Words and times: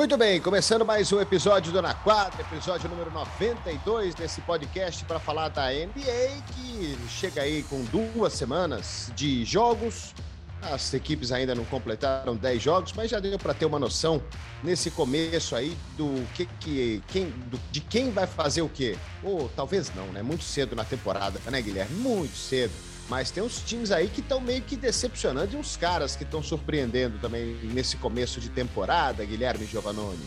Muito 0.00 0.16
bem, 0.16 0.40
começando 0.40 0.82
mais 0.82 1.12
um 1.12 1.20
episódio 1.20 1.70
do 1.70 1.82
Na 1.82 1.92
Quadra, 1.92 2.40
episódio 2.40 2.88
número 2.88 3.10
92 3.10 4.14
desse 4.14 4.40
podcast 4.40 5.04
para 5.04 5.20
falar 5.20 5.50
da 5.50 5.68
NBA, 5.70 6.42
que 6.54 6.96
chega 7.06 7.42
aí 7.42 7.62
com 7.64 7.84
duas 7.84 8.32
semanas 8.32 9.12
de 9.14 9.44
jogos. 9.44 10.14
As 10.62 10.94
equipes 10.94 11.32
ainda 11.32 11.54
não 11.54 11.66
completaram 11.66 12.34
10 12.34 12.62
jogos, 12.62 12.92
mas 12.94 13.10
já 13.10 13.20
deu 13.20 13.38
para 13.38 13.52
ter 13.52 13.66
uma 13.66 13.78
noção 13.78 14.22
nesse 14.64 14.90
começo 14.90 15.54
aí 15.54 15.76
do 15.98 16.26
que, 16.34 16.46
que 16.46 17.02
quem, 17.08 17.26
do, 17.28 17.60
de 17.70 17.82
quem 17.82 18.10
vai 18.10 18.26
fazer 18.26 18.62
o 18.62 18.70
quê. 18.70 18.96
Ou 19.22 19.50
talvez 19.54 19.94
não, 19.94 20.06
né? 20.06 20.22
Muito 20.22 20.44
cedo 20.44 20.74
na 20.74 20.82
temporada, 20.82 21.38
né, 21.50 21.60
Guilherme? 21.60 21.94
Muito 21.96 22.38
cedo. 22.38 22.72
Mas 23.10 23.32
tem 23.32 23.42
uns 23.42 23.60
times 23.60 23.90
aí 23.90 24.06
que 24.06 24.20
estão 24.20 24.40
meio 24.40 24.62
que 24.62 24.76
decepcionando 24.76 25.56
e 25.56 25.58
uns 25.58 25.76
caras 25.76 26.14
que 26.14 26.22
estão 26.22 26.40
surpreendendo 26.40 27.18
também 27.18 27.58
nesse 27.64 27.96
começo 27.96 28.40
de 28.40 28.48
temporada, 28.48 29.24
Guilherme 29.24 29.66
Giovannoni. 29.66 30.24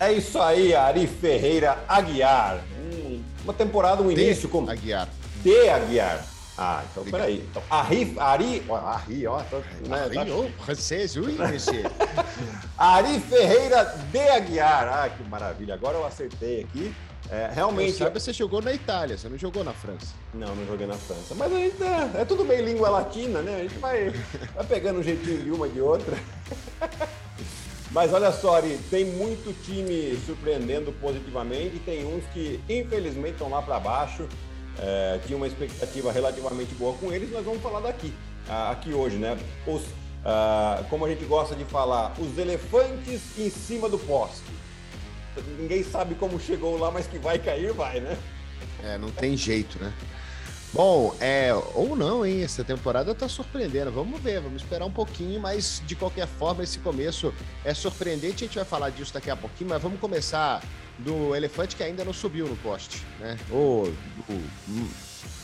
É 0.00 0.10
isso 0.14 0.40
aí, 0.40 0.74
Ari 0.74 1.06
Ferreira 1.06 1.84
Aguiar. 1.86 2.64
Hum, 2.78 3.22
uma 3.44 3.52
temporada, 3.52 4.02
um 4.02 4.10
início 4.10 4.48
como. 4.48 4.70
Aguiar. 4.70 5.10
De 5.42 5.68
Aguiar. 5.68 6.24
Ah, 6.56 6.82
então 6.90 7.04
peraí. 7.04 7.46
Então, 7.50 7.62
Ari, 7.68 8.14
Ari, 8.18 8.62
ó, 8.66 8.76
Ari, 8.76 9.26
ó. 9.26 9.42
Tô, 9.42 9.58
né, 9.86 10.04
Ari, 10.04 10.14
tá... 10.14 10.24
oh, 10.34 10.64
francês, 10.64 11.14
ui, 11.16 11.32
monsieur. 11.32 11.84
Ari 12.78 13.20
Ferreira 13.20 13.84
de 14.10 14.18
Aguiar. 14.30 14.88
Ah, 14.88 15.10
que 15.10 15.22
maravilha. 15.28 15.74
Agora 15.74 15.98
eu 15.98 16.06
acertei 16.06 16.62
aqui. 16.62 16.94
É, 17.32 17.50
realmente. 17.50 17.94
Sabe, 17.94 18.20
você 18.20 18.30
jogou 18.30 18.60
na 18.60 18.74
Itália, 18.74 19.16
você 19.16 19.26
não 19.26 19.38
jogou 19.38 19.64
na 19.64 19.72
França. 19.72 20.08
Não, 20.34 20.54
não 20.54 20.66
joguei 20.66 20.86
na 20.86 20.98
França. 20.98 21.34
Mas 21.34 21.50
a 21.50 21.56
gente, 21.56 21.82
é, 21.82 22.20
é 22.20 22.24
tudo 22.26 22.44
bem 22.44 22.60
língua 22.60 22.90
latina, 22.90 23.40
né? 23.40 23.56
A 23.56 23.62
gente 23.62 23.78
vai, 23.78 24.10
vai 24.54 24.66
pegando 24.66 25.00
um 25.00 25.02
jeitinho 25.02 25.42
de 25.42 25.50
uma 25.50 25.66
de 25.66 25.80
outra. 25.80 26.14
Mas 27.90 28.12
olha 28.12 28.30
só, 28.32 28.56
Ari, 28.56 28.78
tem 28.90 29.06
muito 29.06 29.54
time 29.64 30.14
surpreendendo 30.26 30.92
positivamente, 30.92 31.78
tem 31.78 32.04
uns 32.04 32.24
que 32.34 32.60
infelizmente 32.68 33.32
estão 33.32 33.48
lá 33.48 33.62
para 33.62 33.80
baixo. 33.80 34.28
É, 34.78 35.18
tinha 35.26 35.36
uma 35.36 35.46
expectativa 35.46 36.12
relativamente 36.12 36.74
boa 36.74 36.94
com 36.98 37.10
eles, 37.10 37.30
nós 37.30 37.44
vamos 37.44 37.62
falar 37.62 37.80
daqui, 37.80 38.12
aqui 38.70 38.92
hoje, 38.92 39.16
né? 39.16 39.38
Os, 39.66 39.82
uh, 39.82 40.84
como 40.88 41.04
a 41.04 41.08
gente 41.10 41.24
gosta 41.26 41.54
de 41.54 41.64
falar, 41.64 42.14
os 42.18 42.38
elefantes 42.38 43.38
em 43.38 43.50
cima 43.50 43.88
do 43.88 43.98
poste 43.98 44.61
ninguém 45.58 45.82
sabe 45.82 46.14
como 46.14 46.38
chegou 46.40 46.78
lá, 46.78 46.90
mas 46.90 47.06
que 47.06 47.18
vai 47.18 47.38
cair, 47.38 47.72
vai, 47.72 48.00
né? 48.00 48.18
É, 48.82 48.98
não 48.98 49.10
tem 49.10 49.36
jeito, 49.36 49.82
né? 49.82 49.92
Bom, 50.72 51.14
é, 51.20 51.52
ou 51.74 51.94
não, 51.94 52.24
hein? 52.24 52.42
Essa 52.42 52.64
temporada 52.64 53.14
tá 53.14 53.28
surpreendendo. 53.28 53.92
Vamos 53.92 54.18
ver, 54.20 54.40
vamos 54.40 54.62
esperar 54.62 54.86
um 54.86 54.90
pouquinho, 54.90 55.38
mas 55.38 55.82
de 55.86 55.94
qualquer 55.94 56.26
forma, 56.26 56.62
esse 56.62 56.78
começo 56.78 57.32
é 57.62 57.74
surpreendente. 57.74 58.44
A 58.44 58.46
gente 58.46 58.56
vai 58.56 58.64
falar 58.64 58.88
disso 58.88 59.12
daqui 59.12 59.30
a 59.30 59.36
pouquinho, 59.36 59.68
mas 59.68 59.82
vamos 59.82 60.00
começar 60.00 60.62
do 60.98 61.36
elefante 61.36 61.76
que 61.76 61.82
ainda 61.82 62.04
não 62.04 62.12
subiu 62.12 62.48
no 62.48 62.56
poste, 62.56 63.04
né? 63.20 63.36
Ou 63.50 63.92
o, 64.28 64.32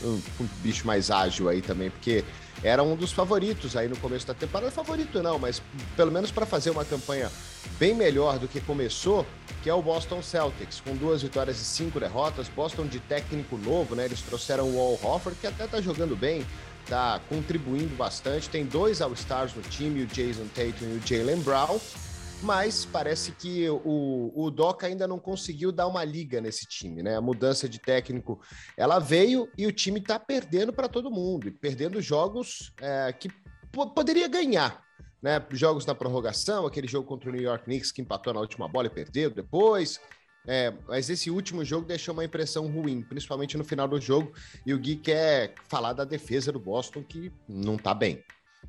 um, 0.03 0.23
um 0.41 0.49
bicho 0.63 0.87
mais 0.87 1.11
ágil 1.11 1.49
aí 1.51 1.61
também, 1.61 1.91
porque 1.91 2.25
era 2.63 2.83
um 2.83 2.97
dos 2.97 3.13
favoritos 3.13 3.77
aí 3.77 3.87
no 3.87 3.97
começo 3.99 4.27
da 4.27 4.35
temporada. 4.35 4.71
Favorito 4.71 5.23
não, 5.23 5.39
mas 5.39 5.61
pelo 5.95 6.11
menos 6.11 6.31
para 6.31 6.47
fazer 6.47 6.71
uma 6.71 6.87
campanha 6.87 7.31
bem 7.79 7.95
melhor 7.95 8.39
do 8.39 8.49
que 8.49 8.61
começou, 8.61 9.27
que 9.63 9.71
é 9.71 9.75
o 9.75 9.83
Boston 9.83 10.23
Celtics, 10.23 10.81
com 10.81 10.97
duas 10.97 11.23
vitórias 11.23 11.61
e 11.61 11.65
cinco 11.65 12.01
derrotas. 12.01 12.49
Boston 12.49 12.87
de 12.87 13.01
técnico 13.01 13.57
novo, 13.57 13.95
né? 13.95 14.05
Eles 14.05 14.23
trouxeram 14.23 14.69
o 14.69 14.79
Al 14.79 14.99
Hofford, 15.03 15.39
que 15.41 15.47
até 15.47 15.67
tá 15.67 15.81
jogando 15.81 16.17
bem, 16.17 16.47
tá 16.87 17.21
contribuindo 17.29 17.95
bastante. 17.97 18.49
Tem 18.49 18.65
dois 18.65 19.01
All-Stars 19.01 19.55
no 19.55 19.63
time, 19.63 20.03
o 20.03 20.07
Jason 20.07 20.47
Tatum 20.55 20.85
e 20.85 20.99
o 20.99 21.07
Jalen 21.07 21.41
Brown 21.41 21.79
mas 22.43 22.85
parece 22.85 23.33
que 23.33 23.69
o, 23.69 24.33
o 24.35 24.51
Doca 24.51 24.87
ainda 24.87 25.07
não 25.09 25.19
conseguiu 25.19 25.73
dar 25.73 25.87
uma 25.87 26.05
liga 26.05 26.41
nesse 26.41 26.67
time, 26.67 27.03
né? 27.03 27.17
A 27.17 27.21
mudança 27.21 27.69
de 27.69 27.79
técnico 27.79 28.41
ela 28.77 28.99
veio 28.99 29.49
e 29.57 29.67
o 29.67 29.73
time 29.73 30.01
está 30.01 30.19
perdendo 30.19 30.73
para 30.73 30.89
todo 30.89 31.11
mundo, 31.11 31.51
perdendo 31.61 32.01
jogos 32.01 32.73
é, 32.81 33.13
que 33.13 33.29
poderia 33.95 34.29
ganhar. 34.29 34.88
Né, 35.21 35.45
jogos 35.51 35.85
na 35.85 35.97
prorrogação, 35.97 36.65
aquele 36.65 36.87
jogo 36.87 37.09
contra 37.09 37.29
o 37.29 37.33
New 37.33 37.43
York 37.43 37.65
Knicks 37.65 37.91
que 37.91 38.01
empatou 38.01 38.33
na 38.33 38.39
última 38.39 38.69
bola 38.69 38.87
e 38.87 38.91
perdeu 38.91 39.31
depois. 39.31 40.01
É, 40.47 40.73
mas 40.87 41.11
esse 41.11 41.31
último 41.31 41.65
jogo 41.65 41.87
deixou 41.87 42.15
uma 42.15 42.25
impressão 42.25 42.67
ruim, 42.69 43.03
principalmente 43.03 43.59
no 43.59 43.65
final 43.65 43.89
do 43.89 44.01
jogo. 44.01 44.33
E 44.65 44.73
o 44.73 44.79
Gui 44.79 44.97
quer 44.97 45.55
falar 45.69 45.93
da 45.93 46.05
defesa 46.05 46.53
do 46.53 46.61
Boston, 46.61 47.03
que 47.03 47.33
não 47.49 47.75
está 47.75 47.93
bem. 47.93 48.23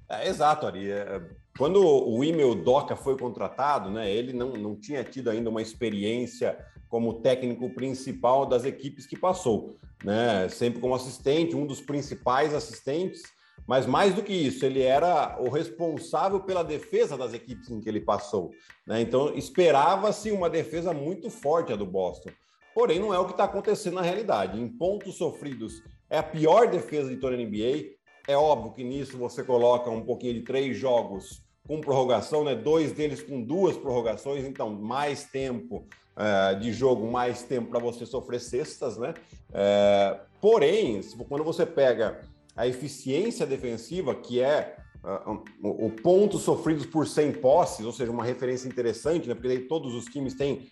É, 0.09 0.27
exato, 0.27 0.65
Ari. 0.65 0.91
É, 0.91 1.21
quando 1.57 1.85
o 1.85 2.23
Imel 2.23 2.55
Doca 2.55 2.95
foi 2.95 3.17
contratado, 3.17 3.91
né, 3.91 4.11
ele 4.11 4.33
não, 4.33 4.53
não 4.53 4.75
tinha 4.75 5.03
tido 5.03 5.29
ainda 5.29 5.49
uma 5.49 5.61
experiência 5.61 6.57
como 6.89 7.21
técnico 7.21 7.69
principal 7.69 8.45
das 8.45 8.66
equipes 8.66 9.05
que 9.05 9.16
passou, 9.16 9.77
né? 10.03 10.49
Sempre 10.49 10.81
como 10.81 10.95
assistente, 10.95 11.55
um 11.55 11.67
dos 11.67 11.79
principais 11.79 12.53
assistentes, 12.53 13.21
mas 13.69 13.85
mais 13.85 14.16
do 14.16 14.24
que 14.24 14.34
isso, 14.34 14.66
ele 14.66 14.81
era 14.81 15.38
o 15.40 15.47
responsável 15.47 16.40
pela 16.40 16.63
defesa 16.63 17.16
das 17.16 17.35
equipes 17.35 17.69
em 17.69 17.80
que 17.80 17.88
ele 17.88 18.02
passou, 18.02 18.50
né? 18.84 19.00
Então 19.00 19.31
esperava-se 19.35 20.31
uma 20.31 20.50
defesa 20.50 20.91
muito 20.91 21.30
forte 21.30 21.72
a 21.72 21.75
do 21.75 21.85
Boston. 21.85 22.31
Porém, 22.74 22.97
não 22.97 23.13
é 23.13 23.19
o 23.19 23.25
que 23.25 23.31
está 23.34 23.44
acontecendo 23.44 23.94
na 23.94 24.02
realidade. 24.02 24.59
Em 24.59 24.68
pontos 24.68 25.18
sofridos, 25.18 25.84
é 26.09 26.18
a 26.18 26.24
pior 26.24 26.68
defesa 26.72 27.12
de 27.12 27.18
toda 27.18 27.35
a 27.35 27.38
NBA. 27.38 27.91
É 28.28 28.35
óbvio 28.35 28.74
que 28.74 28.84
nisso 28.84 29.16
você 29.19 29.44
coloca 29.44 29.88
um 29.91 30.02
pouquinho 30.02 30.34
de 30.34 30.41
três 30.41 30.75
jogos 30.75 31.44
com 31.68 31.79
prorrogação, 31.79 32.44
né? 32.44 32.56
Dois 32.56 32.91
deles 32.91 33.22
com 33.22 33.40
duas 33.40 33.78
prorrogações, 33.78 34.46
então 34.46 34.72
mais 34.72 35.25
tempo 35.25 35.85
uh, 36.18 36.59
de 36.59 36.74
jogo, 36.74 37.06
mais 37.06 37.44
tempo 37.44 37.69
para 37.69 37.79
você 37.79 38.03
sofrer 38.03 38.40
cestas, 38.40 38.97
né? 38.97 39.13
Uh, 39.52 40.19
porém, 40.41 41.02
quando 41.28 41.44
você 41.44 41.68
pega 41.68 42.19
a 42.59 42.68
eficiência 42.68 43.46
defensiva, 43.46 44.14
que 44.14 44.42
é 44.42 44.75
uh, 45.02 45.42
o 45.64 45.90
ponto 45.90 46.38
sofridos 46.38 46.86
por 46.86 47.08
100 47.08 47.31
posses, 47.34 47.86
ou 47.86 47.94
seja, 47.94 48.12
uma 48.12 48.25
referência 48.25 48.68
interessante, 48.68 49.30
né? 49.30 49.34
Porque 49.34 49.47
daí 49.47 49.59
todos 49.62 49.96
os 49.96 50.03
times 50.03 50.34
têm 50.34 50.70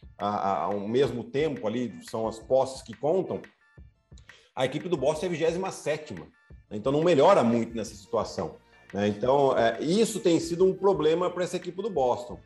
o 0.75 0.85
mesmo 0.85 1.23
tempo 1.23 1.65
ali, 1.65 1.97
são 2.09 2.27
as 2.27 2.39
posses 2.39 2.81
que 2.81 2.93
contam. 2.93 3.41
A 4.53 4.65
equipe 4.65 4.89
do 4.89 4.97
Boston 4.97 5.27
é 5.27 5.29
a 5.29 5.31
27 5.31 6.15
então 6.71 6.91
não 6.91 7.01
melhora 7.01 7.41
muito 7.41 7.73
nessa 7.73 7.95
situação. 7.95 8.57
Né? 8.93 9.07
Então, 9.07 9.57
é, 9.57 9.81
isso 9.81 10.19
tem 10.19 10.41
sido 10.41 10.65
um 10.65 10.73
problema 10.73 11.29
para 11.29 11.45
essa 11.45 11.55
equipe 11.55 11.81
do 11.81 11.89
Boston. 11.89 12.37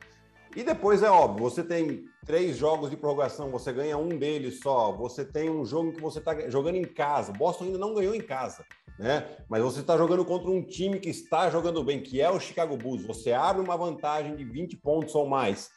E 0.55 0.63
depois 0.63 1.01
é 1.01 1.09
óbvio, 1.09 1.43
você 1.43 1.63
tem 1.63 2.05
três 2.25 2.57
jogos 2.57 2.89
de 2.89 2.97
prorrogação, 2.97 3.49
você 3.49 3.71
ganha 3.71 3.97
um 3.97 4.09
deles 4.09 4.59
só, 4.59 4.91
você 4.91 5.23
tem 5.23 5.49
um 5.49 5.65
jogo 5.65 5.93
que 5.93 6.01
você 6.01 6.19
está 6.19 6.49
jogando 6.49 6.75
em 6.75 6.83
casa. 6.83 7.31
Boston 7.31 7.65
ainda 7.65 7.77
não 7.77 7.93
ganhou 7.93 8.13
em 8.13 8.21
casa, 8.21 8.65
né? 8.99 9.27
Mas 9.47 9.63
você 9.63 9.79
está 9.79 9.97
jogando 9.97 10.25
contra 10.25 10.49
um 10.49 10.61
time 10.61 10.99
que 10.99 11.09
está 11.09 11.49
jogando 11.49 11.83
bem, 11.83 12.01
que 12.01 12.19
é 12.19 12.29
o 12.29 12.39
Chicago 12.39 12.75
Bulls. 12.75 13.05
Você 13.05 13.31
abre 13.31 13.61
uma 13.61 13.77
vantagem 13.77 14.35
de 14.35 14.43
20 14.43 14.77
pontos 14.77 15.15
ou 15.15 15.25
mais. 15.25 15.69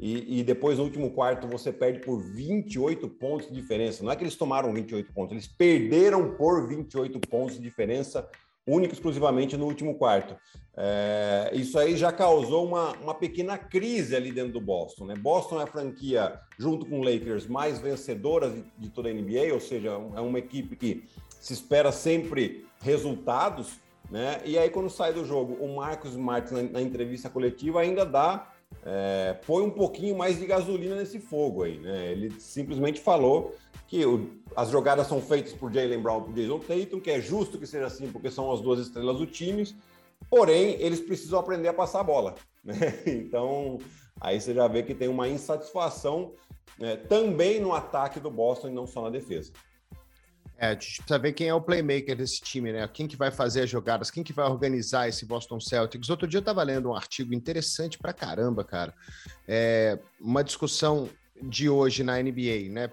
E, 0.00 0.40
e, 0.40 0.44
depois 0.44 0.78
no 0.78 0.84
último 0.84 1.10
quarto 1.10 1.48
você 1.48 1.72
perde 1.72 2.00
por 2.00 2.22
28 2.22 3.08
pontos 3.08 3.48
de 3.48 3.54
diferença. 3.54 4.04
Não 4.04 4.12
é 4.12 4.16
que 4.16 4.22
eles 4.22 4.36
tomaram 4.36 4.72
28 4.72 5.12
pontos, 5.12 5.32
eles 5.32 5.48
perderam 5.48 6.36
por 6.36 6.68
28 6.68 7.18
pontos 7.28 7.56
de 7.56 7.62
diferença 7.62 8.28
única 8.68 8.92
e 8.92 8.96
exclusivamente 8.96 9.56
no 9.56 9.64
último 9.64 9.94
quarto. 9.94 10.36
É, 10.76 11.50
isso 11.54 11.76
aí 11.78 11.96
já 11.96 12.12
causou 12.12 12.64
uma, 12.64 12.92
uma 12.98 13.14
pequena 13.14 13.58
crise 13.58 14.14
ali 14.14 14.30
dentro 14.30 14.52
do 14.52 14.60
Boston. 14.60 15.06
Né? 15.06 15.16
Boston 15.16 15.60
é 15.60 15.64
a 15.64 15.66
franquia, 15.66 16.38
junto 16.56 16.86
com 16.86 17.00
o 17.00 17.02
Lakers, 17.02 17.46
mais 17.46 17.80
vencedora 17.80 18.50
de, 18.50 18.64
de 18.78 18.88
toda 18.90 19.08
a 19.08 19.12
NBA, 19.12 19.52
ou 19.52 19.60
seja, 19.60 19.88
é 19.88 20.20
uma 20.20 20.38
equipe 20.38 20.76
que 20.76 21.04
se 21.40 21.52
espera 21.52 21.90
sempre 21.90 22.66
resultados. 22.80 23.80
Né? 24.10 24.40
E 24.44 24.56
aí, 24.56 24.70
quando 24.70 24.88
sai 24.88 25.12
do 25.12 25.24
jogo, 25.24 25.54
o 25.54 25.76
Marcos 25.76 26.14
Martins, 26.14 26.52
na, 26.52 26.62
na 26.62 26.82
entrevista 26.82 27.28
coletiva, 27.28 27.80
ainda 27.80 28.04
dá 28.06 28.52
é, 28.84 29.34
põe 29.46 29.62
um 29.62 29.70
pouquinho 29.70 30.16
mais 30.16 30.38
de 30.38 30.46
gasolina 30.46 30.96
nesse 30.96 31.18
fogo 31.18 31.62
aí, 31.62 31.78
né? 31.78 32.12
Ele 32.12 32.30
simplesmente 32.38 33.00
falou 33.00 33.54
que 33.86 34.04
o, 34.04 34.30
as 34.56 34.70
jogadas 34.70 35.06
são 35.06 35.20
feitas 35.20 35.52
por 35.52 35.72
Jalen 35.72 36.00
Brown 36.00 36.20
e 36.20 36.24
por 36.24 36.34
Jason 36.34 36.58
Tatum, 36.58 37.00
que 37.00 37.10
é 37.10 37.20
justo 37.20 37.58
que 37.58 37.66
seja 37.66 37.86
assim, 37.86 38.10
porque 38.10 38.30
são 38.30 38.52
as 38.52 38.60
duas 38.60 38.80
estrelas 38.80 39.18
do 39.18 39.26
time, 39.26 39.66
porém, 40.30 40.80
eles 40.80 41.00
precisam 41.00 41.38
aprender 41.38 41.68
a 41.68 41.74
passar 41.74 42.00
a 42.00 42.04
bola, 42.04 42.34
né? 42.64 43.02
Então, 43.06 43.78
aí 44.20 44.40
você 44.40 44.54
já 44.54 44.68
vê 44.68 44.82
que 44.82 44.94
tem 44.94 45.08
uma 45.08 45.28
insatisfação 45.28 46.32
né, 46.78 46.96
também 46.96 47.60
no 47.60 47.74
ataque 47.74 48.20
do 48.20 48.30
Boston 48.30 48.68
e 48.68 48.72
não 48.72 48.86
só 48.86 49.02
na 49.02 49.10
defesa. 49.10 49.52
É, 50.60 50.66
a 50.66 50.72
gente 50.72 50.96
precisa 50.98 51.18
ver 51.20 51.32
quem 51.32 51.48
é 51.48 51.54
o 51.54 51.60
playmaker 51.60 52.16
desse 52.16 52.40
time, 52.40 52.72
né? 52.72 52.88
Quem 52.92 53.06
que 53.06 53.16
vai 53.16 53.30
fazer 53.30 53.62
as 53.62 53.70
jogadas, 53.70 54.10
quem 54.10 54.24
que 54.24 54.32
vai 54.32 54.44
organizar 54.44 55.08
esse 55.08 55.24
Boston 55.24 55.60
Celtics. 55.60 56.10
Outro 56.10 56.26
dia 56.26 56.38
eu 56.38 56.40
estava 56.40 56.62
lendo 56.64 56.88
um 56.88 56.94
artigo 56.94 57.32
interessante 57.32 57.96
pra 57.96 58.12
caramba, 58.12 58.64
cara. 58.64 58.92
É 59.46 59.96
uma 60.20 60.42
discussão 60.42 61.08
de 61.40 61.68
hoje 61.68 62.02
na 62.02 62.20
NBA, 62.20 62.70
né? 62.70 62.90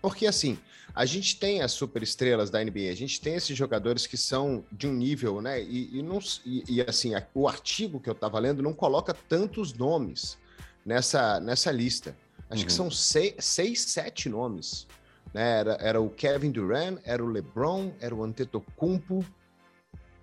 Porque 0.00 0.26
assim, 0.26 0.56
a 0.94 1.04
gente 1.04 1.38
tem 1.38 1.60
as 1.60 1.72
super 1.72 2.02
estrelas 2.02 2.50
da 2.50 2.62
NBA, 2.62 2.90
a 2.90 2.94
gente 2.94 3.20
tem 3.20 3.34
esses 3.34 3.56
jogadores 3.56 4.06
que 4.06 4.16
são 4.16 4.64
de 4.70 4.86
um 4.86 4.92
nível, 4.92 5.40
né? 5.40 5.60
E, 5.60 5.98
e, 5.98 6.02
não, 6.02 6.20
e, 6.44 6.64
e 6.68 6.82
assim, 6.82 7.12
o 7.34 7.48
artigo 7.48 7.98
que 7.98 8.08
eu 8.08 8.14
estava 8.14 8.38
lendo 8.38 8.62
não 8.62 8.72
coloca 8.72 9.12
tantos 9.12 9.72
nomes 9.72 10.38
nessa, 10.84 11.40
nessa 11.40 11.72
lista. 11.72 12.16
Acho 12.48 12.62
uhum. 12.62 12.66
que 12.66 12.72
são 12.72 12.90
seis, 12.90 13.34
seis, 13.38 13.80
sete 13.80 14.28
nomes. 14.28 14.86
Né? 15.32 15.60
Era, 15.60 15.78
era 15.80 16.00
o 16.00 16.10
Kevin 16.10 16.50
Durant, 16.50 16.98
era 17.04 17.22
o 17.22 17.28
LeBron, 17.28 17.92
era 18.00 18.14
o 18.14 18.22
Antetokounmpo, 18.22 19.24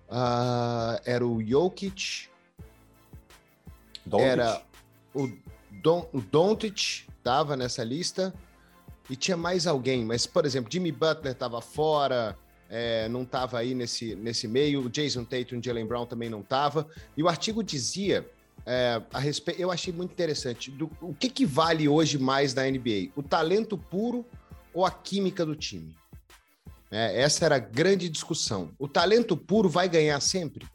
uh, 0.08 1.00
era 1.04 1.26
o 1.26 1.42
Jokic, 1.42 2.28
era 4.18 4.62
o, 5.14 5.30
Don, 5.82 6.08
o 6.12 6.20
Doncic, 6.20 7.06
estava 7.18 7.56
nessa 7.56 7.82
lista, 7.82 8.32
e 9.08 9.16
tinha 9.16 9.36
mais 9.36 9.66
alguém, 9.66 10.04
mas, 10.04 10.26
por 10.26 10.44
exemplo, 10.44 10.70
Jimmy 10.72 10.92
Butler 10.92 11.32
estava 11.32 11.60
fora, 11.60 12.36
é, 12.68 13.08
não 13.08 13.22
estava 13.22 13.58
aí 13.58 13.74
nesse, 13.74 14.14
nesse 14.16 14.48
meio, 14.48 14.82
o 14.82 14.90
Jason 14.90 15.24
Tatum 15.24 15.56
e 15.56 15.62
Jalen 15.62 15.86
Brown 15.86 16.06
também 16.06 16.28
não 16.28 16.40
estava, 16.40 16.86
e 17.16 17.22
o 17.22 17.28
artigo 17.28 17.62
dizia 17.62 18.28
é, 18.64 19.00
a 19.12 19.18
respeito, 19.20 19.60
eu 19.60 19.70
achei 19.70 19.92
muito 19.92 20.10
interessante. 20.10 20.72
Do, 20.72 20.90
o 21.00 21.14
que, 21.14 21.28
que 21.28 21.46
vale 21.46 21.88
hoje 21.88 22.18
mais 22.18 22.52
na 22.52 22.64
NBA? 22.64 23.10
O 23.14 23.22
talento 23.22 23.78
puro 23.78 24.26
ou 24.76 24.84
a 24.84 24.90
química 24.90 25.46
do 25.46 25.56
time? 25.56 25.96
É, 26.90 27.22
essa 27.22 27.46
era 27.46 27.56
a 27.56 27.58
grande 27.58 28.10
discussão. 28.10 28.74
O 28.78 28.86
talento 28.86 29.34
puro 29.34 29.70
vai 29.70 29.88
ganhar 29.88 30.20
sempre? 30.20 30.68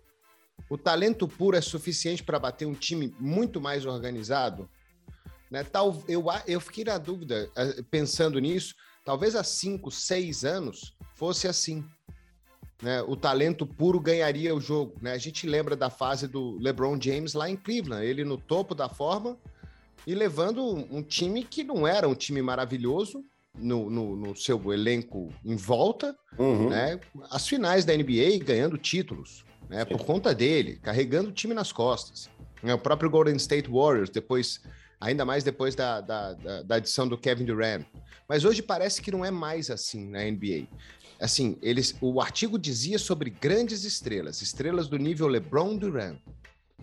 O 0.68 0.76
talento 0.76 1.28
puro 1.28 1.56
é 1.56 1.62
suficiente 1.62 2.24
para 2.24 2.40
bater 2.40 2.66
um 2.66 2.74
time 2.74 3.14
muito 3.20 3.62
mais 3.62 3.86
organizado? 3.86 4.68
Né? 5.52 5.64
Tal, 5.64 6.04
eu, 6.08 6.26
eu 6.48 6.60
fiquei 6.60 6.84
na 6.84 6.98
dúvida, 6.98 7.48
é, 7.56 7.84
pensando 7.92 8.40
nisso, 8.40 8.74
talvez 9.06 9.36
há 9.36 9.44
cinco, 9.44 9.92
seis 9.92 10.44
anos 10.44 10.96
fosse 11.14 11.48
assim 11.48 11.86
né, 12.82 13.04
o 13.04 13.16
talento 13.16 13.68
puro 13.68 14.00
ganharia 14.00 14.56
o 14.56 14.60
jogo. 14.60 14.96
Né? 15.00 15.12
A 15.12 15.20
gente 15.20 15.46
lembra 15.46 15.76
da 15.76 15.92
fase 15.92 16.28
do 16.28 16.58
LeBron 16.58 17.00
James 17.00 17.36
lá 17.36 17.48
em 17.48 17.56
Cleveland, 17.56 18.04
ele 18.04 18.24
no 18.24 18.40
topo 18.40 18.74
da 18.74 18.90
forma 18.90 19.38
e 20.08 20.16
levando 20.16 20.66
um 20.66 21.04
time 21.04 21.44
que 21.44 21.64
não 21.64 21.86
era 21.86 22.10
um 22.10 22.16
time 22.16 22.42
maravilhoso 22.42 23.24
no, 23.58 23.90
no, 23.90 24.16
no 24.16 24.36
seu 24.36 24.74
elenco 24.74 25.30
em 25.44 25.56
volta, 25.56 26.16
uhum. 26.38 26.70
né? 26.70 27.00
as 27.30 27.48
finais 27.48 27.86
da 27.86 27.96
NBA 27.96 28.44
ganhando 28.44 28.78
títulos 28.78 29.46
né? 29.70 29.86
por 29.86 30.06
conta 30.06 30.34
dele, 30.34 30.78
carregando 30.82 31.30
o 31.30 31.34
time 31.34 31.54
nas 31.54 31.72
costas. 31.72 32.30
Né? 32.64 32.74
O 32.74 32.80
próprio 32.80 33.10
Golden 33.10 33.36
State 33.36 33.70
Warriors, 33.70 34.10
depois, 34.10 34.62
ainda 35.00 35.26
mais 35.26 35.44
depois 35.44 35.76
da, 35.76 36.02
da, 36.02 36.34
da, 36.34 36.64
da 36.64 36.76
adição 36.76 37.08
do 37.08 37.18
Kevin 37.18 37.46
Durant. 37.46 37.86
Mas 38.28 38.46
hoje 38.46 38.62
parece 38.62 39.02
que 39.02 39.12
não 39.12 39.26
é 39.26 39.32
mais 39.32 39.70
assim 39.70 40.08
na 40.08 40.24
NBA 40.24 40.68
assim, 41.22 41.56
eles, 41.62 41.96
o 42.02 42.20
artigo 42.20 42.58
dizia 42.58 42.98
sobre 42.98 43.30
grandes 43.30 43.84
estrelas, 43.84 44.42
estrelas 44.42 44.88
do 44.88 44.98
nível 44.98 45.28
LeBron 45.28 45.78
Durant, 45.78 46.18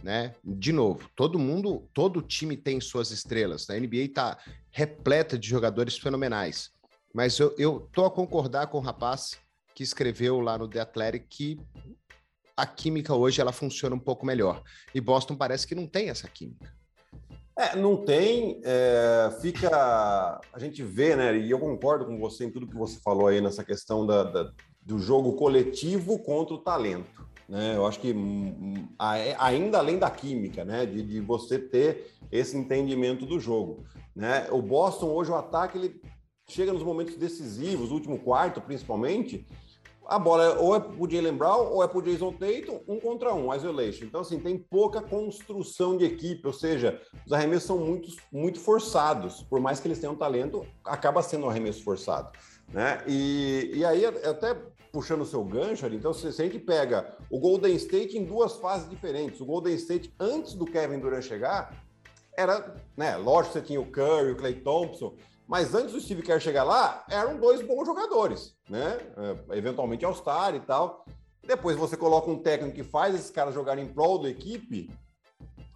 né? 0.00 0.32
De 0.44 0.72
novo, 0.72 1.10
todo 1.16 1.40
mundo, 1.40 1.88
todo 1.92 2.22
time 2.22 2.56
tem 2.56 2.80
suas 2.80 3.10
estrelas. 3.10 3.68
A 3.68 3.78
NBA 3.78 3.96
está 3.96 4.38
repleta 4.78 5.36
de 5.36 5.48
jogadores 5.48 5.98
fenomenais. 5.98 6.70
Mas 7.12 7.36
eu, 7.40 7.52
eu 7.58 7.88
tô 7.92 8.04
a 8.04 8.10
concordar 8.10 8.68
com 8.68 8.78
o 8.78 8.80
rapaz 8.80 9.36
que 9.74 9.82
escreveu 9.82 10.38
lá 10.38 10.56
no 10.56 10.68
The 10.68 10.78
Athletic 10.78 11.26
que 11.28 11.60
a 12.56 12.64
química 12.64 13.12
hoje 13.12 13.40
ela 13.40 13.50
funciona 13.50 13.96
um 13.96 13.98
pouco 13.98 14.24
melhor. 14.24 14.62
E 14.94 15.00
Boston 15.00 15.34
parece 15.34 15.66
que 15.66 15.74
não 15.74 15.84
tem 15.84 16.10
essa 16.10 16.28
química. 16.28 16.72
É, 17.58 17.74
não 17.74 18.04
tem, 18.04 18.60
é, 18.64 19.36
fica. 19.40 20.40
A 20.52 20.58
gente 20.60 20.80
vê, 20.84 21.16
né? 21.16 21.36
E 21.36 21.50
eu 21.50 21.58
concordo 21.58 22.06
com 22.06 22.16
você 22.16 22.44
em 22.44 22.50
tudo 22.52 22.68
que 22.68 22.76
você 22.76 23.00
falou 23.00 23.26
aí 23.26 23.40
nessa 23.40 23.64
questão 23.64 24.06
da, 24.06 24.22
da 24.22 24.52
do 24.80 24.98
jogo 24.98 25.34
coletivo 25.34 26.20
contra 26.20 26.54
o 26.54 26.62
talento. 26.62 27.27
Né? 27.48 27.76
Eu 27.76 27.86
acho 27.86 27.98
que 27.98 28.12
hum, 28.12 28.54
hum, 28.60 28.88
ainda 29.38 29.78
além 29.78 29.98
da 29.98 30.10
química, 30.10 30.64
né? 30.64 30.84
De, 30.84 31.02
de, 31.02 31.20
você 31.20 31.58
ter 31.58 32.12
esse 32.30 32.56
entendimento 32.56 33.24
do 33.24 33.40
jogo. 33.40 33.84
Né? 34.14 34.46
O 34.50 34.60
Boston, 34.60 35.06
hoje, 35.06 35.30
o 35.30 35.34
ataque, 35.34 35.78
ele 35.78 36.00
chega 36.46 36.72
nos 36.72 36.82
momentos 36.82 37.16
decisivos, 37.16 37.90
último 37.90 38.18
quarto 38.18 38.60
principalmente, 38.60 39.46
a 40.08 40.18
bola 40.18 40.44
é, 40.44 40.58
ou 40.58 40.74
é 40.74 40.80
pro 40.80 41.10
Jalen 41.10 41.36
Brown 41.36 41.70
ou 41.70 41.84
é 41.84 41.88
pro 41.88 42.00
Jason 42.00 42.32
Tatum, 42.32 42.80
um 42.88 42.98
contra 42.98 43.34
um, 43.34 43.54
isolation. 43.54 44.06
Então, 44.06 44.22
assim, 44.22 44.40
tem 44.40 44.56
pouca 44.58 45.02
construção 45.02 45.98
de 45.98 46.04
equipe, 46.06 46.46
ou 46.46 46.52
seja, 46.52 47.00
os 47.26 47.32
arremessos 47.32 47.64
são 47.64 47.78
muito, 47.78 48.08
muito 48.32 48.58
forçados. 48.58 49.42
Por 49.42 49.60
mais 49.60 49.80
que 49.80 49.86
eles 49.86 49.98
tenham 49.98 50.16
talento, 50.16 50.66
acaba 50.82 51.22
sendo 51.22 51.44
um 51.44 51.50
arremesso 51.50 51.84
forçado. 51.84 52.32
Né? 52.72 53.02
E, 53.06 53.70
e 53.74 53.84
aí, 53.84 54.06
até 54.06 54.56
puxando 54.92 55.22
o 55.22 55.26
seu 55.26 55.44
gancho 55.44 55.84
ali, 55.84 55.96
então, 55.96 56.12
se 56.12 56.26
a 56.26 56.30
gente 56.30 56.58
pega 56.58 57.16
o 57.30 57.38
Golden 57.38 57.74
State 57.76 58.16
em 58.16 58.24
duas 58.24 58.56
fases 58.56 58.88
diferentes. 58.88 59.40
O 59.40 59.46
Golden 59.46 59.74
State, 59.74 60.14
antes 60.18 60.54
do 60.54 60.64
Kevin 60.64 60.98
Durant 60.98 61.22
chegar, 61.22 61.74
era, 62.36 62.74
né, 62.96 63.16
lógico 63.16 63.54
que 63.54 63.60
você 63.60 63.66
tinha 63.66 63.80
o 63.80 63.86
Curry, 63.86 64.32
o 64.32 64.36
Clay 64.36 64.54
Thompson, 64.54 65.14
mas 65.48 65.74
antes 65.74 65.92
do 65.92 66.00
Steve 66.00 66.22
Kerr 66.22 66.40
chegar 66.40 66.62
lá, 66.62 67.04
eram 67.10 67.38
dois 67.38 67.62
bons 67.62 67.86
jogadores, 67.86 68.54
né? 68.68 68.98
É, 69.50 69.56
eventualmente 69.56 70.04
All-Star 70.04 70.54
e 70.54 70.60
tal. 70.60 71.06
Depois 71.42 71.74
você 71.74 71.96
coloca 71.96 72.30
um 72.30 72.38
técnico 72.38 72.76
que 72.76 72.84
faz 72.84 73.14
esses 73.14 73.30
caras 73.30 73.54
jogarem 73.54 73.86
em 73.86 73.88
prol 73.88 74.18
da 74.18 74.28
equipe, 74.28 74.90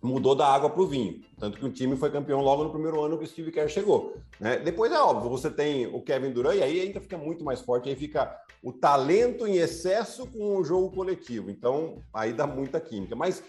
mudou 0.03 0.35
da 0.35 0.47
água 0.47 0.69
para 0.69 0.83
o 0.83 0.87
vinho. 0.87 1.21
Tanto 1.39 1.59
que 1.59 1.65
o 1.65 1.73
time 1.73 1.97
foi 1.97 2.11
campeão 2.11 2.41
logo 2.41 2.65
no 2.65 2.71
primeiro 2.71 3.01
ano 3.01 3.17
que 3.17 3.25
o 3.25 3.27
Steve 3.27 3.53
Kerr 3.53 3.69
chegou. 3.69 4.17
Né? 4.41 4.59
Depois 4.59 4.91
é 4.91 5.01
óbvio, 5.01 5.31
você 5.31 5.51
tem 5.51 5.87
o 5.87 6.03
Kevin 6.03 6.33
Durant, 6.33 6.57
e 6.57 6.63
aí 6.63 6.81
ainda 6.81 7.01
fica 7.01 7.17
muito 7.17 7.45
mais 7.45 7.61
forte, 7.61 7.89
aí 7.89 7.95
fica 7.95 8.37
o 8.63 8.73
talento 8.73 9.47
em 9.47 9.57
excesso 9.57 10.27
com 10.27 10.57
o 10.57 10.65
jogo 10.65 10.91
coletivo. 10.91 11.51
Então, 11.51 11.99
aí 12.13 12.33
dá 12.33 12.47
muita 12.47 12.81
química. 12.81 13.15
Mas 13.15 13.43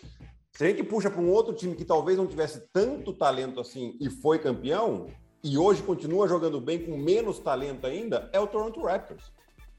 se 0.51 0.63
a 0.63 0.67
gente 0.67 0.83
puxa 0.83 1.09
para 1.09 1.21
um 1.21 1.31
outro 1.31 1.53
time 1.53 1.75
que 1.75 1.83
talvez 1.83 2.17
não 2.17 2.27
tivesse 2.27 2.63
tanto 2.71 3.13
talento 3.13 3.59
assim 3.59 3.97
e 3.99 4.09
foi 4.09 4.37
campeão, 4.37 5.07
e 5.43 5.57
hoje 5.57 5.83
continua 5.83 6.27
jogando 6.27 6.61
bem 6.61 6.85
com 6.85 6.95
menos 6.95 7.37
talento 7.39 7.85
ainda, 7.85 8.29
é 8.31 8.39
o 8.39 8.47
Toronto 8.47 8.81
Raptors. 8.81 9.31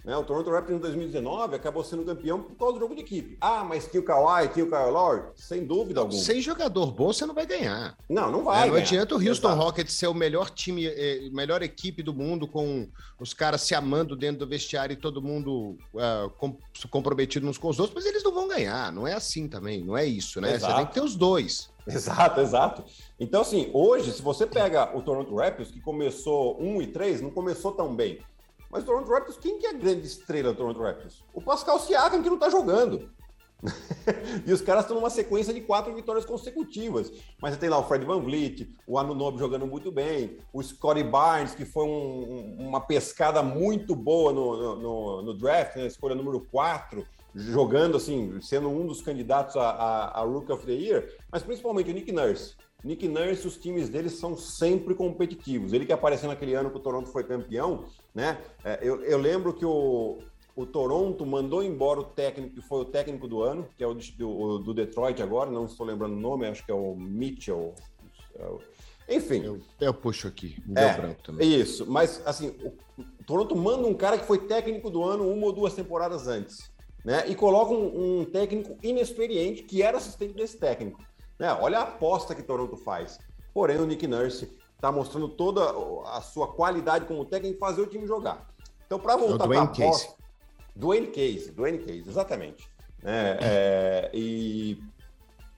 Né? 0.05 0.15
O 0.17 0.23
Toronto 0.23 0.51
Raptors 0.51 0.77
em 0.77 0.81
2019 0.81 1.57
acabou 1.57 1.83
sendo 1.83 2.05
campeão 2.05 2.43
por 2.43 2.55
causa 2.57 2.75
do 2.75 2.81
jogo 2.81 2.95
de 2.95 3.01
equipe. 3.01 3.39
Ah, 3.41 3.65
mas 3.65 3.87
tinha 3.87 4.01
o 4.01 4.05
Kawhi, 4.05 4.49
tinha 4.49 4.65
o 4.65 4.69
Kyle 4.69 4.91
Lowry? 4.91 5.23
Sem 5.35 5.65
dúvida 5.65 6.01
alguma. 6.01 6.21
Sem 6.21 6.43
jogador 6.43 6.93
bom, 6.93 7.13
você 7.13 7.25
não 7.25 7.35
vai 7.35 7.47
ganhar. 7.47 7.97
Não, 8.09 8.31
não 8.31 8.45
vai. 8.45 8.69
É, 8.69 8.71
não 8.71 8.77
adianta 8.77 9.15
o 9.15 9.19
Houston 9.19 9.49
Exato. 9.49 9.63
Rockets 9.63 9.95
ser 9.95 10.09
o 10.09 10.15
melhor 10.15 10.51
time, 10.51 10.87
eh, 10.87 11.31
melhor 11.33 11.63
equipe 11.63 12.03
do 12.03 12.13
mundo, 12.13 12.47
com 12.47 12.87
os 13.19 13.33
caras 13.33 13.63
se 13.63 13.75
amando 13.75 14.15
dentro 14.15 14.41
do 14.41 14.47
vestiário 14.47 14.93
e 14.93 14.97
todo 14.97 15.23
mundo 15.23 15.79
uh, 15.95 16.29
com, 16.37 16.59
comprometido 16.91 17.49
uns 17.49 17.57
com 17.57 17.69
os 17.69 17.81
outros, 17.81 17.95
mas 17.95 18.05
eles 18.05 18.23
não 18.23 18.35
vão 18.35 18.47
ganhar. 18.47 18.93
Não 18.93 19.07
é 19.07 19.15
assim 19.15 19.49
também, 19.49 19.83
não 19.83 19.97
é 19.97 20.05
isso, 20.05 20.39
né? 20.39 20.55
Exato. 20.55 20.73
Você 20.73 20.79
tem 20.79 20.87
que 20.87 20.95
ter 20.95 21.03
os 21.03 21.17
dois. 21.17 21.73
Exato, 21.87 22.41
exato. 22.41 22.85
Então, 23.19 23.41
assim, 23.41 23.71
hoje, 23.73 24.13
se 24.13 24.23
você 24.23 24.47
pega 24.47 24.95
o 24.97 25.03
Toronto 25.03 25.35
Raptors, 25.35 25.71
que 25.71 25.81
começou 25.81 26.61
1 26.61 26.83
e 26.83 26.87
3, 26.89 27.21
não 27.21 27.31
começou 27.31 27.73
tão 27.73 27.95
bem. 27.95 28.19
Mas 28.75 28.83
o 28.83 28.87
Toronto 28.87 29.09
Raptors, 29.09 29.39
quem 29.39 29.57
que 29.57 29.69
é 29.69 29.71
a 29.71 29.73
grande 29.73 30.05
estrela 30.05 30.53
do 30.53 30.57
Toronto 30.57 30.83
Raptors? 30.83 31.23
O 31.33 31.41
Pascal 31.41 31.79
Siakam, 31.79 32.21
que 32.21 32.29
não 32.29 32.37
tá 32.37 32.51
jogando. 32.51 33.09
e 34.45 34.53
os 34.53 34.61
caras 34.61 34.83
estão 34.83 34.97
numa 34.97 35.11
sequência 35.11 35.55
de 35.55 35.61
quatro 35.61 35.95
vitórias 35.95 36.25
consecutivas. 36.25 37.13
Mas 37.41 37.55
você 37.55 37.61
tem 37.61 37.69
lá 37.69 37.79
o 37.79 37.85
Fred 37.85 38.05
Van 38.05 38.21
Vliet, 38.21 38.69
o 38.85 38.99
Anunobi 38.99 39.39
jogando 39.39 39.65
muito 39.65 39.93
bem, 39.93 40.39
o 40.53 40.61
Scottie 40.61 41.05
Barnes, 41.05 41.55
que 41.55 41.65
foi 41.65 41.85
um, 41.85 42.57
uma 42.59 42.81
pescada 42.81 43.45
muito 43.45 43.95
boa 43.95 44.33
no, 44.33 44.75
no, 44.75 45.23
no 45.23 45.35
draft, 45.39 45.77
né? 45.77 45.87
escolha 45.87 46.17
número 46.17 46.41
4 46.51 47.07
jogando 47.33 47.97
assim, 47.97 48.41
sendo 48.41 48.69
um 48.69 48.87
dos 48.87 49.03
candidatos 49.03 49.57
a, 49.57 49.71
a, 49.71 50.21
a 50.21 50.25
Rook 50.25 50.51
of 50.51 50.67
the 50.67 50.73
Year, 50.73 51.17
mas 51.31 51.45
principalmente 51.45 51.91
o 51.91 51.95
Nick 51.95 52.11
Nurse. 52.11 52.57
Nick 52.85 53.09
Nurse, 53.09 53.47
os 53.47 53.57
times 53.57 53.89
dele 53.89 54.11
são 54.11 54.37
sempre 54.37 54.95
competitivos. 54.95 55.73
Ele 55.73 55.87
que 55.87 55.93
apareceu 55.93 56.29
naquele 56.29 56.55
ano 56.55 56.71
que 56.71 56.77
o 56.77 56.81
Toronto 56.81 57.09
foi 57.11 57.25
campeão, 57.25 57.87
né? 58.15 58.39
É, 58.63 58.79
eu, 58.83 59.03
eu 59.03 59.17
lembro 59.19 59.55
que 59.55 59.65
o, 59.65 60.19
o 60.55 60.67
Toronto 60.67 61.25
mandou 61.25 61.63
embora 61.63 62.01
o 62.01 62.05
técnico 62.05 62.57
que 62.57 62.61
foi 62.61 62.83
o 62.83 62.85
técnico 62.85 63.27
do 63.27 63.43
ano, 63.43 63.67
que 63.77 63.83
é 63.83 63.87
o 63.87 63.95
do, 63.95 64.59
do 64.59 64.75
Detroit 64.75 65.23
agora, 65.23 65.51
não 65.51 65.65
estou 65.65 65.87
lembrando 65.87 66.13
o 66.13 66.21
nome, 66.21 66.47
acho 66.47 66.65
que 66.65 66.71
é 66.71 66.75
o 66.75 66.95
Mitchell. 66.95 67.75
É 68.37 69.17
enfim. 69.17 69.43
Eu, 69.45 69.61
eu 69.81 69.95
puxo 69.95 70.29
aqui, 70.29 70.57
me 70.67 70.81
é, 70.81 70.95
branco 70.95 71.23
também. 71.23 71.61
Isso, 71.61 71.91
mas 71.91 72.23
assim, 72.27 72.55
o 72.99 73.25
Toronto 73.27 73.57
manda 73.57 73.87
um 73.87 73.95
cara 73.95 74.19
que 74.19 74.27
foi 74.27 74.39
técnico 74.47 74.91
do 74.91 75.03
ano 75.03 75.29
uma 75.29 75.47
ou 75.47 75.53
duas 75.53 75.75
temporadas 75.75 76.29
antes 76.29 76.73
né? 77.05 77.25
E 77.29 77.35
coloca 77.35 77.73
um, 77.73 78.21
um, 78.21 78.25
técnico 78.25 78.77
inexperiente 78.83 79.63
que 79.63 79.83
era 79.83 79.99
assistente 79.99 80.35
desse 80.35 80.57
técnico. 80.57 81.05
Né? 81.39 81.53
Olha 81.61 81.81
a 81.81 81.83
aposta 81.83 82.35
que 82.35 82.43
Toronto 82.43 82.77
faz. 82.77 83.19
Porém, 83.53 83.79
o 83.79 83.87
Nick 83.87 84.07
Nurse 84.07 84.51
está 84.75 84.91
mostrando 84.91 85.29
toda 85.29 85.63
a 86.11 86.21
sua 86.21 86.49
qualidade 86.49 87.07
como 87.07 87.25
técnico 87.25 87.57
em 87.57 87.59
fazer 87.59 87.83
o 87.83 87.87
time 87.87 88.07
jogar. 88.07 88.47
Então, 88.87 88.99
para 88.99 89.17
voltar 89.17 89.47
para 89.47 89.61
a 89.61 89.63
aposta... 89.65 90.15
Dwayne 90.77 91.07
Case, 91.07 91.53
Dwayne 91.53 91.79
Case, 91.79 92.05
exatamente. 92.09 92.69
É, 93.05 93.39
é, 93.41 94.11
e 94.13 94.83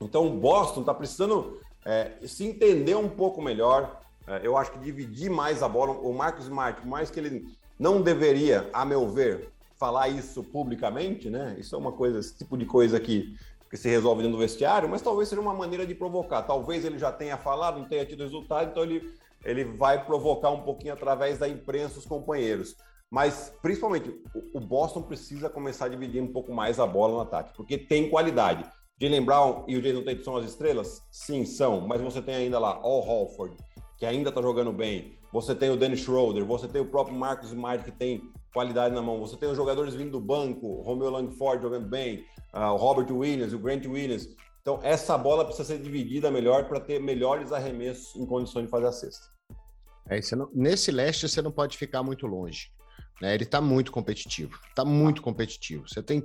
então 0.00 0.26
o 0.26 0.30
Boston 0.30 0.80
está 0.80 0.92
precisando 0.92 1.61
é, 1.85 2.12
se 2.26 2.45
entender 2.45 2.97
um 2.97 3.09
pouco 3.09 3.40
melhor. 3.40 4.00
É, 4.26 4.40
eu 4.47 4.56
acho 4.56 4.73
que 4.73 4.78
dividir 4.78 5.30
mais 5.30 5.62
a 5.62 5.68
bola. 5.68 5.92
O 5.92 6.12
Marcos 6.12 6.45
Smart, 6.45 6.80
por 6.80 6.88
mais 6.88 7.11
que 7.11 7.18
ele 7.18 7.49
não 7.78 8.02
deveria, 8.02 8.68
a 8.73 8.85
meu 8.85 9.09
ver, 9.09 9.50
falar 9.76 10.09
isso 10.09 10.42
publicamente, 10.42 11.30
né? 11.30 11.56
Isso 11.59 11.75
é 11.75 11.78
uma 11.78 11.92
coisa, 11.92 12.18
esse 12.18 12.37
tipo 12.37 12.56
de 12.56 12.66
coisa 12.66 12.99
que, 12.99 13.37
que 13.68 13.76
se 13.76 13.88
resolve 13.88 14.23
dentro 14.23 14.37
do 14.37 14.42
vestiário, 14.42 14.88
mas 14.88 15.02
talvez 15.02 15.28
seja 15.28 15.40
uma 15.40 15.54
maneira 15.54 15.87
de 15.87 15.94
provocar. 15.94 16.42
Talvez 16.42 16.85
ele 16.85 16.99
já 16.99 17.11
tenha 17.11 17.37
falado, 17.37 17.78
não 17.78 17.88
tenha 17.88 18.04
tido 18.04 18.23
resultado, 18.23 18.70
então 18.70 18.82
ele, 18.82 19.12
ele 19.44 19.64
vai 19.64 20.04
provocar 20.04 20.50
um 20.50 20.62
pouquinho 20.62 20.92
através 20.92 21.38
da 21.38 21.49
imprensa 21.49 21.99
os 21.99 22.06
companheiros. 22.06 22.76
Mas, 23.11 23.52
principalmente, 23.62 24.14
o 24.52 24.61
Boston 24.61 25.02
precisa 25.02 25.49
começar 25.49 25.87
a 25.87 25.88
dividir 25.88 26.23
um 26.23 26.32
pouco 26.32 26.52
mais 26.52 26.80
a 26.80 26.87
bola 26.87 27.14
no 27.14 27.20
ataque, 27.20 27.54
porque 27.56 27.78
tem 27.78 28.11
qualidade. 28.11 28.68
Jalen 29.00 29.25
Brown 29.25 29.64
e 29.68 29.76
o 29.76 29.82
Jason 29.82 30.02
Tate 30.02 30.25
são 30.25 30.37
as 30.37 30.46
estrelas? 30.46 31.02
Sim, 31.11 31.44
são. 31.44 31.87
Mas 31.87 32.00
você 32.00 32.23
tem 32.23 32.35
ainda 32.35 32.58
lá 32.58 32.70
Al 32.70 33.00
Holford, 33.00 33.56
que 33.98 34.06
ainda 34.06 34.28
está 34.28 34.42
jogando 34.42 34.72
bem. 34.72 35.16
Você 35.32 35.54
tem 35.54 35.70
o 35.70 35.76
Dennis 35.76 36.00
Schroeder, 36.00 36.44
você 36.44 36.68
tem 36.68 36.80
o 36.80 36.86
próprio 36.86 37.16
Marcus 37.16 37.48
Smart, 37.50 37.84
que 37.84 37.90
tem 37.90 38.30
qualidade 38.52 38.94
na 38.94 39.02
mão. 39.02 39.18
Você 39.20 39.36
tem 39.36 39.50
os 39.50 39.56
jogadores 39.56 39.94
vindo 39.94 40.12
do 40.12 40.20
banco, 40.20 40.80
Romeo 40.82 41.10
Langford 41.10 41.62
jogando 41.62 41.88
bem, 41.88 42.24
uh, 42.54 42.72
o 42.72 42.76
Robert 42.76 43.10
Williams, 43.10 43.52
o 43.52 43.58
Grant 43.58 43.84
Williams. 43.86 44.28
Então, 44.62 44.80
essa 44.82 45.16
bola 45.16 45.44
precisa 45.44 45.74
ser 45.74 45.78
dividida 45.78 46.30
melhor 46.30 46.66
para 46.66 46.80
ter 46.80 47.00
melhores 47.00 47.52
arremessos 47.52 48.16
em 48.16 48.26
condições 48.26 48.64
de 48.64 48.70
fazer 48.70 48.86
a 48.86 48.92
cesta. 48.92 49.26
É, 50.08 50.20
não, 50.34 50.50
nesse 50.54 50.90
leste, 50.90 51.28
você 51.28 51.42
não 51.42 51.52
pode 51.52 51.76
ficar 51.76 52.02
muito 52.02 52.26
longe. 52.26 52.70
Né? 53.20 53.34
Ele 53.34 53.44
está 53.44 53.60
muito 53.60 53.92
competitivo. 53.92 54.58
Está 54.68 54.84
muito 54.84 55.22
competitivo. 55.22 55.88
Você 55.88 56.02
tem 56.02 56.22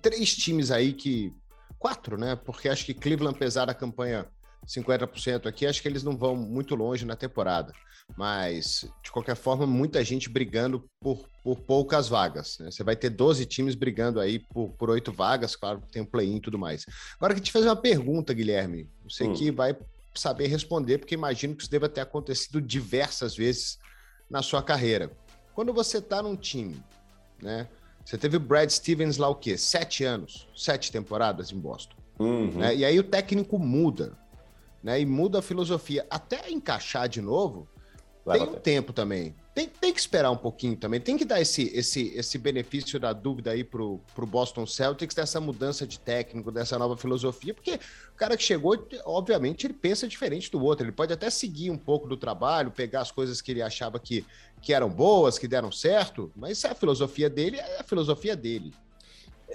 três 0.00 0.34
times 0.34 0.70
aí 0.70 0.92
que. 0.92 1.34
Quatro, 1.78 2.16
né? 2.16 2.36
Porque 2.36 2.68
acho 2.68 2.86
que 2.86 2.94
Cleveland, 2.94 3.34
apesar 3.34 3.64
da 3.64 3.74
campanha 3.74 4.30
50% 4.66 5.46
aqui, 5.46 5.66
acho 5.66 5.82
que 5.82 5.88
eles 5.88 6.02
não 6.02 6.16
vão 6.16 6.36
muito 6.36 6.74
longe 6.74 7.04
na 7.04 7.16
temporada. 7.16 7.72
Mas, 8.16 8.84
de 9.02 9.10
qualquer 9.10 9.36
forma, 9.36 9.66
muita 9.66 10.04
gente 10.04 10.28
brigando 10.28 10.84
por, 11.00 11.26
por 11.42 11.60
poucas 11.60 12.08
vagas. 12.08 12.58
Né? 12.58 12.70
Você 12.70 12.82
vai 12.82 12.96
ter 12.96 13.10
12 13.10 13.46
times 13.46 13.74
brigando 13.74 14.20
aí 14.20 14.38
por, 14.38 14.70
por 14.70 14.90
8 14.90 15.12
vagas, 15.12 15.56
claro, 15.56 15.82
tem 15.90 16.02
um 16.02 16.06
play-in 16.06 16.36
e 16.36 16.40
tudo 16.40 16.58
mais. 16.58 16.84
Agora, 17.16 17.34
que 17.34 17.40
te 17.40 17.52
fazer 17.52 17.68
uma 17.68 17.76
pergunta, 17.76 18.34
Guilherme. 18.34 18.88
Você 19.04 19.24
hum. 19.24 19.32
que 19.32 19.50
vai 19.50 19.76
saber 20.14 20.46
responder, 20.46 20.98
porque 20.98 21.14
imagino 21.14 21.54
que 21.54 21.62
isso 21.62 21.70
deva 21.70 21.88
ter 21.88 22.02
acontecido 22.02 22.60
diversas 22.60 23.34
vezes 23.34 23.78
na 24.28 24.42
sua 24.42 24.62
carreira. 24.62 25.10
Quando 25.54 25.72
você 25.72 25.98
está 25.98 26.22
num 26.22 26.36
time, 26.36 26.82
né? 27.40 27.68
Você 28.04 28.18
teve 28.18 28.36
o 28.36 28.40
Brad 28.40 28.68
Stevens 28.68 29.16
lá 29.16 29.28
o 29.28 29.34
quê? 29.34 29.56
Sete 29.56 30.02
anos, 30.04 30.48
sete 30.56 30.90
temporadas 30.90 31.52
em 31.52 31.58
Boston. 31.58 31.94
Uhum. 32.18 32.50
Né? 32.58 32.76
E 32.76 32.84
aí 32.84 32.98
o 32.98 33.04
técnico 33.04 33.58
muda, 33.58 34.18
né? 34.82 35.00
E 35.00 35.06
muda 35.06 35.38
a 35.38 35.42
filosofia. 35.42 36.06
Até 36.10 36.50
encaixar 36.50 37.08
de 37.08 37.20
novo, 37.20 37.68
tem 38.24 38.42
um 38.42 38.54
tempo 38.54 38.92
também. 38.92 39.34
Tem, 39.54 39.68
tem 39.68 39.92
que 39.92 40.00
esperar 40.00 40.30
um 40.30 40.36
pouquinho 40.36 40.76
também. 40.76 41.00
Tem 41.00 41.16
que 41.18 41.24
dar 41.24 41.40
esse, 41.40 41.64
esse, 41.76 42.08
esse 42.14 42.38
benefício 42.38 42.98
da 42.98 43.12
dúvida 43.12 43.50
aí 43.50 43.62
pro, 43.62 44.00
pro 44.14 44.24
Boston 44.24 44.64
Celtics 44.64 45.14
dessa 45.14 45.40
mudança 45.40 45.86
de 45.86 45.98
técnico, 45.98 46.50
dessa 46.50 46.78
nova 46.78 46.96
filosofia, 46.96 47.52
porque 47.52 47.74
o 47.74 48.16
cara 48.16 48.36
que 48.36 48.42
chegou, 48.42 48.74
obviamente, 49.04 49.66
ele 49.66 49.74
pensa 49.74 50.08
diferente 50.08 50.50
do 50.50 50.62
outro. 50.62 50.86
Ele 50.86 50.92
pode 50.92 51.12
até 51.12 51.28
seguir 51.28 51.70
um 51.70 51.76
pouco 51.76 52.08
do 52.08 52.16
trabalho, 52.16 52.70
pegar 52.70 53.02
as 53.02 53.10
coisas 53.10 53.42
que 53.42 53.50
ele 53.50 53.60
achava 53.60 53.98
que, 53.98 54.24
que 54.62 54.72
eram 54.72 54.88
boas, 54.88 55.38
que 55.38 55.48
deram 55.48 55.72
certo, 55.72 56.32
mas 56.34 56.64
a 56.64 56.74
filosofia 56.74 57.28
dele 57.28 57.58
é 57.58 57.80
a 57.80 57.84
filosofia 57.84 58.36
dele. 58.36 58.72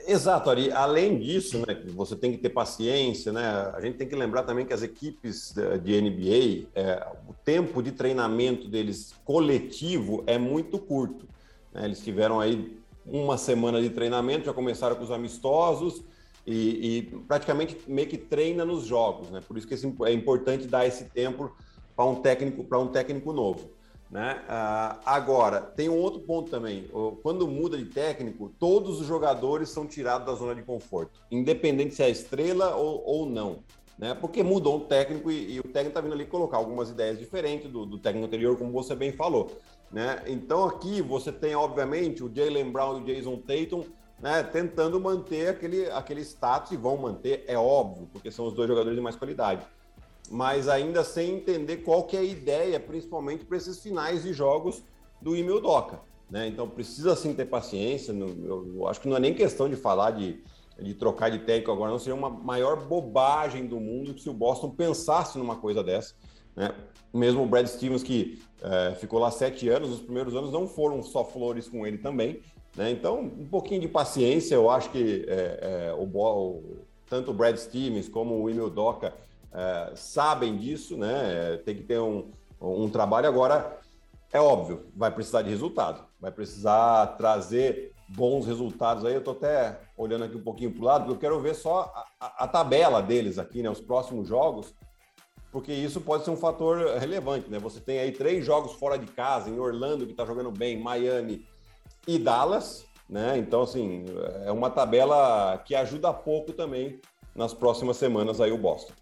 Exato, 0.08 0.50
Ari. 0.50 0.72
Além 0.72 1.20
disso, 1.20 1.58
né, 1.60 1.84
você 1.88 2.16
tem 2.16 2.32
que 2.32 2.38
ter 2.38 2.50
paciência, 2.50 3.34
né? 3.34 3.46
A 3.76 3.82
gente 3.82 3.98
tem 3.98 4.08
que 4.08 4.16
lembrar 4.16 4.44
também 4.44 4.66
que 4.66 4.72
as 4.72 4.82
equipes 4.82 5.54
de 5.84 6.02
NBA, 6.02 6.70
é, 6.74 7.06
o 7.28 7.34
tempo 7.34 7.84
de 7.84 7.92
treinamento 7.92 8.70
deles 8.70 9.14
coletivo 9.26 10.24
é 10.26 10.38
muito 10.38 10.80
curto. 10.80 11.28
Né? 11.74 11.84
Eles 11.84 12.00
tiveram 12.00 12.40
aí 12.40 12.80
uma 13.06 13.38
semana 13.38 13.82
de 13.82 13.90
treinamento, 13.90 14.46
já 14.46 14.54
começaram 14.54 14.96
com 14.96 15.04
os 15.04 15.12
amistosos 15.12 16.02
e, 16.46 16.98
e 16.98 17.02
praticamente 17.28 17.78
meio 17.86 18.08
que 18.08 18.18
treina 18.18 18.64
nos 18.64 18.86
jogos, 18.86 19.30
né? 19.30 19.42
Por 19.46 19.58
isso 19.58 19.68
que 19.68 19.76
é 20.06 20.14
importante 20.14 20.68
dar 20.68 20.88
esse 20.88 21.04
tempo 21.06 21.54
para 21.98 22.06
um 22.06 22.16
técnico 22.16 22.64
para 22.64 22.80
um 22.80 22.88
técnico 22.88 23.34
novo. 23.34 23.70
Né? 24.10 24.42
Ah, 24.48 24.98
agora, 25.06 25.62
tem 25.62 25.90
um 25.90 25.98
outro 25.98 26.22
ponto 26.22 26.50
também. 26.50 26.90
Quando 27.22 27.48
muda 27.48 27.78
de 27.78 27.86
técnico, 27.86 28.54
todos 28.58 29.02
os 29.02 29.08
jogadores 29.08 29.70
são 29.70 29.86
tirados 29.86 30.26
da 30.26 30.34
zona 30.34 30.56
de 30.56 30.64
conforto, 30.64 31.20
independente 31.30 31.96
se 31.96 32.04
é 32.04 32.10
estrela 32.10 32.76
ou, 32.76 33.04
ou 33.06 33.26
não. 33.26 33.60
Né? 33.98 34.14
Porque 34.14 34.44
mudou 34.44 34.78
o 34.78 34.82
técnico 34.82 35.30
e, 35.30 35.56
e 35.56 35.60
o 35.60 35.64
técnico 35.64 35.90
está 35.90 36.02
vindo 36.02 36.14
ali 36.14 36.26
colocar 36.26 36.58
algumas 36.58 36.90
ideias 36.90 37.20
diferentes 37.20 37.70
do, 37.70 37.86
do, 37.86 37.98
técnico 37.98 38.28
anterior, 38.28 38.58
como 38.58 38.72
você 38.72 38.96
bem 38.96 39.12
falou. 39.12 39.52
Né? 39.92 40.24
Então 40.28 40.66
aqui 40.66 41.02
você 41.02 41.32
tem, 41.32 41.56
obviamente, 41.56 42.24
o 42.24 42.32
Jalen 42.34 42.72
Brown 42.72 43.00
e 43.00 43.02
o 43.02 43.06
Jason 43.06 43.38
Tatum 43.38 43.84
né, 44.22 44.42
tentando 44.44 45.00
manter 45.00 45.50
aquele, 45.50 45.90
aquele 45.92 46.22
status 46.22 46.72
e 46.72 46.78
vão 46.78 46.98
manter, 46.98 47.44
é 47.48 47.58
óbvio, 47.58 48.08
porque 48.12 48.32
são 48.32 48.48
os 48.48 48.54
dois 48.54 48.68
jogadores 48.68 48.96
de 48.96 49.02
mais 49.02 49.16
qualidade 49.16 49.62
mas 50.30 50.68
ainda 50.68 51.04
sem 51.04 51.36
entender 51.36 51.78
qual 51.78 52.04
que 52.04 52.16
é 52.16 52.20
a 52.20 52.24
ideia, 52.24 52.80
principalmente 52.80 53.46
para 53.46 53.58
esses 53.58 53.80
finais 53.80 54.24
de 54.24 54.34
jogos 54.34 54.84
do 55.22 55.36
Emil 55.36 55.62
Doca. 55.62 56.00
Né? 56.30 56.48
Então 56.48 56.70
precisa 56.70 57.16
sim 57.16 57.34
ter 57.34 57.46
paciência. 57.46 58.12
Eu, 58.12 58.88
acho 58.88 59.00
que 59.00 59.08
não 59.08 59.18
é 59.18 59.20
nem 59.20 59.34
questão 59.34 59.70
de 59.70 59.76
falar 59.76 60.12
de, 60.12 60.42
de 60.80 60.94
trocar 60.94 61.30
de 61.30 61.40
técnico 61.40 61.72
agora, 61.72 61.92
não 61.92 62.00
seria 62.00 62.16
uma 62.16 62.30
maior 62.30 62.88
bobagem 62.88 63.66
do 63.66 63.80
mundo 63.80 64.18
se 64.20 64.30
o 64.30 64.34
Boston 64.34 64.72
pensasse 64.72 65.38
numa 65.38 65.56
coisa 65.56 65.84
dessa. 65.84 66.14
Né? 66.56 66.74
Mesmo 67.14 67.44
o 67.44 67.48
Brad 67.48 67.66
Stevens, 67.68 68.04
que 68.04 68.42
é, 68.62 68.96
ficou 68.96 69.20
lá 69.20 69.32
sete 69.32 69.70
anos, 69.70 69.90
os 69.90 70.02
primeiros 70.02 70.36
anos 70.36 70.52
não 70.52 70.68
foram 70.68 71.02
só 71.02 71.24
flores 71.24 71.70
com 71.70 71.88
ele 71.88 71.98
também. 71.98 72.42
Né? 72.76 72.92
Então, 72.92 73.22
um 73.22 73.48
pouquinho 73.48 73.82
de 73.82 73.88
paciência, 73.88 74.56
eu 74.56 74.70
acho 74.70 74.92
que 74.92 75.26
é, 75.28 75.90
é, 75.90 75.94
o, 75.94 76.04
o, 76.04 76.78
tanto 77.10 77.32
o 77.32 77.34
Brad 77.34 77.56
Stevens 77.56 78.10
como 78.10 78.36
o 78.42 78.50
Emil 78.50 78.70
Doca 78.70 79.14
é, 79.54 79.92
sabem 79.96 80.58
disso, 80.58 80.98
né? 80.98 81.58
Tem 81.66 81.76
que 81.76 81.84
ter 81.84 82.00
um, 82.00 82.32
um 82.62 82.90
trabalho. 82.90 83.28
Agora, 83.28 83.80
é 84.32 84.40
óbvio, 84.40 84.88
vai 84.96 85.12
precisar 85.12 85.42
de 85.42 85.50
resultado, 85.50 86.04
vai 86.20 86.32
precisar 86.32 87.08
trazer 87.18 87.94
bons 88.10 88.46
resultados 88.46 89.06
aí. 89.06 89.14
Eu 89.14 89.20
estou 89.20 89.34
até 89.34 89.80
olhando 89.98 90.26
aqui 90.26 90.36
um 90.36 90.44
pouquinho 90.44 90.72
para 90.72 90.82
o 90.82 90.86
lado, 90.86 91.06
porque 91.06 91.16
eu 91.16 91.30
quero 91.32 91.42
ver 91.42 91.56
só 91.56 91.92
a, 91.96 92.26
a, 92.26 92.44
a, 92.44 92.48
tabela 92.48 93.02
deles 93.02 93.38
aqui, 93.38 93.62
né? 93.62 93.70
Os 93.70 93.82
próximos 93.82 94.28
jogos, 94.28 94.74
porque 95.52 95.74
isso 95.74 96.02
pode 96.02 96.24
ser 96.24 96.32
um 96.32 96.38
fator 96.38 96.98
relevante, 96.98 97.50
né? 97.50 97.58
Você 97.60 97.80
tem 97.80 98.00
aí 98.00 98.12
três 98.12 98.46
jogos 98.46 98.74
fora 98.74 98.98
de 98.98 99.08
casa, 99.08 99.50
em 99.50 99.60
Orlando, 99.60 100.06
que 100.06 100.12
está 100.12 100.26
jogando 100.26 100.52
bem, 100.52 100.80
Miami 100.80 101.46
e 102.08 102.20
Dallas, 102.20 102.86
né? 103.10 103.38
Então, 103.38 103.62
assim, 103.62 104.06
é 104.46 104.52
uma 104.52 104.70
tabela 104.70 105.58
que 105.66 105.74
ajuda 105.74 106.14
pouco 106.14 106.54
também 106.54 107.00
nas 107.36 107.54
próximas 107.54 107.98
semanas 107.98 108.42
aí 108.42 108.52
o 108.52 108.58
Boston. 108.58 108.94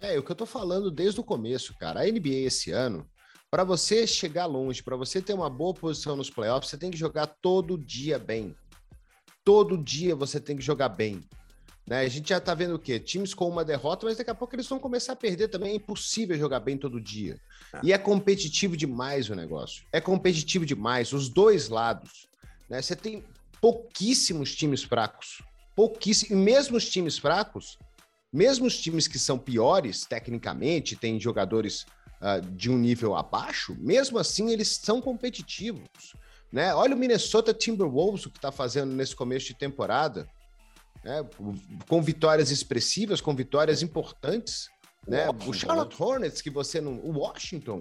É, 0.00 0.18
o 0.18 0.22
que 0.22 0.30
eu 0.30 0.36
tô 0.36 0.46
falando 0.46 0.90
desde 0.90 1.20
o 1.20 1.24
começo, 1.24 1.74
cara. 1.78 2.00
A 2.00 2.04
NBA 2.04 2.46
esse 2.46 2.70
ano, 2.70 3.08
para 3.50 3.64
você 3.64 4.06
chegar 4.06 4.46
longe, 4.46 4.82
para 4.82 4.96
você 4.96 5.22
ter 5.22 5.32
uma 5.32 5.48
boa 5.48 5.72
posição 5.72 6.16
nos 6.16 6.30
playoffs, 6.30 6.70
você 6.70 6.76
tem 6.76 6.90
que 6.90 6.96
jogar 6.96 7.26
todo 7.26 7.78
dia 7.78 8.18
bem. 8.18 8.54
Todo 9.44 9.78
dia 9.78 10.14
você 10.14 10.40
tem 10.40 10.56
que 10.56 10.62
jogar 10.62 10.88
bem. 10.88 11.22
Né? 11.86 12.00
A 12.00 12.08
gente 12.08 12.30
já 12.30 12.40
tá 12.40 12.52
vendo 12.52 12.74
o 12.74 12.78
quê? 12.78 12.98
Times 12.98 13.32
com 13.32 13.48
uma 13.48 13.64
derrota, 13.64 14.06
mas 14.06 14.16
daqui 14.16 14.30
a 14.30 14.34
pouco 14.34 14.54
eles 14.56 14.66
vão 14.66 14.78
começar 14.78 15.12
a 15.12 15.16
perder 15.16 15.48
também. 15.48 15.72
É 15.72 15.76
impossível 15.76 16.36
jogar 16.36 16.60
bem 16.60 16.76
todo 16.76 17.00
dia. 17.00 17.40
Ah. 17.72 17.80
E 17.82 17.92
é 17.92 17.98
competitivo 17.98 18.76
demais 18.76 19.30
o 19.30 19.36
negócio. 19.36 19.84
É 19.92 20.00
competitivo 20.00 20.66
demais, 20.66 21.12
os 21.12 21.28
dois 21.28 21.68
lados. 21.68 22.26
Né? 22.68 22.82
Você 22.82 22.96
tem 22.96 23.24
pouquíssimos 23.60 24.54
times 24.54 24.82
fracos. 24.82 25.40
Pouquíssimos. 25.76 26.32
E 26.32 26.34
mesmo 26.34 26.76
os 26.76 26.90
times 26.90 27.18
fracos, 27.18 27.78
mesmo 28.32 28.66
os 28.66 28.78
times 28.78 29.08
que 29.08 29.18
são 29.18 29.38
piores 29.38 30.04
tecnicamente, 30.04 30.96
têm 30.96 31.20
jogadores 31.20 31.86
uh, 32.20 32.40
de 32.52 32.70
um 32.70 32.78
nível 32.78 33.14
abaixo, 33.14 33.76
mesmo 33.78 34.18
assim 34.18 34.50
eles 34.50 34.76
são 34.82 35.00
competitivos. 35.00 36.14
Né? 36.52 36.74
Olha 36.74 36.94
o 36.94 36.98
Minnesota 36.98 37.52
Timberwolves, 37.52 38.26
o 38.26 38.30
que 38.30 38.38
está 38.38 38.52
fazendo 38.52 38.94
nesse 38.94 39.14
começo 39.14 39.46
de 39.46 39.54
temporada, 39.54 40.28
né? 41.04 41.24
com 41.88 42.02
vitórias 42.02 42.50
expressivas, 42.50 43.20
com 43.20 43.34
vitórias 43.34 43.82
importantes. 43.82 44.68
Né? 45.06 45.26
O 45.46 45.52
Charlotte 45.52 46.00
né? 46.00 46.06
Hornets, 46.06 46.40
que 46.40 46.50
você 46.50 46.80
não. 46.80 46.94
O 46.94 47.18
Washington, 47.18 47.80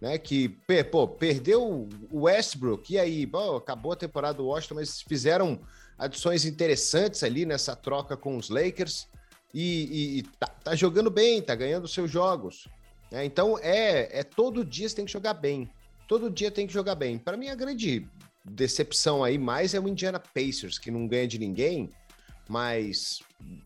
né? 0.00 0.18
Que 0.18 0.48
pô, 0.90 1.08
perdeu 1.08 1.88
o 2.10 2.22
Westbrook, 2.22 2.92
e 2.92 2.98
aí, 2.98 3.26
pô, 3.26 3.56
acabou 3.56 3.92
a 3.92 3.96
temporada 3.96 4.38
do 4.38 4.46
Washington, 4.46 4.74
mas 4.74 5.00
fizeram 5.00 5.60
adições 5.98 6.44
interessantes 6.44 7.22
ali 7.22 7.46
nessa 7.46 7.74
troca 7.74 8.16
com 8.16 8.36
os 8.36 8.50
Lakers 8.50 9.08
e, 9.52 9.62
e, 9.62 10.18
e 10.18 10.22
tá, 10.22 10.46
tá, 10.46 10.74
jogando 10.74 11.10
bem, 11.10 11.40
tá 11.42 11.54
ganhando 11.54 11.88
seus 11.88 12.10
jogos. 12.10 12.68
Né? 13.10 13.24
Então 13.24 13.58
é, 13.58 14.20
é 14.20 14.22
todo 14.22 14.64
dia 14.64 14.88
você 14.88 14.96
tem 14.96 15.04
que 15.04 15.12
jogar 15.12 15.34
bem. 15.34 15.70
Todo 16.08 16.30
dia 16.30 16.50
tem 16.50 16.66
que 16.66 16.72
jogar 16.72 16.94
bem. 16.94 17.18
Para 17.18 17.36
mim, 17.36 17.48
a 17.48 17.54
grande 17.54 18.06
decepção 18.44 19.24
aí 19.24 19.38
mais 19.38 19.74
é 19.74 19.80
o 19.80 19.88
Indiana 19.88 20.20
Pacers, 20.20 20.78
que 20.78 20.90
não 20.90 21.06
ganha 21.06 21.26
de 21.26 21.38
ninguém, 21.38 21.90
Mas 22.48 23.20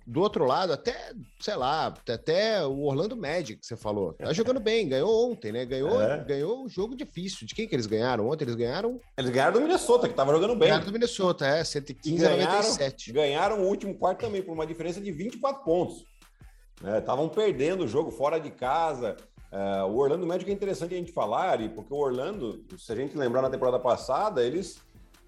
do 0.07 0.21
outro 0.21 0.45
lado, 0.45 0.73
até, 0.73 1.13
sei 1.39 1.55
lá, 1.55 1.95
até 2.09 2.65
o 2.67 2.83
Orlando 2.85 3.17
Magic, 3.17 3.61
que 3.61 3.67
você 3.67 3.77
falou, 3.77 4.15
tá 4.15 4.33
jogando 4.33 4.59
bem, 4.59 4.89
ganhou 4.89 5.31
ontem, 5.31 5.53
né? 5.53 5.65
Ganhou, 5.65 6.01
é. 6.01 6.25
ganhou 6.25 6.65
um 6.65 6.69
jogo 6.69 6.97
difícil. 6.97 7.47
De 7.47 7.55
quem 7.55 7.69
que 7.69 7.75
eles 7.75 7.87
ganharam 7.87 8.29
ontem? 8.29 8.45
Eles 8.45 8.55
ganharam. 8.55 8.99
Eles 9.17 9.31
ganharam 9.31 9.53
do 9.53 9.61
Minnesota, 9.61 10.09
que 10.09 10.15
tava 10.15 10.33
jogando 10.33 10.57
bem. 10.57 10.69
Ganharam 10.69 10.87
do 10.87 10.93
Minnesota, 10.93 11.47
é, 11.47 11.63
115 11.63 12.27
a 12.27 12.31
97. 12.31 13.13
Ganharam 13.13 13.61
o 13.61 13.69
último 13.69 13.95
quarto 13.95 14.21
também, 14.21 14.43
por 14.43 14.53
uma 14.53 14.67
diferença 14.67 15.01
de 15.01 15.13
24 15.13 15.63
pontos. 15.63 16.05
Estavam 16.99 17.27
é, 17.27 17.29
perdendo 17.29 17.85
o 17.85 17.89
jogo 17.89 18.11
fora 18.11 18.39
de 18.39 18.51
casa. 18.51 19.17
É, 19.53 19.83
o 19.83 19.97
Orlando 19.97 20.27
Magic 20.27 20.51
é 20.51 20.55
interessante 20.55 20.95
a 20.95 20.97
gente 20.97 21.13
falar, 21.13 21.59
porque 21.75 21.93
o 21.93 21.99
Orlando, 21.99 22.65
se 22.79 22.91
a 22.93 22.97
gente 22.97 23.17
lembrar 23.17 23.43
na 23.43 23.51
temporada 23.51 23.79
passada, 23.79 24.43
eles 24.43 24.81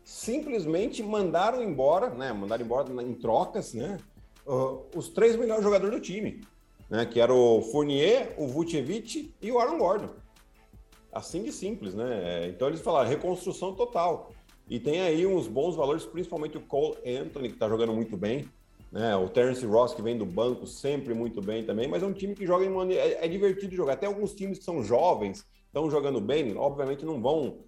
simplesmente 0.05 1.03
mandaram 1.03 1.63
embora, 1.63 2.11
né? 2.11 2.33
Mandaram 2.33 2.65
embora 2.65 3.03
em 3.03 3.15
trocas, 3.15 3.75
né? 3.75 3.99
Uh, 4.47 4.85
os 4.97 5.09
três 5.09 5.37
melhores 5.37 5.63
jogadores 5.63 5.95
do 5.95 6.01
time, 6.01 6.43
né? 6.91 7.07
Que 7.07 7.21
era 7.21 7.33
o 7.33 7.63
Fournier, 7.63 8.35
o 8.37 8.47
Vucevic 8.47 9.35
e 9.41 9.53
o 9.53 9.59
Aaron 9.59 9.79
Gordon. 9.79 10.11
Assim 11.13 11.43
de 11.43 11.53
simples, 11.53 11.95
né? 11.95 12.49
Então 12.49 12.69
eles 12.69 12.81
falaram 12.81 13.09
reconstrução 13.09 13.75
total. 13.75 14.33
E 14.69 14.81
tem 14.81 15.01
aí 15.03 15.27
uns 15.27 15.47
bons 15.47 15.77
valores, 15.77 16.05
principalmente 16.05 16.57
o 16.57 16.61
Cole 16.61 16.97
Anthony, 17.07 17.49
que 17.49 17.55
está 17.55 17.69
jogando 17.69 17.93
muito 17.93 18.17
bem. 18.17 18.49
Né? 18.91 19.15
O 19.17 19.29
Terence 19.29 19.65
Ross, 19.65 19.95
que 19.95 20.03
vem 20.03 20.17
do 20.17 20.25
banco, 20.25 20.67
sempre 20.67 21.15
muito 21.15 21.41
bem 21.41 21.65
também. 21.65 21.89
Mas 21.89 22.03
é 22.03 22.07
um 22.07 22.13
time 22.13 22.35
que 22.35 22.47
joga 22.47 22.65
em 22.65 22.69
uma... 22.69 22.91
é, 22.93 23.25
é 23.25 23.29
divertido 23.29 23.75
jogar. 23.75 23.95
Até 23.95 24.07
alguns 24.07 24.35
times 24.35 24.59
que 24.59 24.65
são 24.65 24.83
jovens, 24.83 25.47
estão 25.67 25.91
jogando 25.91 26.21
bem, 26.21 26.55
obviamente 26.57 27.05
não 27.05 27.21
vão 27.21 27.61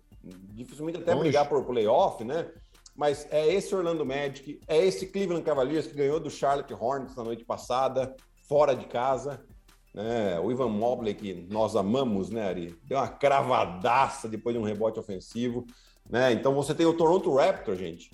dificilmente 0.52 0.98
até 0.98 1.14
brigar 1.14 1.48
por 1.48 1.64
playoff, 1.64 2.24
né? 2.24 2.50
Mas 2.96 3.26
é 3.30 3.52
esse 3.52 3.74
Orlando 3.74 4.06
Magic, 4.06 4.60
é 4.68 4.84
esse 4.84 5.06
Cleveland 5.06 5.44
Cavaliers 5.44 5.86
que 5.86 5.94
ganhou 5.94 6.20
do 6.20 6.30
Charlotte 6.30 6.72
Hornets 6.72 7.16
na 7.16 7.24
noite 7.24 7.44
passada, 7.44 8.14
fora 8.48 8.74
de 8.74 8.86
casa. 8.86 9.44
Né? 9.92 10.38
O 10.40 10.50
Ivan 10.50 10.68
Mobley, 10.68 11.14
que 11.14 11.46
nós 11.50 11.74
amamos, 11.74 12.30
né, 12.30 12.48
Ari? 12.48 12.78
Deu 12.84 12.98
uma 12.98 13.08
cravadaça 13.08 14.28
depois 14.28 14.54
de 14.54 14.60
um 14.60 14.64
rebote 14.64 14.98
ofensivo. 14.98 15.66
Né? 16.08 16.32
Então 16.32 16.54
você 16.54 16.74
tem 16.74 16.86
o 16.86 16.96
Toronto 16.96 17.34
Raptors, 17.34 17.78
gente. 17.78 18.10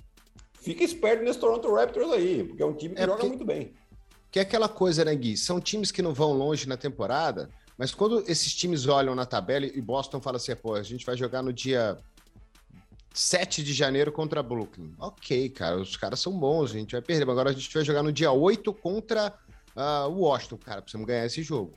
Fica 0.60 0.84
esperto 0.84 1.24
nesse 1.24 1.38
Toronto 1.38 1.72
Raptors 1.74 2.10
aí, 2.12 2.44
porque 2.44 2.62
é 2.62 2.66
um 2.66 2.74
time 2.74 2.94
que 2.94 3.00
é 3.00 3.04
joga 3.04 3.16
porque... 3.16 3.28
muito 3.28 3.44
bem. 3.44 3.72
Que 4.30 4.38
é 4.38 4.42
aquela 4.42 4.68
coisa, 4.68 5.04
né, 5.04 5.14
Gui? 5.14 5.36
São 5.36 5.60
times 5.60 5.90
que 5.90 6.02
não 6.02 6.14
vão 6.14 6.32
longe 6.32 6.68
na 6.68 6.76
temporada, 6.76 7.50
mas 7.80 7.94
quando 7.94 8.22
esses 8.28 8.54
times 8.54 8.86
olham 8.86 9.14
na 9.14 9.24
tabela 9.24 9.64
e 9.64 9.80
Boston 9.80 10.20
fala 10.20 10.36
assim, 10.36 10.54
pô, 10.54 10.74
a 10.74 10.82
gente 10.82 11.06
vai 11.06 11.16
jogar 11.16 11.42
no 11.42 11.50
dia 11.50 11.96
7 13.14 13.64
de 13.64 13.72
janeiro 13.72 14.12
contra 14.12 14.42
Brooklyn. 14.42 14.92
Ok, 14.98 15.48
cara, 15.48 15.80
os 15.80 15.96
caras 15.96 16.20
são 16.20 16.38
bons, 16.38 16.72
a 16.72 16.74
gente 16.74 16.92
vai 16.92 17.00
perder. 17.00 17.24
Mas 17.24 17.32
agora 17.32 17.48
a 17.48 17.52
gente 17.54 17.72
vai 17.72 17.82
jogar 17.82 18.02
no 18.02 18.12
dia 18.12 18.30
8 18.30 18.70
contra 18.74 19.32
uh, 19.74 20.10
o 20.10 20.18
Washington, 20.18 20.58
cara, 20.58 20.82
precisamos 20.82 21.08
ganhar 21.08 21.24
esse 21.24 21.42
jogo. 21.42 21.72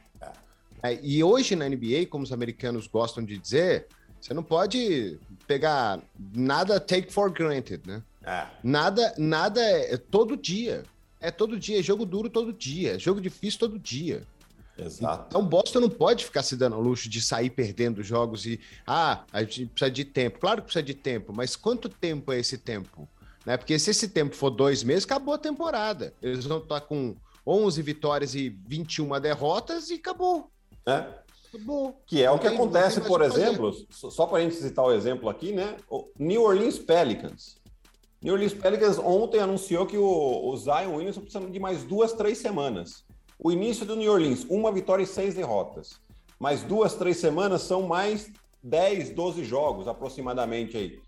É, 0.83 0.99
e 1.01 1.23
hoje 1.23 1.55
na 1.55 1.69
NBA, 1.69 2.07
como 2.09 2.25
os 2.25 2.33
americanos 2.33 2.85
gostam 2.85 3.23
de 3.23 3.37
dizer, 3.37 3.87
você 4.19 4.33
não 4.33 4.43
pode 4.43 5.17
pegar 5.47 6.01
nada 6.35 6.81
take 6.81 7.13
for 7.13 7.31
granted, 7.31 7.81
né? 7.87 8.03
É. 8.25 8.47
Nada, 8.61 9.15
nada 9.17 9.61
é, 9.61 9.93
é 9.93 9.97
todo 9.97 10.35
dia. 10.35 10.83
É 11.21 11.31
todo 11.31 11.57
dia, 11.57 11.79
é 11.79 11.81
jogo 11.81 12.05
duro 12.05 12.29
todo 12.29 12.51
dia, 12.51 12.99
jogo 12.99 13.21
difícil 13.21 13.57
todo 13.57 13.79
dia. 13.79 14.27
Exato. 14.77 15.25
Então, 15.27 15.45
Boston 15.45 15.81
não 15.81 15.89
pode 15.89 16.25
ficar 16.25 16.41
se 16.41 16.55
dando 16.55 16.75
ao 16.75 16.81
luxo 16.81 17.07
de 17.07 17.21
sair 17.21 17.49
perdendo 17.49 18.01
jogos 18.03 18.45
e, 18.45 18.59
ah, 18.87 19.23
a 19.31 19.41
gente 19.43 19.67
precisa 19.67 19.91
de 19.91 20.05
tempo. 20.05 20.39
Claro 20.39 20.61
que 20.61 20.65
precisa 20.65 20.83
de 20.83 20.93
tempo, 20.93 21.31
mas 21.33 21.55
quanto 21.55 21.87
tempo 21.87 22.31
é 22.31 22.39
esse 22.39 22.57
tempo? 22.57 23.07
Né? 23.45 23.57
Porque 23.57 23.77
se 23.77 23.91
esse 23.91 24.07
tempo 24.07 24.35
for 24.35 24.49
dois 24.49 24.83
meses, 24.83 25.05
acabou 25.05 25.33
a 25.35 25.37
temporada. 25.37 26.13
Eles 26.21 26.45
vão 26.45 26.57
estar 26.57 26.81
com 26.81 27.15
11 27.45 27.81
vitórias 27.81 28.35
e 28.35 28.49
21 28.49 29.19
derrotas 29.19 29.89
e 29.89 29.95
acabou. 29.95 30.49
É. 30.85 31.05
Acabou. 31.49 32.01
Que 32.07 32.23
é 32.23 32.31
o 32.31 32.39
que 32.39 32.47
acontece, 32.47 32.99
por 33.01 33.21
exemplo, 33.21 33.71
só 33.91 34.25
para 34.25 34.39
a 34.39 34.41
gente 34.41 34.55
citar 34.55 34.85
o 34.85 34.91
exemplo 34.91 35.29
aqui, 35.29 35.51
né? 35.51 35.77
O 35.87 36.07
New 36.17 36.41
Orleans 36.41 36.79
Pelicans. 36.79 37.57
New 38.23 38.33
Orleans 38.33 38.53
Pelicans 38.53 38.97
ontem 38.97 39.39
anunciou 39.39 39.85
que 39.85 39.97
o, 39.97 40.47
o 40.47 40.57
Zion 40.57 40.95
Williamson 40.95 41.21
precisa 41.21 41.45
de 41.45 41.59
mais 41.59 41.83
duas, 41.83 42.13
três 42.13 42.39
semanas. 42.39 43.03
O 43.39 43.51
início 43.51 43.85
do 43.85 43.95
New 43.95 44.11
Orleans, 44.11 44.45
uma 44.49 44.71
vitória 44.71 45.03
e 45.03 45.07
seis 45.07 45.35
derrotas. 45.35 45.99
Mais 46.39 46.63
duas, 46.63 46.95
três 46.95 47.17
semanas 47.17 47.61
são 47.61 47.83
mais 47.83 48.31
10, 48.63 49.11
12 49.11 49.43
jogos 49.43 49.87
aproximadamente 49.87 50.77
aí. 50.77 51.01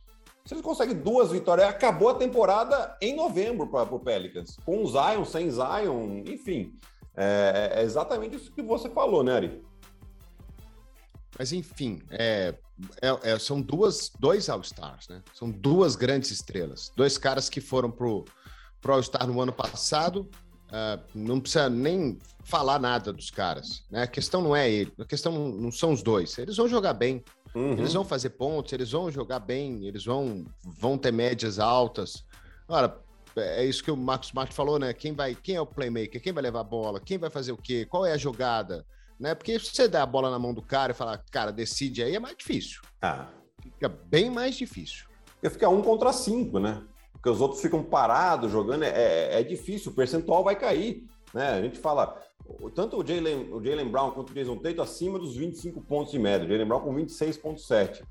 Eles 0.50 0.62
conseguem 0.62 0.96
duas 0.96 1.32
vitórias, 1.32 1.68
acabou 1.68 2.10
a 2.10 2.16
temporada 2.16 2.96
em 3.02 3.16
novembro 3.16 3.68
para 3.68 3.94
o 3.96 4.00
Pelicans. 4.00 4.58
Com 4.64 4.84
o 4.84 4.88
Zion, 4.88 5.26
sem 5.26 5.50
Zion, 5.50 6.24
enfim. 6.28 6.74
É, 7.18 7.72
é, 7.78 7.84
exatamente 7.84 8.36
isso 8.36 8.52
que 8.52 8.62
você 8.62 8.90
falou, 8.90 9.24
né, 9.24 9.34
Ari? 9.34 9.64
Mas 11.38 11.52
enfim, 11.52 12.02
é, 12.12 12.54
é, 13.02 13.32
é, 13.32 13.40
são 13.40 13.60
duas, 13.62 14.12
dois 14.20 14.48
All-Stars, 14.48 15.08
né? 15.08 15.24
São 15.34 15.50
duas 15.50 15.96
grandes 15.96 16.30
estrelas. 16.30 16.92
Dois 16.96 17.18
caras 17.18 17.50
que 17.50 17.60
foram 17.60 17.90
pro, 17.90 18.26
pro 18.80 18.94
All-Star 18.94 19.26
no 19.26 19.42
ano 19.42 19.52
passado 19.52 20.30
Uh, 20.76 21.02
não 21.16 21.40
precisa 21.40 21.70
nem 21.70 22.20
falar 22.44 22.80
nada 22.80 23.14
dos 23.14 23.32
caras. 23.32 23.86
Né? 23.90 24.04
A 24.04 24.08
questão 24.08 24.42
não 24.42 24.54
é 24.54 24.70
ele, 24.70 24.92
a 25.00 25.06
questão 25.06 25.32
não 25.32 25.72
são 25.72 25.94
os 25.94 26.04
dois. 26.04 26.38
Eles 26.38 26.58
vão 26.58 26.68
jogar 26.68 26.94
bem, 26.94 27.24
uhum. 27.54 27.74
eles 27.74 27.94
vão 27.94 28.04
fazer 28.04 28.32
pontos, 28.32 28.74
eles 28.74 28.92
vão 28.92 29.10
jogar 29.10 29.40
bem, 29.40 29.86
eles 29.86 30.04
vão, 30.04 30.46
vão 30.62 30.98
ter 30.98 31.14
médias 31.14 31.60
altas. 31.60 32.26
Ora, 32.68 33.00
é 33.38 33.64
isso 33.66 33.82
que 33.82 33.90
o 33.92 33.96
Marcos 33.96 34.28
Smart 34.28 34.54
falou, 34.54 34.78
né? 34.78 34.92
Quem 34.94 35.14
vai, 35.14 35.34
quem 35.34 35.56
é 35.56 35.62
o 35.62 35.66
playmaker? 35.66 36.22
Quem 36.22 36.34
vai 36.34 36.44
levar 36.44 36.60
a 36.60 36.66
bola? 36.66 37.00
Quem 37.00 37.18
vai 37.18 37.30
fazer 37.30 37.54
o 37.54 37.58
quê? 37.58 37.86
Qual 37.86 38.06
é 38.06 38.12
a 38.12 38.18
jogada? 38.18 38.86
Né? 39.18 39.34
Porque 39.34 39.58
se 39.58 39.74
você 39.74 39.88
der 39.88 40.02
a 40.02 40.06
bola 40.06 40.30
na 40.30 40.38
mão 40.38 40.54
do 40.54 40.62
cara 40.62 40.92
e 40.92 40.96
falar, 40.96 41.24
cara, 41.32 41.52
decide 41.52 42.04
aí, 42.04 42.16
é 42.16 42.20
mais 42.20 42.36
difícil. 42.36 42.82
Ah. 43.02 43.30
Fica 43.62 43.88
bem 43.88 44.30
mais 44.30 44.56
difícil. 44.56 45.06
Porque 45.36 45.50
fica 45.50 45.70
um 45.70 45.82
contra 45.82 46.12
cinco, 46.12 46.60
né? 46.60 46.84
Porque 47.26 47.32
os 47.32 47.42
outros 47.42 47.60
ficam 47.60 47.82
parados 47.82 48.52
jogando, 48.52 48.84
é, 48.84 48.90
é, 48.90 49.40
é 49.40 49.44
difícil, 49.44 49.92
o 49.92 49.96
percentual 49.96 50.44
vai 50.44 50.56
cair. 50.56 51.08
Né? 51.34 51.54
A 51.54 51.62
gente 51.64 51.80
fala, 51.80 52.22
tanto 52.76 53.02
o 53.02 53.08
Jalen, 53.08 53.52
o 53.52 53.90
Brown 53.90 54.12
quanto 54.12 54.30
o 54.30 54.34
Jason 54.36 54.56
Tatum 54.58 54.84
acima 54.84 55.18
dos 55.18 55.36
25 55.36 55.82
pontos 55.82 56.12
de 56.12 56.20
média, 56.20 56.46
o 56.46 56.48
Jalen 56.48 56.68
Brown 56.68 56.82
com 56.82 56.94
26,7. 56.94 58.04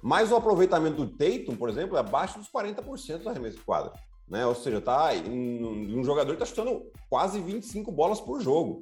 Mas 0.00 0.32
o 0.32 0.36
aproveitamento 0.36 1.04
do 1.04 1.06
Tatum, 1.14 1.56
por 1.56 1.68
exemplo, 1.68 1.98
é 1.98 2.00
abaixo 2.00 2.38
dos 2.38 2.48
40% 2.48 3.18
do 3.18 3.28
arremesso 3.28 3.58
de 3.58 3.62
quadra. 3.64 3.92
Né? 4.26 4.46
Ou 4.46 4.54
seja, 4.54 4.80
tá, 4.80 5.10
um, 5.28 5.98
um 5.98 6.02
jogador 6.02 6.32
está 6.32 6.46
chutando 6.46 6.86
quase 7.10 7.40
25 7.40 7.92
bolas 7.92 8.18
por 8.18 8.40
jogo. 8.40 8.80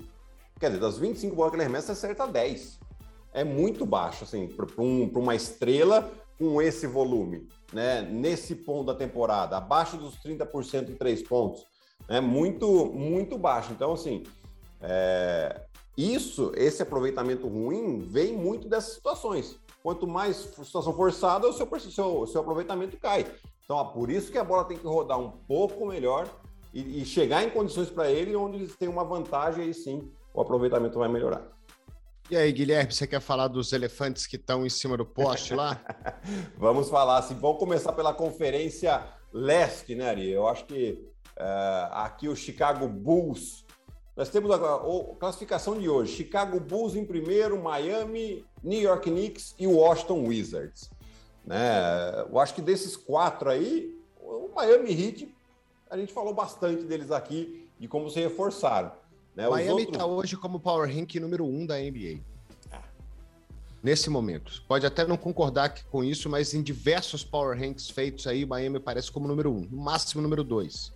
Quer 0.61 0.69
dizer, 0.69 0.81
das 0.81 0.97
25 0.97 1.35
bolas 1.35 1.51
que 1.51 1.57
ele 1.57 1.65
arremessa, 1.65 1.91
acerta 1.91 2.25
10. 2.25 2.79
É 3.33 3.43
muito 3.43 3.85
baixo, 3.85 4.23
assim, 4.23 4.47
para 4.47 4.65
um, 4.79 5.11
uma 5.13 5.35
estrela 5.35 6.09
com 6.39 6.63
esse 6.63 6.87
volume 6.87 7.49
né, 7.77 8.01
nesse 8.01 8.55
ponto 8.55 8.87
da 8.87 8.95
temporada, 8.95 9.59
abaixo 9.59 9.99
dos 9.99 10.17
30% 10.23 10.89
em 10.89 10.95
três 10.95 11.23
pontos, 11.23 11.67
é 12.09 12.15
né, 12.15 12.21
muito, 12.23 12.87
muito 12.87 13.37
baixo. 13.37 13.71
Então, 13.71 13.93
assim, 13.93 14.23
é, 14.81 15.61
isso, 15.95 16.53
esse 16.57 16.83
aproveitamento 16.83 17.47
ruim, 17.47 17.99
vem 17.99 18.35
muito 18.35 18.67
dessas 18.67 18.95
situações. 18.95 19.59
Quanto 19.83 20.07
mais 20.07 20.37
situação 20.37 20.95
forçada, 20.95 21.47
o 21.47 21.53
seu, 21.53 21.69
seu, 21.79 22.27
seu 22.27 22.41
aproveitamento 22.41 22.97
cai. 22.97 23.27
Então, 23.63 23.87
por 23.89 24.11
isso 24.11 24.33
que 24.33 24.39
a 24.39 24.45
bola 24.45 24.65
tem 24.65 24.79
que 24.79 24.87
rodar 24.87 25.19
um 25.19 25.31
pouco 25.31 25.85
melhor 25.85 26.27
e, 26.73 27.03
e 27.03 27.05
chegar 27.05 27.45
em 27.45 27.51
condições 27.51 27.91
para 27.91 28.11
ele 28.11 28.35
onde 28.35 28.57
eles 28.57 28.75
têm 28.75 28.89
uma 28.89 29.05
vantagem, 29.05 29.65
aí 29.65 29.75
sim 29.75 30.11
o 30.33 30.41
aproveitamento 30.41 30.99
vai 30.99 31.11
melhorar. 31.11 31.47
E 32.29 32.37
aí, 32.37 32.51
Guilherme, 32.51 32.93
você 32.93 33.07
quer 33.07 33.21
falar 33.21 33.47
dos 33.47 33.73
elefantes 33.73 34.27
que 34.27 34.35
estão 34.35 34.67
em 34.67 34.69
cima 34.69 34.97
do 34.97 35.07
poste 35.07 35.55
lá? 35.55 35.81
Vamos 36.59 36.89
falar, 36.89 37.19
assim, 37.19 37.35
vamos 37.35 37.61
começar 37.61 37.93
pela 37.93 38.13
Conferência 38.13 39.01
Leste, 39.33 39.95
né, 39.95 40.11
Ari? 40.11 40.31
Eu 40.31 40.49
acho 40.49 40.65
que 40.65 40.99
uh, 41.39 41.93
aqui 41.93 42.29
o 42.29 42.35
Chicago 42.35 42.89
Bulls. 42.89 43.65
Nós 44.17 44.29
temos 44.29 44.51
a, 44.51 44.57
a, 44.57 45.15
classificação 45.21 45.79
de 45.79 45.89
hoje: 45.89 46.17
Chicago 46.17 46.59
Bulls 46.59 46.97
em 46.97 47.05
primeiro, 47.05 47.63
Miami, 47.63 48.45
New 48.61 48.81
York 48.81 49.09
Knicks 49.09 49.55
e 49.57 49.69
Washington 49.69 50.27
Wizards. 50.27 50.91
Né? 51.45 52.27
Eu 52.29 52.41
acho 52.41 52.55
que 52.55 52.63
desses 52.63 52.97
quatro 52.97 53.49
aí, 53.49 53.97
o 54.19 54.51
Miami 54.53 54.91
Heat, 54.91 55.33
a 55.89 55.97
gente 55.97 56.13
falou 56.13 56.35
bastante 56.35 56.83
deles 56.83 57.13
aqui, 57.13 57.69
de 57.79 57.87
como 57.87 58.11
se 58.11 58.19
reforçaram. 58.19 58.91
Né? 59.37 59.49
Miami 59.49 59.83
está 59.83 60.07
outros... 60.07 60.25
hoje 60.25 60.37
como 60.37 60.59
Power 60.59 60.93
Rank 60.93 61.15
número 61.17 61.45
um 61.45 61.67
da 61.67 61.77
NBA. 61.77 62.21
Ah. 62.73 62.83
Nesse 63.83 64.09
momento. 64.09 64.63
Pode 64.67 64.87
até 64.87 65.07
não 65.07 65.19
concordar 65.19 65.75
com 65.85 66.03
isso, 66.03 66.31
mas 66.31 66.55
em 66.55 66.63
diversos 66.63 67.23
Power 67.23 67.59
Ranks 67.59 67.91
feitos 67.91 68.27
aí, 68.27 68.47
Miami 68.47 68.81
parece 68.81 69.13
como 69.13 69.29
número 69.29 69.53
um, 69.53 69.61
no 69.71 69.77
máximo 69.77 70.23
número 70.23 70.43
dois. 70.43 70.93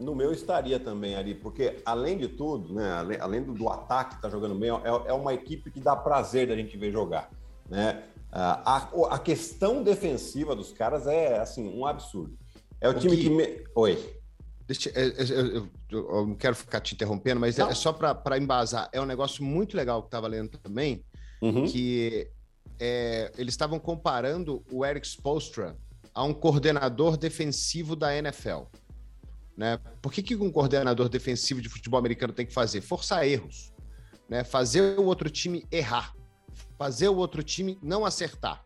No 0.00 0.14
meu 0.14 0.32
estaria 0.32 0.80
também 0.80 1.14
ali, 1.14 1.34
porque 1.34 1.80
além 1.84 2.18
de 2.18 2.26
tudo, 2.26 2.74
né, 2.74 2.92
além, 2.92 3.20
além 3.20 3.42
do, 3.42 3.52
do, 3.52 3.68
ataque 3.68 4.20
tá 4.20 4.28
jogando 4.28 4.54
bem, 4.56 4.70
é, 4.70 5.10
é, 5.10 5.12
uma 5.12 5.32
equipe 5.32 5.70
que 5.70 5.78
dá 5.78 5.94
prazer 5.94 6.48
da 6.48 6.56
gente 6.56 6.76
ver 6.76 6.90
jogar. 6.90 7.30
Né? 7.68 8.02
A, 8.32 8.88
a, 9.10 9.18
questão 9.20 9.84
defensiva 9.84 10.56
dos 10.56 10.72
caras 10.72 11.06
é 11.06 11.38
assim 11.38 11.68
um 11.68 11.86
absurdo. 11.86 12.36
É 12.80 12.88
o, 12.88 12.90
o 12.90 12.98
time 12.98 13.16
que. 13.16 13.22
que 13.22 13.30
me... 13.30 13.64
Oi. 13.76 14.16
Deixa, 14.66 14.88
eu, 14.90 15.08
eu, 15.10 15.36
eu, 15.36 15.70
eu, 15.90 16.26
não 16.26 16.34
quero 16.34 16.56
ficar 16.56 16.80
te 16.80 16.94
interrompendo, 16.94 17.40
mas 17.40 17.58
é, 17.58 17.62
é 17.62 17.74
só 17.74 17.92
para 17.92 18.38
embasar. 18.38 18.88
É 18.92 19.00
um 19.00 19.06
negócio 19.06 19.44
muito 19.44 19.76
legal 19.76 20.02
que 20.02 20.08
estava 20.08 20.26
lendo 20.26 20.56
também, 20.58 21.04
uhum. 21.42 21.66
que 21.66 22.30
é, 22.78 23.30
eles 23.36 23.52
estavam 23.52 23.78
comparando 23.78 24.64
o 24.72 24.84
Eric 24.84 25.06
Spolstra 25.06 25.76
a 26.14 26.22
um 26.24 26.32
coordenador 26.32 27.16
defensivo 27.16 27.94
da 27.94 28.16
NFL. 28.16 28.62
Né? 29.56 29.78
Por 30.00 30.12
que, 30.12 30.22
que 30.22 30.34
um 30.34 30.50
coordenador 30.50 31.08
defensivo 31.08 31.60
de 31.60 31.68
futebol 31.68 31.98
americano 31.98 32.32
tem 32.32 32.46
que 32.46 32.52
fazer? 32.52 32.80
Forçar 32.80 33.26
erros. 33.26 33.72
Né? 34.28 34.44
Fazer 34.44 34.98
o 34.98 35.04
outro 35.04 35.28
time 35.28 35.66
errar. 35.70 36.14
Fazer 36.78 37.08
o 37.08 37.16
outro 37.16 37.42
time 37.42 37.78
não 37.82 38.04
acertar. 38.04 38.64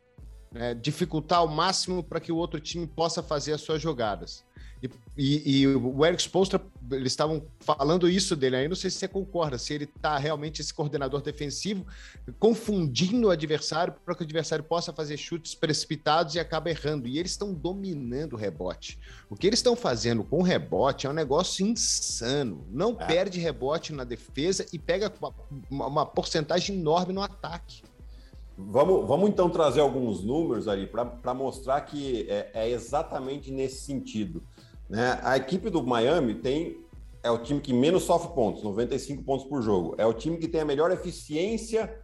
Né? 0.53 0.75
Dificultar 0.75 1.41
ao 1.41 1.49
máximo 1.49 2.03
para 2.03 2.21
que 2.21 2.33
o 2.33 2.37
outro 2.37 2.61
time 2.61 2.87
possa 2.87 3.23
fazer 3.23 3.53
as 3.53 3.61
suas 3.61 3.83
jogadas. 3.83 4.45
E, 4.83 4.91
e, 5.17 5.61
e, 5.61 5.67
o 5.67 6.05
Eric 6.07 6.23
Spolstra, 6.23 6.61
eles 6.93 7.13
estavam 7.13 7.43
falando 7.61 8.09
isso 8.09 8.37
dele, 8.37 8.57
aí 8.57 8.69
não 8.69 8.77
sei 8.77 8.91
se 8.91 8.99
você 8.99 9.09
concorda, 9.09 9.59
se 9.59 9.75
ele 9.75 9.85
está 9.85 10.17
realmente 10.17 10.61
esse 10.61 10.73
coordenador 10.73 11.21
defensivo 11.21 11.87
confundindo 12.39 13.29
o 13.29 13.31
adversário 13.31 13.95
para 14.05 14.15
que 14.15 14.23
o 14.23 14.25
adversário 14.25 14.65
possa 14.65 14.93
fazer 14.93 15.17
chutes 15.17 15.55
precipitados 15.55 16.35
e 16.35 16.39
acaba 16.39 16.71
errando. 16.71 17.09
E 17.09 17.19
eles 17.19 17.33
estão 17.33 17.53
dominando 17.53 18.35
o 18.35 18.37
rebote. 18.37 18.99
O 19.29 19.37
que 19.37 19.47
eles 19.47 19.59
estão 19.59 19.75
fazendo 19.75 20.23
com 20.23 20.39
o 20.39 20.43
rebote 20.43 21.07
é 21.07 21.11
um 21.11 21.15
negócio 21.15 21.67
insano. 21.67 22.65
Não 22.71 22.97
é. 22.99 23.07
perde 23.07 23.41
rebote 23.41 23.93
na 23.93 24.05
defesa 24.05 24.65
e 24.73 24.79
pega 24.79 25.13
uma, 25.71 25.87
uma 25.87 26.07
porcentagem 26.07 26.77
enorme 26.77 27.13
no 27.13 27.23
ataque. 27.23 27.83
Vamos, 28.61 29.07
vamos 29.07 29.29
então 29.31 29.49
trazer 29.49 29.81
alguns 29.81 30.25
números 30.25 30.67
ali 30.67 30.85
para 30.85 31.33
mostrar 31.33 31.81
que 31.83 32.27
é, 32.29 32.51
é 32.53 32.69
exatamente 32.69 33.53
nesse 33.53 33.83
sentido. 33.83 34.43
Né? 34.89 35.19
A 35.23 35.37
equipe 35.37 35.69
do 35.71 35.83
Miami 35.83 36.37
tem 36.37 36.79
é 37.23 37.31
o 37.31 37.39
time 37.39 37.61
que 37.61 37.73
menos 37.73 38.05
sofre 38.05 38.33
pontos, 38.35 38.63
95 38.63 39.23
pontos 39.23 39.47
por 39.47 39.61
jogo. 39.61 39.95
É 39.99 40.07
o 40.07 40.15
time 40.15 40.39
que 40.39 40.49
tem 40.49 40.61
a 40.61 40.65
melhor 40.65 40.91
eficiência 40.91 41.95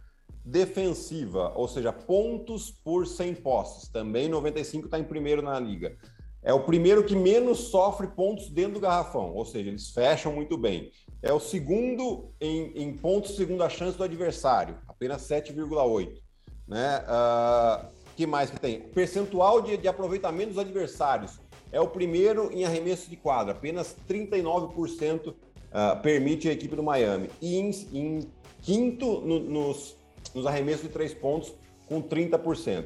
defensiva, 0.43 1.51
ou 1.55 1.67
seja, 1.67 1.91
pontos 1.91 2.69
por 2.69 3.07
100 3.07 3.35
posses. 3.35 3.89
Também 3.89 4.29
95 4.29 4.85
está 4.85 4.99
em 4.99 5.03
primeiro 5.03 5.41
na 5.41 5.59
liga. 5.59 5.97
É 6.43 6.53
o 6.53 6.63
primeiro 6.63 7.03
que 7.03 7.15
menos 7.15 7.69
sofre 7.69 8.05
pontos 8.05 8.49
dentro 8.49 8.73
do 8.73 8.79
garrafão, 8.79 9.33
ou 9.33 9.43
seja, 9.43 9.69
eles 9.69 9.89
fecham 9.89 10.31
muito 10.31 10.55
bem. 10.55 10.91
É 11.23 11.33
o 11.33 11.39
segundo 11.39 12.31
em, 12.39 12.71
em 12.75 12.95
pontos 12.95 13.35
segundo 13.35 13.63
a 13.63 13.69
chance 13.69 13.97
do 13.97 14.03
adversário, 14.03 14.77
apenas 14.87 15.23
7,8. 15.23 16.21
Né? 16.67 16.99
Uh, 16.99 17.87
que 18.15 18.27
mais 18.27 18.51
que 18.51 18.59
tem? 18.59 18.79
Percentual 18.79 19.59
de, 19.61 19.75
de 19.75 19.87
aproveitamento 19.87 20.49
dos 20.49 20.59
adversários, 20.59 21.39
é 21.75 21.81
o 21.81 21.87
primeiro 21.89 22.49
em 22.53 22.63
arremesso 22.63 23.09
de 23.09 23.17
quadra, 23.17 23.51
apenas 23.51 23.97
39% 24.09 25.27
uh, 25.27 25.35
ah, 25.73 25.95
permite 25.97 26.47
a 26.47 26.53
equipe 26.53 26.73
do 26.73 26.81
Miami. 26.81 27.29
E 27.41 27.57
em, 27.57 27.69
em 27.91 28.31
quinto 28.61 29.19
no, 29.19 29.41
nos, 29.41 29.97
nos 30.33 30.47
arremessos 30.47 30.83
de 30.83 30.87
três 30.87 31.13
pontos, 31.13 31.53
com 31.85 32.01
30%. 32.01 32.85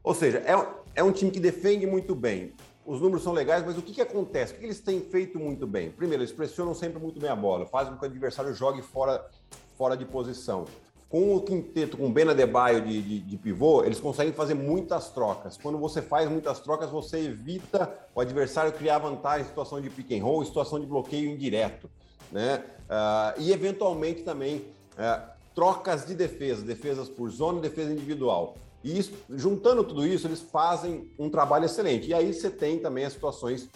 Ou 0.00 0.14
seja, 0.14 0.38
é, 0.46 0.52
é 0.94 1.02
um 1.02 1.10
time 1.10 1.32
que 1.32 1.40
defende 1.40 1.84
muito 1.84 2.14
bem. 2.14 2.52
Os 2.86 3.00
números 3.00 3.24
são 3.24 3.32
legais, 3.32 3.64
mas 3.66 3.76
o 3.76 3.82
que, 3.82 3.94
que 3.94 4.00
acontece? 4.00 4.54
O 4.54 4.58
que 4.58 4.64
eles 4.64 4.78
têm 4.78 5.00
feito 5.00 5.40
muito 5.40 5.66
bem? 5.66 5.90
Primeiro, 5.90 6.22
eles 6.22 6.32
pressionam 6.32 6.74
sempre 6.74 7.00
muito 7.00 7.18
bem 7.18 7.30
a 7.30 7.36
bola, 7.36 7.66
fazem 7.66 7.94
com 7.94 7.98
que 7.98 8.06
o 8.06 8.08
adversário 8.08 8.54
jogue 8.54 8.80
fora, 8.80 9.28
fora 9.76 9.96
de 9.96 10.04
posição 10.04 10.66
com 11.12 11.36
o 11.36 11.42
quinteto, 11.42 11.98
com 11.98 12.06
o 12.06 12.10
Ben 12.10 12.26
Adebayo 12.26 12.80
de, 12.80 13.02
de, 13.02 13.20
de, 13.20 13.36
pivô, 13.36 13.84
eles 13.84 14.00
conseguem 14.00 14.32
fazer 14.32 14.54
muitas 14.54 15.10
trocas. 15.10 15.58
Quando 15.58 15.76
você 15.76 16.00
faz 16.00 16.26
muitas 16.26 16.58
trocas, 16.60 16.88
você 16.88 17.18
evita 17.18 17.94
o 18.14 18.20
adversário 18.22 18.72
criar 18.72 18.96
vantagem 18.96 19.42
em 19.42 19.48
situação 19.48 19.78
de 19.78 19.90
pick 19.90 20.10
and 20.12 20.24
roll, 20.24 20.42
situação 20.42 20.80
de 20.80 20.86
bloqueio 20.86 21.30
indireto. 21.30 21.90
Né? 22.32 22.64
Uh, 22.84 23.42
e, 23.42 23.52
eventualmente, 23.52 24.22
também 24.22 24.64
uh, 24.94 25.22
trocas 25.54 26.06
de 26.06 26.14
defesa, 26.14 26.64
defesas 26.64 27.10
por 27.10 27.28
zona 27.28 27.60
defesa 27.60 27.92
individual. 27.92 28.54
E 28.82 28.98
isso, 28.98 29.12
juntando 29.28 29.84
tudo 29.84 30.06
isso, 30.06 30.26
eles 30.26 30.40
fazem 30.40 31.10
um 31.18 31.28
trabalho 31.28 31.66
excelente. 31.66 32.08
E 32.08 32.14
aí 32.14 32.32
você 32.32 32.48
tem 32.48 32.78
também 32.78 33.04
as 33.04 33.12
situações 33.12 33.68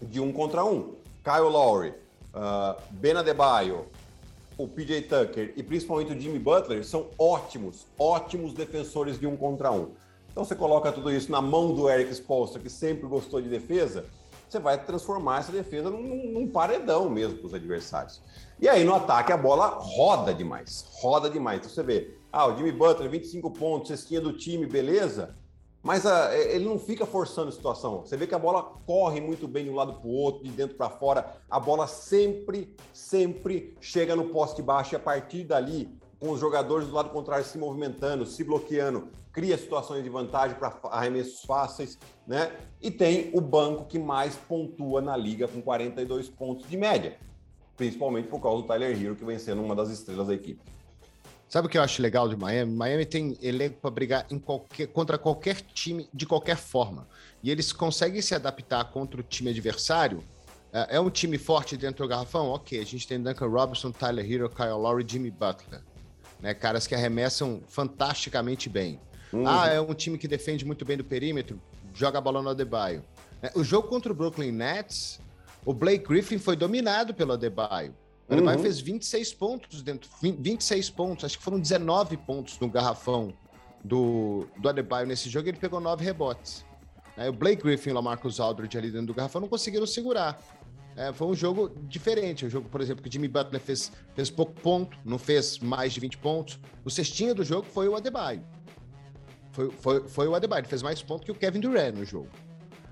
de 0.00 0.20
um 0.20 0.32
contra 0.32 0.64
um. 0.64 0.94
Kyle 1.24 1.50
Lowry, 1.50 1.94
uh, 2.32 2.80
Ben 2.92 3.16
Adebayo, 3.16 3.86
o 4.62 4.68
PJ 4.68 5.02
Tucker 5.02 5.54
e 5.56 5.62
principalmente 5.62 6.12
o 6.12 6.20
Jimmy 6.20 6.38
Butler 6.38 6.84
são 6.84 7.08
ótimos, 7.18 7.86
ótimos 7.98 8.52
defensores 8.52 9.18
de 9.18 9.26
um 9.26 9.36
contra 9.36 9.72
um. 9.72 9.92
Então 10.30 10.44
você 10.44 10.54
coloca 10.54 10.92
tudo 10.92 11.10
isso 11.10 11.30
na 11.30 11.40
mão 11.40 11.74
do 11.74 11.88
Eric 11.88 12.12
Spoelstra, 12.12 12.60
que 12.60 12.68
sempre 12.68 13.06
gostou 13.06 13.40
de 13.40 13.48
defesa, 13.48 14.04
você 14.48 14.58
vai 14.58 14.82
transformar 14.84 15.40
essa 15.40 15.52
defesa 15.52 15.90
num, 15.90 16.32
num 16.32 16.46
paredão 16.46 17.08
mesmo 17.08 17.38
para 17.38 17.46
os 17.46 17.54
adversários. 17.54 18.20
E 18.60 18.68
aí 18.68 18.84
no 18.84 18.94
ataque 18.94 19.32
a 19.32 19.36
bola 19.36 19.66
roda 19.80 20.34
demais, 20.34 20.86
roda 21.00 21.30
demais. 21.30 21.60
Então 21.60 21.70
você 21.70 21.82
vê, 21.82 22.16
ah, 22.32 22.46
o 22.46 22.56
Jimmy 22.56 22.72
Butler, 22.72 23.10
25 23.10 23.50
pontos, 23.50 23.88
cestinha 23.88 24.20
do 24.20 24.32
time, 24.32 24.66
beleza. 24.66 25.36
Mas 25.82 26.04
uh, 26.04 26.30
ele 26.32 26.64
não 26.64 26.78
fica 26.78 27.06
forçando 27.06 27.48
a 27.48 27.52
situação. 27.52 28.00
Você 28.00 28.16
vê 28.16 28.26
que 28.26 28.34
a 28.34 28.38
bola 28.38 28.62
corre 28.86 29.20
muito 29.20 29.48
bem 29.48 29.64
de 29.64 29.70
um 29.70 29.74
lado 29.74 29.94
para 29.94 30.06
o 30.06 30.12
outro, 30.12 30.44
de 30.44 30.50
dentro 30.50 30.76
para 30.76 30.90
fora. 30.90 31.36
A 31.48 31.58
bola 31.58 31.86
sempre, 31.86 32.76
sempre 32.92 33.74
chega 33.80 34.14
no 34.14 34.26
poste 34.26 34.60
baixo 34.60 34.94
e 34.94 34.96
a 34.96 35.00
partir 35.00 35.44
dali, 35.44 35.88
com 36.18 36.30
os 36.30 36.38
jogadores 36.38 36.88
do 36.88 36.94
lado 36.94 37.08
contrário 37.08 37.46
se 37.46 37.56
movimentando, 37.56 38.26
se 38.26 38.44
bloqueando, 38.44 39.08
cria 39.32 39.56
situações 39.56 40.04
de 40.04 40.10
vantagem 40.10 40.56
para 40.58 40.78
arremessos 40.90 41.42
fáceis, 41.42 41.98
né? 42.26 42.52
E 42.80 42.90
tem 42.90 43.30
o 43.32 43.40
banco 43.40 43.86
que 43.86 43.98
mais 43.98 44.36
pontua 44.36 45.00
na 45.00 45.16
liga 45.16 45.48
com 45.48 45.62
42 45.62 46.28
pontos 46.28 46.68
de 46.68 46.76
média, 46.76 47.16
principalmente 47.74 48.28
por 48.28 48.40
causa 48.40 48.60
do 48.60 48.68
Tyler 48.68 49.02
Hero, 49.02 49.16
que 49.16 49.24
vem 49.24 49.38
sendo 49.38 49.62
uma 49.62 49.74
das 49.74 49.88
estrelas 49.88 50.26
da 50.26 50.34
equipe. 50.34 50.60
Sabe 51.50 51.66
o 51.66 51.68
que 51.68 51.76
eu 51.76 51.82
acho 51.82 52.00
legal 52.00 52.28
de 52.28 52.36
Miami? 52.36 52.72
Miami 52.72 53.04
tem 53.04 53.36
elenco 53.42 53.80
para 53.80 53.90
brigar 53.90 54.24
qualquer, 54.44 54.86
contra 54.86 55.18
qualquer 55.18 55.60
time 55.60 56.08
de 56.14 56.24
qualquer 56.24 56.56
forma. 56.56 57.08
E 57.42 57.50
eles 57.50 57.72
conseguem 57.72 58.22
se 58.22 58.36
adaptar 58.36 58.84
contra 58.84 59.18
o 59.18 59.22
time 59.24 59.50
adversário. 59.50 60.22
É, 60.72 60.94
é 60.96 61.00
um 61.00 61.10
time 61.10 61.36
forte 61.38 61.76
dentro 61.76 62.04
do 62.04 62.08
garrafão? 62.08 62.50
Ok, 62.50 62.78
a 62.78 62.86
gente 62.86 63.04
tem 63.04 63.20
Duncan 63.20 63.48
Robinson, 63.48 63.90
Tyler 63.90 64.24
Hero, 64.30 64.48
Kyle 64.48 64.68
Lowry, 64.68 65.04
Jimmy 65.04 65.28
Butler. 65.28 65.82
Né? 66.38 66.54
Caras 66.54 66.86
que 66.86 66.94
arremessam 66.94 67.60
fantasticamente 67.66 68.68
bem. 68.68 69.00
Uhum. 69.32 69.44
Ah, 69.44 69.66
é 69.66 69.80
um 69.80 69.92
time 69.92 70.16
que 70.18 70.28
defende 70.28 70.64
muito 70.64 70.84
bem 70.84 70.96
do 70.96 71.04
perímetro? 71.04 71.60
Joga 71.92 72.18
a 72.18 72.20
bola 72.20 72.40
no 72.40 72.50
Adebayo. 72.50 73.02
É, 73.42 73.50
o 73.56 73.64
jogo 73.64 73.88
contra 73.88 74.12
o 74.12 74.14
Brooklyn 74.14 74.52
Nets, 74.52 75.18
o 75.64 75.74
Blake 75.74 76.06
Griffin 76.06 76.38
foi 76.38 76.54
dominado 76.54 77.12
pelo 77.12 77.32
Adebayo. 77.32 77.92
O 78.30 78.32
Adebayo 78.32 78.58
uhum. 78.58 78.62
fez 78.62 78.80
26 78.80 79.34
pontos 79.34 79.82
dentro, 79.82 80.08
26 80.22 80.88
pontos, 80.90 81.24
acho 81.24 81.36
que 81.36 81.42
foram 81.42 81.58
19 81.58 82.16
pontos 82.16 82.60
no 82.60 82.68
garrafão 82.68 83.32
do, 83.84 84.46
do 84.56 84.68
Adebayo 84.68 85.04
nesse 85.04 85.28
jogo, 85.28 85.48
ele 85.48 85.58
pegou 85.58 85.80
9 85.80 86.04
rebotes. 86.04 86.64
É, 87.16 87.28
o 87.28 87.32
Blake 87.32 87.62
Griffin 87.62 87.88
e 87.88 87.92
o 87.92 87.96
Lamarcus 87.96 88.38
Aldridge 88.38 88.78
ali 88.78 88.90
dentro 88.90 89.08
do 89.08 89.14
garrafão 89.14 89.40
não 89.40 89.48
conseguiram 89.48 89.84
segurar. 89.84 90.40
É, 90.96 91.12
foi 91.12 91.26
um 91.26 91.34
jogo 91.34 91.70
diferente. 91.88 92.46
Um 92.46 92.48
jogo, 92.50 92.68
por 92.68 92.80
exemplo, 92.80 93.02
que 93.02 93.08
o 93.08 93.12
Jimmy 93.12 93.26
Butler 93.26 93.60
fez, 93.60 93.90
fez 94.14 94.30
pouco 94.30 94.52
ponto, 94.52 94.96
não 95.04 95.18
fez 95.18 95.58
mais 95.58 95.92
de 95.92 96.00
20 96.00 96.18
pontos. 96.18 96.58
O 96.84 96.90
cestinho 96.90 97.34
do 97.34 97.44
jogo 97.44 97.66
foi 97.66 97.88
o 97.88 97.96
Adebayo. 97.96 98.42
Foi, 99.52 99.70
foi, 99.70 100.08
foi 100.08 100.28
o 100.28 100.34
Adebayo, 100.34 100.60
ele 100.60 100.68
fez 100.68 100.82
mais 100.82 101.02
pontos 101.02 101.24
que 101.24 101.32
o 101.32 101.34
Kevin 101.34 101.60
Durant 101.60 101.94
no 101.94 102.04
jogo. 102.04 102.28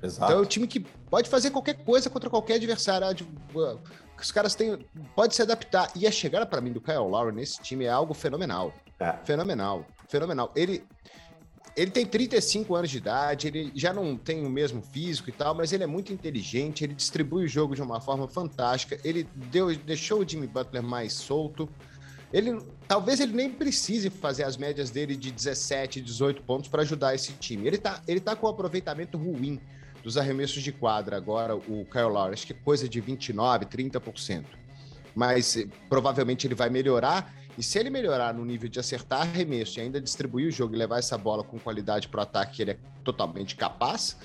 Exato. 0.03 0.33
Então 0.33 0.43
é 0.43 0.43
um 0.43 0.49
time 0.49 0.67
que 0.67 0.81
pode 0.81 1.29
fazer 1.29 1.51
qualquer 1.51 1.75
coisa 1.85 2.11
contra 2.11 2.29
qualquer 2.29 2.55
adversário. 2.55 3.07
Os 4.21 4.33
caras 4.33 4.55
têm. 4.55 4.79
Pode 5.15 5.35
se 5.35 5.43
adaptar. 5.43 5.91
E 5.95 6.07
a 6.07 6.11
chegada 6.11 6.47
para 6.47 6.61
mim 6.61 6.73
do 6.73 6.81
Kyle 6.81 6.99
Lowry 6.99 7.35
nesse 7.35 7.61
time 7.61 7.85
é 7.85 7.91
algo 7.91 8.15
fenomenal. 8.15 8.73
É. 8.99 9.15
Fenomenal. 9.25 9.87
Fenomenal. 10.09 10.53
Ele. 10.55 10.85
Ele 11.77 11.93
tem 11.93 12.05
35 12.05 12.75
anos 12.75 12.91
de 12.91 12.97
idade, 12.97 13.47
ele 13.47 13.71
já 13.73 13.93
não 13.93 14.17
tem 14.17 14.45
o 14.45 14.51
mesmo 14.51 14.83
físico 14.83 15.29
e 15.29 15.33
tal, 15.33 15.55
mas 15.55 15.73
ele 15.73 15.85
é 15.85 15.87
muito 15.87 16.13
inteligente, 16.13 16.83
ele 16.83 16.93
distribui 16.93 17.45
o 17.45 17.49
jogo 17.49 17.77
de 17.77 17.81
uma 17.81 18.01
forma 18.01 18.27
fantástica, 18.27 18.99
ele 19.05 19.29
deu, 19.33 19.73
deixou 19.77 20.21
o 20.21 20.29
Jimmy 20.29 20.49
Butler 20.49 20.83
mais 20.83 21.13
solto. 21.13 21.69
Ele 22.33 22.61
talvez 22.89 23.21
ele 23.21 23.33
nem 23.33 23.49
precise 23.49 24.11
fazer 24.11 24.43
as 24.43 24.57
médias 24.57 24.91
dele 24.91 25.15
de 25.15 25.31
17, 25.31 26.01
18 26.01 26.43
pontos 26.43 26.69
para 26.69 26.83
ajudar 26.83 27.15
esse 27.15 27.33
time. 27.35 27.69
Ele 27.69 27.79
tá, 27.79 28.03
ele 28.09 28.19
tá 28.19 28.35
com 28.35 28.49
um 28.49 28.51
aproveitamento 28.51 29.17
ruim 29.17 29.61
dos 30.03 30.17
arremessos 30.17 30.63
de 30.63 30.73
quadra 30.73 31.17
agora, 31.17 31.57
o 31.57 31.87
Kyle 31.91 32.05
Lowry, 32.05 32.35
acho 32.35 32.47
que 32.47 32.53
é 32.53 32.57
coisa 32.57 32.89
de 32.89 33.03
29%, 33.03 33.67
30%. 33.67 34.45
Mas 35.15 35.57
eh, 35.57 35.67
provavelmente 35.89 36.47
ele 36.47 36.55
vai 36.55 36.71
melhorar, 36.71 37.35
e 37.57 37.63
se 37.63 37.79
ele 37.79 37.91
melhorar 37.91 38.33
no 38.33 38.45
nível 38.45 38.69
de 38.69 38.79
acertar 38.79 39.23
arremesso 39.23 39.79
e 39.79 39.83
ainda 39.83 40.01
distribuir 40.01 40.49
o 40.49 40.51
jogo 40.51 40.75
e 40.75 40.79
levar 40.79 40.99
essa 40.99 41.19
bola 41.19 41.43
com 41.43 41.59
qualidade 41.59 42.09
para 42.09 42.21
o 42.21 42.23
ataque, 42.23 42.63
ele 42.63 42.71
é 42.73 42.79
totalmente 43.03 43.57
capaz. 43.57 44.17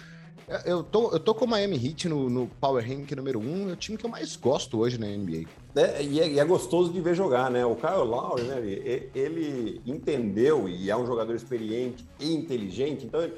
Eu 0.66 0.84
tô, 0.84 1.12
eu 1.12 1.20
tô 1.20 1.34
com 1.34 1.46
o 1.46 1.48
Miami 1.48 1.78
Heat 1.84 2.10
no, 2.10 2.30
no 2.30 2.48
Power 2.60 2.86
Rank 2.86 3.12
número 3.14 3.40
1, 3.40 3.44
um, 3.44 3.70
é 3.70 3.74
o 3.74 3.76
time 3.76 3.98
que 3.98 4.06
eu 4.06 4.10
mais 4.10 4.36
gosto 4.36 4.78
hoje 4.78 5.00
na 5.00 5.08
NBA. 5.08 5.48
É, 5.76 6.04
e, 6.04 6.20
é, 6.20 6.30
e, 6.30 6.40
é, 6.40 6.46
gostoso 6.46 6.92
de 6.92 7.00
ver 7.00 7.16
jogar, 7.16 7.50
né? 7.50 7.66
O 7.66 7.76
Kyle 7.76 8.04
Lowry, 8.04 8.44
né, 8.44 8.58
ele, 8.60 9.10
ele 9.16 9.82
entendeu 9.86 10.68
e 10.68 10.92
é 10.92 10.98
um 10.98 11.06
jogador 11.06 11.34
experiente 11.34 12.06
e 12.20 12.34
inteligente, 12.34 13.06
então 13.06 13.22
ele, 13.22 13.34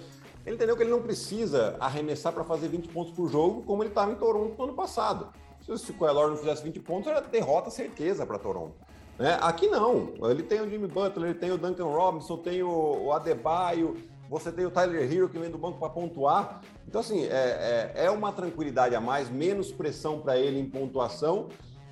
Ele 0.45 0.55
entendeu 0.55 0.75
que 0.75 0.83
ele 0.83 0.91
não 0.91 1.01
precisa 1.01 1.75
arremessar 1.79 2.31
para 2.31 2.43
fazer 2.43 2.67
20 2.67 2.89
pontos 2.89 3.11
por 3.13 3.27
jogo, 3.29 3.63
como 3.63 3.81
ele 3.81 3.89
estava 3.89 4.11
em 4.11 4.15
Toronto 4.15 4.55
no 4.57 4.63
ano 4.65 4.73
passado. 4.73 5.29
Se 5.61 5.91
o 5.91 5.93
Kawhi 5.95 6.29
não 6.29 6.37
fizesse 6.37 6.63
20 6.63 6.79
pontos, 6.81 7.07
era 7.09 7.19
derrota 7.19 7.71
certeza 7.71 8.25
para 8.25 8.37
Toronto. 8.37 8.75
Né? 9.17 9.37
Aqui 9.41 9.67
não. 9.67 10.13
Ele 10.29 10.43
tem 10.43 10.61
o 10.61 10.69
Jimmy 10.69 10.87
Butler, 10.87 11.31
ele 11.31 11.39
tem 11.39 11.51
o 11.51 11.57
Duncan 11.57 11.85
Robinson, 11.85 12.37
tem 12.37 12.61
o, 12.61 13.11
Adebayo, 13.11 13.97
você 14.29 14.51
tem 14.51 14.65
o 14.65 14.71
Tyler 14.71 15.11
Hero 15.11 15.27
que 15.27 15.39
vem 15.39 15.49
do 15.49 15.57
banco 15.57 15.79
para 15.79 15.89
pontuar. 15.89 16.61
Então, 16.87 17.01
assim, 17.01 17.23
é, 17.23 17.93
é, 17.95 18.05
é, 18.05 18.11
uma 18.11 18.31
tranquilidade 18.31 18.93
a 18.93 19.01
mais, 19.01 19.29
menos 19.29 19.71
pressão 19.71 20.19
para 20.19 20.37
ele 20.37 20.59
em 20.59 20.69
pontuação. 20.69 21.47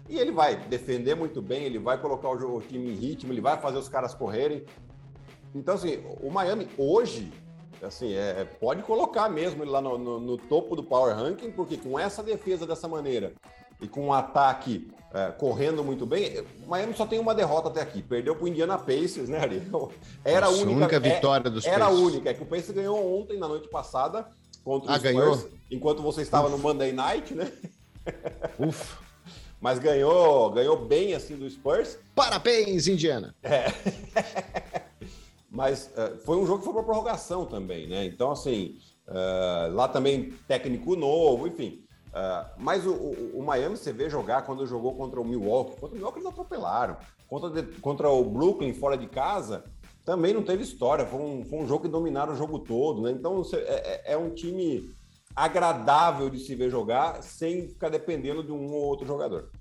E 0.07 0.19
ele 0.19 0.31
vai 0.31 0.55
defender 0.55 1.15
muito 1.15 1.41
bem, 1.41 1.63
ele 1.63 1.79
vai 1.79 1.99
colocar 1.99 2.27
o, 2.29 2.57
o 2.57 2.61
time 2.61 2.91
em 2.91 2.95
ritmo, 2.95 3.31
ele 3.31 3.41
vai 3.41 3.57
fazer 3.57 3.77
os 3.77 3.89
caras 3.89 4.13
correrem. 4.13 4.63
Então, 5.55 5.75
assim, 5.75 6.03
o 6.21 6.29
Miami 6.29 6.67
hoje, 6.77 7.31
assim, 7.83 8.13
é, 8.13 8.45
pode 8.59 8.83
colocar 8.83 9.29
mesmo 9.29 9.63
ele 9.63 9.71
lá 9.71 9.81
no, 9.81 9.97
no, 9.97 10.19
no 10.19 10.37
topo 10.37 10.75
do 10.75 10.83
Power 10.83 11.15
Ranking, 11.15 11.51
porque 11.51 11.77
com 11.77 11.99
essa 11.99 12.23
defesa 12.23 12.65
dessa 12.65 12.87
maneira 12.87 13.33
e 13.81 13.87
com 13.87 14.07
um 14.07 14.13
ataque 14.13 14.89
é, 15.13 15.31
correndo 15.31 15.83
muito 15.83 16.05
bem, 16.05 16.39
o 16.65 16.69
Miami 16.69 16.95
só 16.95 17.05
tem 17.05 17.19
uma 17.19 17.35
derrota 17.35 17.69
até 17.69 17.81
aqui. 17.81 18.01
Perdeu 18.01 18.35
para 18.35 18.45
o 18.45 18.47
Indiana 18.47 18.77
Pacers, 18.77 19.29
né, 19.29 19.39
Ari? 19.39 19.61
Era 20.25 20.47
Nossa, 20.47 20.59
a 20.59 20.61
única, 20.61 20.79
única 20.79 20.95
é, 20.95 20.99
vitória 20.99 21.51
dos 21.51 21.65
Era 21.65 21.85
Pacers. 21.85 21.99
a 21.99 22.03
única, 22.03 22.29
é 22.29 22.33
que 22.33 22.43
o 22.43 22.45
Pacers 22.45 22.71
ganhou 22.71 23.21
ontem, 23.21 23.37
na 23.37 23.47
noite 23.47 23.67
passada, 23.67 24.27
contra 24.63 24.91
ah, 24.91 24.95
o 24.95 24.97
Spurs, 24.97 25.13
ganhou? 25.13 25.49
enquanto 25.69 26.01
você 26.01 26.21
estava 26.21 26.47
Uf. 26.47 26.55
no 26.55 26.57
Monday 26.57 26.91
Night, 26.91 27.35
né? 27.35 27.51
Ufa. 28.57 29.03
Mas 29.61 29.79
ganhou, 29.79 30.49
ganhou 30.51 30.75
bem 30.75 31.13
assim 31.13 31.37
do 31.37 31.49
Spurs. 31.49 31.97
Parabéns, 32.13 32.87
Indiana! 32.87 33.33
É. 33.43 33.67
Mas 35.53 35.93
uh, 35.95 36.17
foi 36.25 36.35
um 36.37 36.47
jogo 36.47 36.59
que 36.59 36.65
foi 36.65 36.73
para 36.73 36.81
prorrogação 36.81 37.45
também, 37.45 37.87
né? 37.87 38.03
Então, 38.05 38.31
assim, 38.31 38.75
uh, 39.07 39.71
lá 39.71 39.87
também 39.87 40.31
técnico 40.47 40.95
novo, 40.95 41.47
enfim. 41.47 41.85
Uh, 42.09 42.49
mas 42.57 42.87
o, 42.87 42.91
o, 42.91 43.39
o, 43.39 43.43
Miami, 43.43 43.77
você 43.77 43.93
vê 43.93 44.09
jogar 44.09 44.41
quando 44.47 44.65
jogou 44.65 44.95
contra 44.95 45.21
o 45.21 45.23
Milwaukee. 45.23 45.79
Contra 45.79 45.89
o 45.89 45.93
Milwaukee 45.93 46.19
eles 46.19 46.29
atropelaram. 46.29 46.97
Contra, 47.27 47.63
contra 47.81 48.09
o 48.09 48.23
Brooklyn, 48.23 48.73
fora 48.73 48.97
de 48.97 49.05
casa, 49.05 49.63
também 50.03 50.33
não 50.33 50.41
teve 50.41 50.63
história. 50.63 51.05
Foi 51.05 51.21
um, 51.21 51.45
foi 51.45 51.59
um 51.59 51.67
jogo 51.67 51.83
que 51.83 51.87
dominaram 51.87 52.33
o 52.33 52.35
jogo 52.35 52.57
todo. 52.57 53.03
Né? 53.03 53.11
Então 53.11 53.43
é, 53.53 53.57
é, 53.57 54.13
é, 54.13 54.17
um 54.17 54.31
time 54.31 54.91
agradável 55.35 56.31
de 56.31 56.39
se 56.39 56.55
ver 56.55 56.71
jogar 56.71 57.21
sem 57.21 57.67
ficar 57.67 57.89
dependendo 57.89 58.43
de 58.43 58.51
um 58.51 58.73
ou 58.73 58.81
outro 58.81 59.05
jogador. 59.05 59.51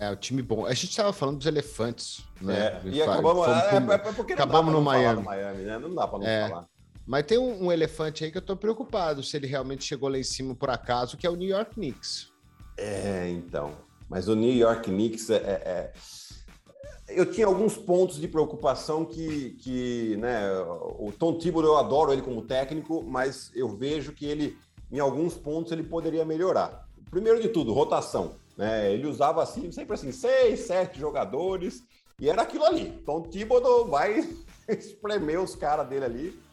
É, 0.00 0.10
o 0.10 0.16
time 0.16 0.40
bom. 0.40 0.64
A 0.64 0.72
gente 0.72 0.88
estava 0.88 1.12
falando 1.12 1.36
dos 1.36 1.46
elefantes, 1.46 2.24
né? 2.40 2.80
É, 2.82 2.88
e 2.88 3.02
acabamos, 3.02 3.46
é, 3.46 3.76
é, 3.76 4.12
porque 4.14 4.32
acabamos 4.32 4.72
no 4.72 4.80
Miami. 4.80 5.22
Miami 5.22 5.62
né? 5.62 5.78
Não 5.78 5.94
dá 5.94 6.08
para 6.08 6.18
não 6.18 6.26
é. 6.26 6.48
falar. 6.48 6.66
Mas 7.06 7.26
tem 7.26 7.36
um, 7.36 7.66
um, 7.66 7.72
elefante 7.72 8.24
aí 8.24 8.32
que 8.32 8.38
eu 8.38 8.42
tô 8.42 8.56
preocupado 8.56 9.22
se 9.22 9.36
ele 9.36 9.46
realmente 9.46 9.84
chegou 9.84 10.08
lá 10.08 10.16
em 10.16 10.22
cima 10.22 10.54
por 10.54 10.70
acaso, 10.70 11.18
que 11.18 11.26
é 11.26 11.30
o 11.30 11.36
New 11.36 11.48
York 11.48 11.74
Knicks. 11.74 12.32
É, 12.78 13.28
então. 13.28 13.72
Mas 14.08 14.26
o 14.26 14.34
New 14.34 14.54
York 14.54 14.90
Knicks 14.90 15.28
é, 15.28 15.36
é, 15.36 15.40
é... 15.66 15.92
Eu 17.08 17.30
tinha 17.30 17.46
alguns 17.46 17.76
pontos 17.76 18.18
de 18.18 18.26
preocupação 18.26 19.04
que, 19.04 19.50
que 19.60 20.16
né, 20.16 20.50
o 20.98 21.12
Tom 21.18 21.36
Thibodeau, 21.36 21.74
eu 21.74 21.78
adoro 21.78 22.12
ele 22.12 22.22
como 22.22 22.40
técnico, 22.40 23.02
mas 23.02 23.50
eu 23.54 23.68
vejo 23.68 24.12
que 24.12 24.24
ele, 24.24 24.56
em 24.90 24.98
alguns 24.98 25.36
pontos, 25.36 25.72
ele 25.72 25.82
poderia 25.82 26.24
melhorar. 26.24 26.88
Primeiro 27.10 27.42
de 27.42 27.48
tudo, 27.48 27.72
rotação. 27.74 28.36
Né? 28.60 28.92
Ele 28.92 29.06
usava 29.06 29.42
assim, 29.42 29.72
sempre 29.72 29.94
assim, 29.94 30.12
seis, 30.12 30.60
sete 30.60 31.00
jogadores, 31.00 31.82
e 32.20 32.28
era 32.28 32.42
aquilo 32.42 32.64
ali. 32.64 32.90
Tom 33.06 33.22
Thibodeau 33.22 33.86
vai 33.86 34.28
espremer 34.68 35.40
os 35.40 35.56
caras 35.56 35.88
dele 35.88 36.04
ali 36.04 36.50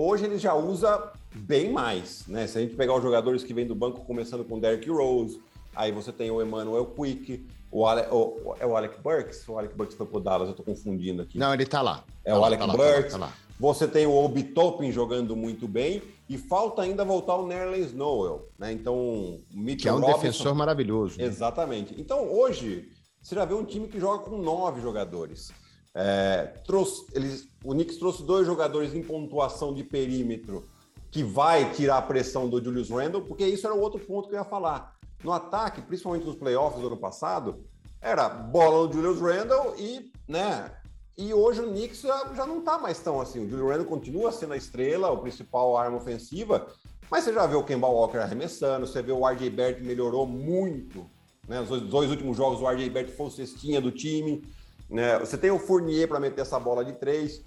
Hoje 0.00 0.26
ele 0.26 0.38
já 0.38 0.54
usa 0.54 1.10
bem 1.34 1.72
mais, 1.72 2.24
né? 2.28 2.46
Se 2.46 2.56
a 2.56 2.60
gente 2.60 2.76
pegar 2.76 2.94
os 2.94 3.02
jogadores 3.02 3.42
que 3.42 3.52
vêm 3.52 3.66
do 3.66 3.74
banco, 3.74 4.04
começando 4.04 4.44
com 4.44 4.56
Derrick 4.56 4.88
Rose, 4.88 5.42
aí 5.74 5.90
você 5.90 6.12
tem 6.12 6.30
o 6.30 6.40
Emmanuel 6.40 6.86
Quick, 6.86 7.44
o, 7.68 7.84
Ale, 7.84 8.02
o, 8.12 8.54
é 8.60 8.64
o 8.64 8.76
Alec 8.76 9.00
Burks? 9.02 9.48
O 9.48 9.58
Alec 9.58 9.74
Burks 9.74 9.96
foi 9.96 10.06
pro 10.06 10.20
Dallas, 10.20 10.50
eu 10.50 10.54
tô 10.54 10.62
confundindo 10.62 11.22
aqui. 11.22 11.36
Não, 11.36 11.52
ele 11.52 11.66
tá 11.66 11.82
lá. 11.82 12.04
É 12.24 12.30
tá 12.30 12.36
o 12.36 12.40
lá, 12.40 12.46
Alec 12.46 12.64
tá 12.64 12.72
Burks. 12.76 13.12
Lá, 13.14 13.18
tá 13.18 13.26
lá, 13.26 13.32
você 13.58 13.88
tem 13.88 14.06
o 14.06 14.14
Obi 14.14 14.44
Toppin 14.44 14.92
jogando 14.92 15.34
muito 15.34 15.66
bem 15.66 16.00
e 16.28 16.36
falta 16.36 16.82
ainda 16.82 17.04
voltar 17.04 17.36
o 17.36 17.46
Nerlens 17.46 17.92
Noel, 17.92 18.48
né? 18.58 18.70
Então, 18.72 19.40
Mitchell 19.50 19.76
que 19.76 19.88
é 19.88 19.92
um 19.92 20.00
Robinson, 20.00 20.20
defensor 20.20 20.54
maravilhoso. 20.54 21.18
Né? 21.18 21.24
Exatamente. 21.24 21.98
Então, 21.98 22.30
hoje, 22.30 22.88
você 23.22 23.34
já 23.34 23.44
vê 23.44 23.54
um 23.54 23.64
time 23.64 23.88
que 23.88 23.98
joga 23.98 24.24
com 24.24 24.36
nove 24.36 24.80
jogadores. 24.80 25.50
É, 25.94 26.52
trouxe, 26.66 27.06
eles, 27.14 27.48
o 27.64 27.72
Knicks 27.72 27.96
trouxe 27.96 28.22
dois 28.22 28.46
jogadores 28.46 28.94
em 28.94 29.02
pontuação 29.02 29.72
de 29.72 29.82
perímetro 29.82 30.68
que 31.10 31.24
vai 31.24 31.72
tirar 31.72 31.96
a 31.96 32.02
pressão 32.02 32.48
do 32.48 32.62
Julius 32.62 32.90
Randle, 32.90 33.22
porque 33.22 33.46
isso 33.46 33.66
era 33.66 33.74
o 33.74 33.80
outro 33.80 33.98
ponto 33.98 34.28
que 34.28 34.34
eu 34.34 34.38
ia 34.38 34.44
falar. 34.44 34.96
No 35.24 35.32
ataque, 35.32 35.80
principalmente 35.80 36.26
nos 36.26 36.36
playoffs 36.36 36.80
do 36.80 36.86
ano 36.86 36.96
passado, 36.96 37.64
era 38.00 38.28
bola 38.28 38.86
no 38.86 38.92
Julius 38.92 39.20
Randle 39.20 39.74
e, 39.78 40.12
né? 40.28 40.70
E 41.18 41.34
hoje 41.34 41.60
o 41.60 41.66
Knicks 41.66 42.02
já, 42.02 42.32
já 42.32 42.46
não 42.46 42.60
tá 42.60 42.78
mais 42.78 43.00
tão 43.00 43.20
assim. 43.20 43.44
O 43.44 43.50
Julius 43.50 43.68
Randle 43.68 43.86
continua 43.86 44.30
sendo 44.30 44.52
a 44.52 44.56
estrela, 44.56 45.10
o 45.10 45.18
principal 45.18 45.76
arma 45.76 45.96
ofensiva, 45.96 46.68
mas 47.10 47.24
você 47.24 47.32
já 47.32 47.44
vê 47.44 47.56
o 47.56 47.64
Kemba 47.64 47.88
Walker 47.88 48.18
arremessando, 48.18 48.86
você 48.86 49.02
vê 49.02 49.10
o 49.10 49.26
RJ 49.26 49.50
Barrett 49.50 49.82
melhorou 49.82 50.24
muito. 50.24 51.10
Né? 51.48 51.60
Os 51.60 51.80
dois 51.82 52.08
últimos 52.08 52.36
jogos, 52.36 52.60
o 52.60 52.68
RJ 52.68 52.88
Barrett 52.90 53.16
foi 53.16 53.26
o 53.26 53.30
cestinha 53.30 53.80
do 53.80 53.90
time. 53.90 54.44
Né? 54.88 55.18
Você 55.18 55.36
tem 55.36 55.50
o 55.50 55.58
Fournier 55.58 56.06
para 56.06 56.20
meter 56.20 56.42
essa 56.42 56.60
bola 56.60 56.84
de 56.84 56.92
três. 56.92 57.44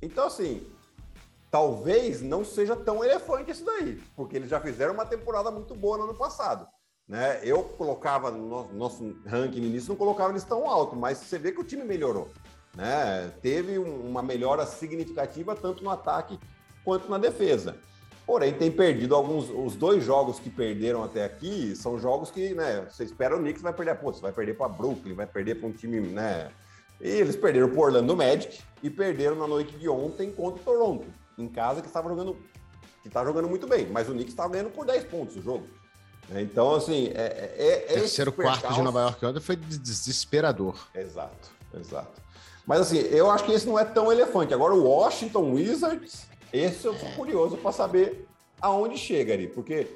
Então, 0.00 0.26
assim, 0.26 0.66
talvez 1.50 2.22
não 2.22 2.46
seja 2.46 2.74
tão 2.74 3.04
elefante 3.04 3.50
isso 3.50 3.64
daí, 3.64 4.00
porque 4.16 4.36
eles 4.36 4.48
já 4.48 4.58
fizeram 4.58 4.94
uma 4.94 5.04
temporada 5.04 5.50
muito 5.50 5.74
boa 5.74 5.98
no 5.98 6.04
ano 6.04 6.14
passado. 6.14 6.66
Né? 7.06 7.40
Eu 7.42 7.62
colocava 7.62 8.30
no 8.30 8.72
nosso 8.72 9.16
ranking 9.26 9.60
no 9.60 9.66
início, 9.66 9.90
não 9.90 9.96
colocava 9.96 10.30
eles 10.30 10.44
tão 10.44 10.66
alto, 10.66 10.96
mas 10.96 11.18
você 11.18 11.38
vê 11.38 11.52
que 11.52 11.60
o 11.60 11.64
time 11.64 11.84
melhorou. 11.84 12.30
Né? 12.76 13.32
Teve 13.40 13.78
uma 13.78 14.22
melhora 14.22 14.66
significativa 14.66 15.56
tanto 15.56 15.82
no 15.82 15.90
ataque 15.90 16.38
quanto 16.84 17.10
na 17.10 17.16
defesa. 17.16 17.76
Porém, 18.26 18.52
tem 18.52 18.70
perdido 18.70 19.14
alguns. 19.14 19.48
Os 19.48 19.76
dois 19.76 20.04
jogos 20.04 20.38
que 20.38 20.50
perderam 20.50 21.02
até 21.02 21.24
aqui 21.24 21.74
são 21.74 21.98
jogos 21.98 22.30
que, 22.30 22.54
né? 22.54 22.86
Você 22.90 23.04
espera 23.04 23.36
o 23.36 23.38
Knicks 23.38 23.62
vai 23.62 23.72
perder. 23.72 23.94
Pô, 23.94 24.12
você 24.12 24.20
vai 24.20 24.32
perder 24.32 24.56
para 24.56 24.68
Brooklyn, 24.68 25.14
vai 25.14 25.26
perder 25.26 25.54
para 25.54 25.68
um 25.68 25.72
time, 25.72 26.00
né? 26.00 26.50
E 27.00 27.08
eles 27.08 27.36
perderam 27.36 27.70
para 27.70 27.80
Orlando 27.80 28.16
Magic 28.16 28.60
e 28.82 28.90
perderam 28.90 29.36
na 29.36 29.46
noite 29.46 29.76
de 29.76 29.88
ontem 29.88 30.30
contra 30.32 30.60
o 30.60 30.64
Toronto, 30.64 31.06
em 31.38 31.48
casa, 31.48 31.80
que 31.80 31.86
estava 31.86 32.08
jogando. 32.08 32.36
Que 33.02 33.08
tá 33.08 33.24
jogando 33.24 33.48
muito 33.48 33.68
bem, 33.68 33.86
mas 33.86 34.08
o 34.08 34.12
Knicks 34.12 34.32
estava 34.32 34.52
ganhando 34.52 34.70
por 34.70 34.84
10 34.84 35.04
pontos 35.04 35.36
o 35.36 35.42
jogo. 35.42 35.66
Então, 36.34 36.74
assim, 36.74 37.12
é. 37.14 37.54
é, 37.56 37.86
é 37.90 37.94
Terceiro 38.00 38.32
quarto 38.32 38.74
de 38.74 38.82
Nova 38.82 39.02
York 39.02 39.24
ontem 39.24 39.40
foi 39.40 39.54
desesperador. 39.54 40.88
Exato, 40.92 41.50
exato. 41.72 42.25
Mas 42.66 42.80
assim, 42.80 42.98
eu 42.98 43.30
acho 43.30 43.44
que 43.44 43.52
esse 43.52 43.66
não 43.66 43.78
é 43.78 43.84
tão 43.84 44.10
elefante. 44.10 44.52
Agora, 44.52 44.74
o 44.74 44.84
Washington 44.84 45.52
Wizards 45.52 46.26
esse 46.52 46.86
eu 46.86 46.94
sou 46.94 47.10
curioso 47.10 47.56
para 47.56 47.72
saber 47.72 48.26
aonde 48.60 48.96
chega 48.96 49.34
ali, 49.34 49.48
porque 49.48 49.86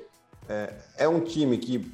é, 0.48 0.74
é, 0.98 1.08
um 1.08 1.20
time 1.20 1.56
que 1.58 1.90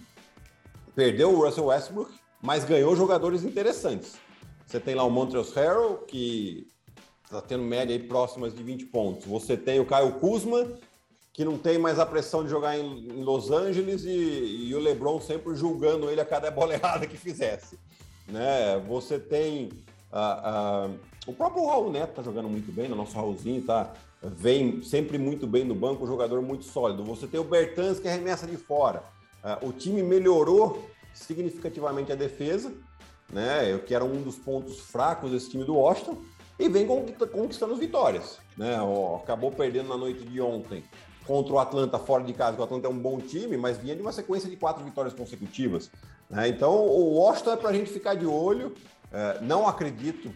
perdeu 0.95 1.31
o 1.31 1.45
Russell 1.45 1.67
Westbrook, 1.67 2.12
mas 2.43 2.65
ganhou 2.65 2.97
jogadores 2.97 3.45
interessantes. 3.45 4.15
Você 4.67 4.81
tem 4.81 4.95
lá 4.95 5.05
o 5.05 5.11
Montrezl 5.11 5.55
Harrell, 5.55 5.99
que 5.99 6.67
está 7.25 7.41
tendo 7.41 7.62
média 7.62 7.95
aí 7.95 8.03
próximas 8.03 8.55
de 8.55 8.62
20 8.62 8.87
pontos. 8.87 9.27
Você 9.27 9.57
tem 9.57 9.79
o 9.79 9.87
Kyle 9.87 10.12
Kuzma, 10.19 10.67
que 11.33 11.45
não 11.45 11.59
tem 11.59 11.79
mais 11.79 11.99
a 11.99 12.07
pressão 12.07 12.43
de 12.43 12.51
jogar 12.51 12.79
em, 12.79 13.09
em 13.09 13.23
Los 13.23 13.51
Angeles 13.51 14.05
e, 14.05 14.69
e, 14.69 14.75
o 14.75 14.81
LeBron 14.81 15.21
sempre 15.21 15.55
julgando 15.55 16.11
ele 16.11 16.21
a 16.21 16.25
cada 16.25 16.51
bola 16.51 16.75
errada 16.75 17.07
que 17.07 17.17
fizesse. 17.17 17.79
Né? 18.27 18.83
Você 18.89 19.19
tem 19.19 19.69
uh, 20.12 20.90
uh, 20.90 20.99
o 21.27 21.33
próprio 21.33 21.66
Raul 21.66 21.90
Neto 21.90 22.14
tá 22.14 22.23
jogando 22.23 22.49
muito 22.49 22.73
bem, 22.73 22.88
no 22.88 22.97
nosso 22.97 23.16
Raulzinho 23.16 23.62
tá 23.62 23.92
vem 24.23 24.83
sempre 24.83 25.19
muito 25.19 25.47
bem 25.47 25.64
no 25.64 25.75
banco, 25.75 26.05
um 26.05 26.07
jogador 26.07 26.40
muito 26.42 26.64
sólido. 26.64 27.05
Você 27.05 27.27
tem 27.27 27.38
o 27.38 27.45
Bertans 27.45 28.01
que 28.01 28.09
arremessa 28.09 28.47
de 28.47 28.57
fora. 28.57 29.03
Uh, 29.45 29.69
o 29.69 29.73
time 29.73 30.03
melhorou 30.03 30.88
significativamente 31.12 32.12
a 32.12 32.14
defesa, 32.14 32.73
né? 33.33 33.79
Que 33.87 33.95
era 33.95 34.05
um 34.05 34.23
dos 34.23 34.37
pontos 34.37 34.81
fracos 34.81 35.31
desse 35.31 35.51
time 35.51 35.64
do 35.64 35.75
Washington, 35.75 36.19
e 36.59 36.69
vem 36.69 36.87
conquistando 36.87 37.77
vitórias. 37.77 38.38
Né? 38.57 38.75
acabou 39.23 39.51
perdendo 39.51 39.90
na 39.90 39.97
noite 39.97 40.25
de 40.25 40.40
ontem 40.40 40.83
contra 41.27 41.53
o 41.53 41.59
Atlanta 41.59 41.99
fora 41.99 42.23
de 42.23 42.33
casa, 42.33 42.59
o 42.59 42.62
Atlanta 42.62 42.87
é 42.87 42.90
um 42.90 42.99
bom 42.99 43.19
time, 43.19 43.57
mas 43.57 43.77
vinha 43.77 43.97
de 43.97 44.01
uma 44.01 44.12
sequência 44.12 44.49
de 44.49 44.57
quatro 44.57 44.85
vitórias 44.85 45.12
consecutivas. 45.12 45.90
Né? 46.31 46.49
Então 46.49 46.73
o 46.73 47.14
Washington 47.14 47.53
é 47.53 47.57
para 47.57 47.71
a 47.71 47.73
gente 47.73 47.90
ficar 47.90 48.14
de 48.14 48.27
olho. 48.27 48.73
Uh, 49.12 49.42
não 49.42 49.66
acredito 49.66 50.33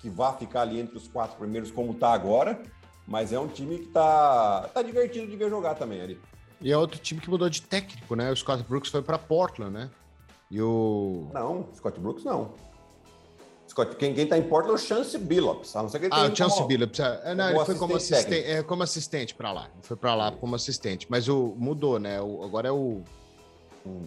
que 0.00 0.10
vá 0.10 0.32
ficar 0.32 0.62
ali 0.62 0.80
entre 0.80 0.96
os 0.96 1.08
quatro 1.08 1.36
primeiros 1.38 1.70
como 1.70 1.92
está 1.92 2.12
agora, 2.12 2.60
mas 3.06 3.32
é 3.32 3.38
um 3.38 3.48
time 3.48 3.78
que 3.78 3.86
tá, 3.86 4.68
tá 4.72 4.82
divertido 4.82 5.26
de 5.26 5.36
ver 5.36 5.48
jogar 5.48 5.74
também 5.74 6.00
ali. 6.00 6.20
E 6.60 6.72
é 6.72 6.76
outro 6.76 6.98
time 6.98 7.20
que 7.20 7.28
mudou 7.28 7.48
de 7.48 7.62
técnico, 7.62 8.14
né? 8.14 8.30
O 8.30 8.36
Scott 8.36 8.62
Brooks 8.62 8.90
foi 8.90 9.02
para 9.02 9.18
Portland, 9.18 9.72
né? 9.72 9.90
E 10.50 10.60
o. 10.60 11.28
Não, 11.32 11.68
Scott 11.74 11.98
Brooks 11.98 12.24
não. 12.24 12.52
Scott, 13.68 13.96
quem, 13.96 14.14
quem 14.14 14.26
tá 14.26 14.38
em 14.38 14.42
Portland 14.42 14.80
é 14.80 14.84
o 14.84 14.86
Chance 14.86 15.18
Billups, 15.18 15.74
a 15.74 15.82
não 15.82 15.88
ser 15.88 15.98
que 15.98 16.04
ele 16.06 16.14
Ah, 16.14 16.26
o 16.26 16.36
Chance 16.36 16.56
como, 16.56 16.68
Billups. 16.68 17.00
É, 17.00 17.34
não, 17.34 17.50
ele 17.50 17.64
foi 17.64 17.74
como 17.74 17.96
assistente, 17.96 18.46
é, 18.46 18.62
como 18.62 18.82
assistente 18.82 19.34
para 19.34 19.52
lá. 19.52 19.70
Foi 19.82 19.96
para 19.96 20.14
lá 20.14 20.32
como 20.32 20.54
assistente. 20.54 21.06
Mas 21.10 21.28
o, 21.28 21.54
mudou, 21.56 21.98
né? 21.98 22.20
O, 22.20 22.42
agora 22.44 22.68
é 22.68 22.72
o. 22.72 23.02
Hum. 23.86 24.06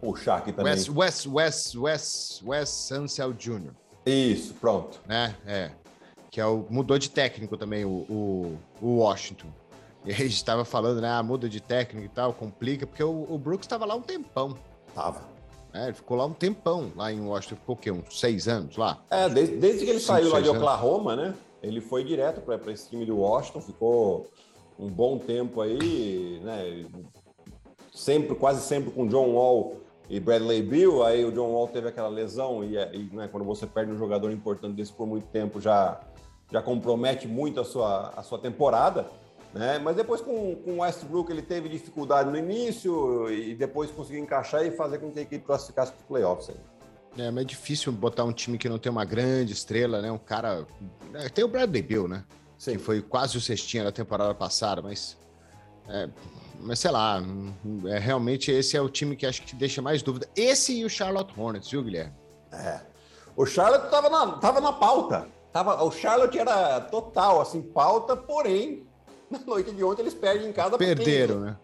Puxar 0.00 0.38
aqui 0.38 0.52
também. 0.52 0.72
Wes, 0.72 0.88
Wes, 0.88 1.26
Wes, 1.26 1.74
Wes, 1.74 2.42
Wes 2.44 2.92
Ansel 2.92 3.32
Jr. 3.32 3.72
Isso, 4.06 4.54
pronto. 4.54 5.00
Né? 5.06 5.34
É. 5.46 5.70
Que 6.30 6.40
é 6.40 6.46
o, 6.46 6.66
mudou 6.68 6.98
de 6.98 7.10
técnico 7.10 7.56
também, 7.56 7.84
o, 7.84 8.04
o, 8.08 8.58
o 8.80 8.96
Washington. 8.98 9.48
E 10.04 10.12
a 10.12 10.14
gente 10.14 10.34
estava 10.34 10.64
falando, 10.64 11.00
né? 11.00 11.08
Ah, 11.08 11.22
muda 11.22 11.48
de 11.48 11.60
técnico 11.60 12.04
e 12.04 12.08
tal, 12.08 12.32
complica, 12.32 12.86
porque 12.86 13.02
o, 13.02 13.26
o 13.28 13.38
Brooks 13.38 13.64
estava 13.64 13.84
lá 13.86 13.94
um 13.94 14.02
tempão. 14.02 14.54
Tava. 14.94 15.22
É, 15.72 15.84
ele 15.84 15.94
ficou 15.94 16.16
lá 16.16 16.26
um 16.26 16.32
tempão, 16.32 16.92
lá 16.94 17.12
em 17.12 17.20
Washington, 17.20 17.56
ficou 17.56 17.74
o 17.74 17.78
quê? 17.78 17.90
Uns 17.90 18.20
seis 18.20 18.46
anos 18.46 18.76
lá? 18.76 19.02
É, 19.10 19.28
desde, 19.28 19.56
desde 19.56 19.84
que 19.84 19.90
ele 19.90 19.98
Cinco, 19.98 20.12
saiu 20.12 20.30
lá 20.30 20.40
de 20.40 20.48
Oklahoma, 20.48 21.12
anos. 21.14 21.28
né? 21.28 21.34
Ele 21.62 21.80
foi 21.80 22.04
direto 22.04 22.40
para 22.42 22.70
esse 22.70 22.90
time 22.90 23.06
do 23.06 23.16
Washington, 23.16 23.60
ficou 23.60 24.26
um 24.78 24.88
bom 24.88 25.18
tempo 25.18 25.60
aí, 25.62 26.40
né? 26.44 26.84
Sempre, 27.94 28.34
quase 28.34 28.60
sempre 28.60 28.90
com 28.90 29.06
John 29.06 29.30
Wall 29.34 29.76
e 30.10 30.18
Bradley 30.18 30.62
Bill. 30.62 31.04
Aí 31.04 31.24
o 31.24 31.30
John 31.30 31.52
Wall 31.52 31.68
teve 31.68 31.88
aquela 31.88 32.08
lesão 32.08 32.64
e, 32.64 32.76
e 32.76 33.08
né, 33.12 33.28
quando 33.28 33.44
você 33.44 33.66
perde 33.66 33.92
um 33.92 33.96
jogador 33.96 34.32
importante 34.32 34.74
desse 34.74 34.92
por 34.92 35.06
muito 35.06 35.26
tempo, 35.28 35.60
já, 35.60 36.00
já 36.50 36.60
compromete 36.60 37.28
muito 37.28 37.60
a 37.60 37.64
sua, 37.64 38.12
a 38.16 38.22
sua 38.22 38.38
temporada. 38.38 39.06
Né? 39.52 39.78
Mas 39.78 39.94
depois 39.94 40.20
com, 40.20 40.56
com 40.56 40.72
o 40.72 40.78
Westbrook 40.80 41.30
ele 41.30 41.40
teve 41.40 41.68
dificuldade 41.68 42.28
no 42.28 42.36
início 42.36 43.30
e 43.30 43.54
depois 43.54 43.92
conseguiu 43.92 44.20
encaixar 44.20 44.66
e 44.66 44.72
fazer 44.72 44.98
com 44.98 45.12
que 45.12 45.20
a 45.20 45.22
equipe 45.22 45.44
classificasse 45.44 45.92
para 45.92 46.00
os 46.00 46.06
playoffs. 46.06 46.52
É, 47.16 47.30
mas 47.30 47.44
é 47.44 47.46
difícil 47.46 47.92
botar 47.92 48.24
um 48.24 48.32
time 48.32 48.58
que 48.58 48.68
não 48.68 48.76
tem 48.76 48.90
uma 48.90 49.04
grande 49.04 49.52
estrela, 49.52 50.02
né? 50.02 50.10
Um 50.10 50.18
cara. 50.18 50.66
É, 51.14 51.28
tem 51.28 51.44
o 51.44 51.48
Bradley 51.48 51.80
Bill, 51.80 52.08
né? 52.08 52.24
Sim. 52.58 52.72
Que 52.72 52.78
foi 52.78 53.00
quase 53.00 53.38
o 53.38 53.40
cestinha 53.40 53.84
da 53.84 53.92
temporada 53.92 54.34
passada, 54.34 54.82
mas. 54.82 55.16
É, 55.88 56.08
mas 56.64 56.78
sei 56.78 56.90
lá, 56.90 57.22
é, 57.86 57.98
realmente 57.98 58.50
esse 58.50 58.76
é 58.76 58.80
o 58.80 58.88
time 58.88 59.14
que 59.14 59.26
acho 59.26 59.42
que 59.42 59.54
deixa 59.54 59.82
mais 59.82 60.02
dúvida. 60.02 60.28
Esse 60.34 60.74
e 60.74 60.84
o 60.84 60.90
Charlotte 60.90 61.38
Hornets, 61.38 61.70
viu, 61.70 61.82
Guilherme? 61.82 62.14
É. 62.50 62.80
O 63.36 63.44
Charlotte 63.44 63.90
tava 63.90 64.08
na, 64.08 64.38
tava 64.38 64.60
na 64.60 64.72
pauta. 64.72 65.28
Tava, 65.52 65.84
o 65.84 65.90
Charlotte 65.90 66.38
era 66.38 66.80
total, 66.80 67.40
assim, 67.40 67.62
pauta, 67.62 68.16
porém 68.16 68.86
na 69.30 69.38
noite 69.40 69.72
de 69.72 69.84
ontem 69.84 70.02
eles 70.02 70.14
perdem 70.14 70.48
em 70.48 70.52
casa. 70.52 70.78
Perderam, 70.78 71.40
né? 71.40 71.56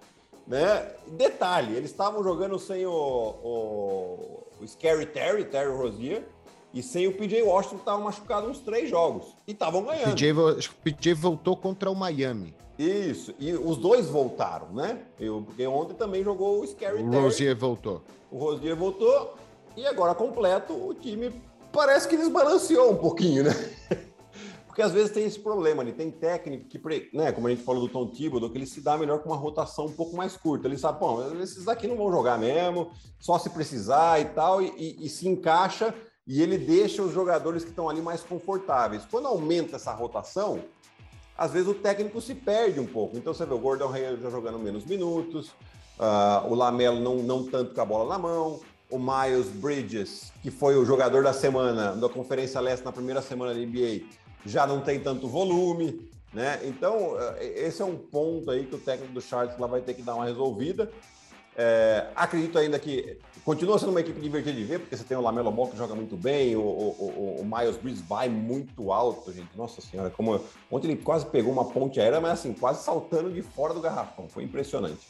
né? 0.47 0.93
Detalhe, 1.09 1.75
eles 1.75 1.91
estavam 1.91 2.23
jogando 2.23 2.59
sem 2.59 2.85
o, 2.87 2.93
o, 2.93 4.47
o 4.61 4.69
Scary 4.69 5.07
Terry, 5.07 5.45
Terry 5.45 5.73
Rozier, 5.73 6.25
e 6.73 6.83
sem 6.83 7.09
o 7.09 7.17
PJ 7.17 7.43
Washington, 7.43 7.77
que 7.77 7.83
estava 7.83 8.03
machucado 8.03 8.49
uns 8.49 8.61
três 8.61 8.89
jogos. 8.89 9.37
E 9.47 9.53
estavam 9.53 9.83
ganhando. 9.83 10.15
PJ, 10.15 10.33
o 10.33 10.75
PJ 10.85 11.15
voltou 11.15 11.57
contra 11.57 11.91
o 11.91 11.95
Miami. 11.95 12.55
Isso, 12.83 13.35
e 13.39 13.53
os 13.53 13.77
dois 13.77 14.07
voltaram, 14.09 14.73
né? 14.73 15.03
Eu, 15.19 15.43
porque 15.43 15.67
ontem 15.67 15.93
também 15.95 16.25
jogou 16.25 16.63
o 16.63 16.67
Scary 16.67 17.03
o 17.03 17.11
Terry. 17.11 17.17
O 17.17 17.21
Rozier 17.21 17.57
voltou. 17.57 18.03
O 18.31 18.39
Rozier 18.39 18.75
voltou, 18.75 19.35
e 19.77 19.87
agora 19.87 20.15
completo, 20.15 20.73
o 20.73 20.95
time 20.95 21.31
parece 21.71 22.09
que 22.09 22.17
desbalanceou 22.17 22.93
um 22.93 22.97
pouquinho, 22.97 23.45
né? 23.45 23.51
Porque 24.67 24.81
às 24.81 24.93
vezes 24.93 25.11
tem 25.11 25.25
esse 25.25 25.39
problema, 25.39 25.83
ele 25.83 25.93
tem 25.93 26.11
técnico 26.11 26.69
que, 26.69 26.81
né, 27.13 27.33
como 27.33 27.49
a 27.49 27.51
gente 27.51 27.63
falou 27.63 27.83
do 27.83 27.89
Tom 27.93 28.07
Thibodeau, 28.07 28.49
que 28.49 28.57
ele 28.57 28.67
se 28.67 28.81
dá 28.81 28.97
melhor 28.97 29.19
com 29.19 29.29
uma 29.29 29.37
rotação 29.37 29.87
um 29.87 29.93
pouco 29.93 30.17
mais 30.17 30.37
curta. 30.37 30.69
Ele 30.69 30.79
sabe, 30.79 31.01
bom, 31.01 31.21
esses 31.43 31.69
aqui 31.69 31.87
não 31.87 31.97
vão 31.97 32.11
jogar 32.11 32.39
mesmo, 32.39 32.91
só 33.19 33.37
se 33.39 33.51
precisar 33.51 34.21
e 34.21 34.27
tal, 34.27 34.63
e, 34.63 34.73
e, 34.79 35.07
e 35.07 35.09
se 35.09 35.29
encaixa 35.29 35.93
e 36.27 36.41
ele 36.41 36.57
deixa 36.57 37.03
os 37.03 37.13
jogadores 37.13 37.65
que 37.65 37.71
estão 37.71 37.89
ali 37.89 38.01
mais 38.01 38.23
confortáveis. 38.23 39.05
Quando 39.11 39.27
aumenta 39.27 39.75
essa 39.75 39.93
rotação, 39.93 40.63
às 41.41 41.53
vezes 41.53 41.67
o 41.67 41.73
técnico 41.73 42.21
se 42.21 42.35
perde 42.35 42.79
um 42.79 42.87
pouco. 42.87 43.17
Então 43.17 43.33
você 43.33 43.47
vê 43.47 43.55
o 43.55 43.59
Gordon 43.59 43.91
Hayward 43.91 44.23
já 44.23 44.29
jogando 44.29 44.59
menos 44.59 44.85
minutos, 44.85 45.49
uh, 45.99 46.47
o 46.47 46.55
Lamelo 46.55 47.01
não, 47.01 47.17
não 47.17 47.47
tanto 47.47 47.75
com 47.75 47.81
a 47.81 47.85
bola 47.87 48.13
na 48.13 48.19
mão, 48.19 48.61
o 48.91 48.99
Miles 48.99 49.47
Bridges, 49.47 50.31
que 50.43 50.51
foi 50.51 50.77
o 50.77 50.85
jogador 50.85 51.23
da 51.23 51.33
semana 51.33 51.97
da 51.97 52.11
Conferência 52.11 52.61
Leste 52.61 52.85
na 52.85 52.93
primeira 52.93 53.23
semana 53.23 53.55
da 53.55 53.59
NBA, 53.59 54.03
já 54.45 54.67
não 54.67 54.83
tem 54.83 55.01
tanto 55.01 55.29
volume, 55.29 56.11
né? 56.35 56.61
Então, 56.65 57.19
é, 57.19 57.67
esse 57.67 57.81
é 57.81 57.87
um 57.87 57.97
ponto 57.97 58.51
aí 58.51 58.67
que 58.67 58.75
o 58.75 58.79
técnico 58.79 59.15
do 59.15 59.21
Charles 59.23 59.59
lá 59.59 59.67
vai 59.67 59.81
ter 59.81 59.95
que 59.95 60.03
dar 60.03 60.17
uma 60.17 60.27
resolvida. 60.27 60.93
É, 61.57 62.07
acredito 62.15 62.59
ainda 62.59 62.79
que 62.79 63.19
continua 63.45 63.79
sendo 63.79 63.91
uma 63.91 64.01
equipe 64.01 64.21
divertida 64.21 64.57
de 64.57 64.65
ver, 64.65 64.81
porque 64.81 64.97
você 64.97 65.05
tem 65.05 65.17
o 65.17 65.21
Lamelo 65.21 65.51
Ball 65.51 65.69
que 65.69 65.77
joga 65.77 65.95
muito 65.95 66.17
bem, 66.17 66.57
o, 66.57 66.61
o, 66.61 67.37
o, 67.41 67.45
Miles 67.45 67.77
Bridges 67.77 68.03
vai 68.03 68.29
muito 68.29 68.93
alto, 68.93 69.33
gente. 69.33 69.57
Nossa 69.57 69.81
senhora, 69.81 70.11
como 70.11 70.41
ontem 70.71 70.93
ele 70.93 71.03
quase 71.03 71.27
pegou 71.27 71.53
uma 71.53 71.65
ponte 71.65 72.01
aérea, 72.01 72.21
mas 72.21 72.33
assim, 72.33 72.53
quase 72.53 72.85
saltando 72.85 73.33
de 73.33 73.43
fora 73.43 73.75
do 73.75 73.81
garrafão. 73.81 74.29
Foi 74.29 74.45
impressionante. 74.45 75.01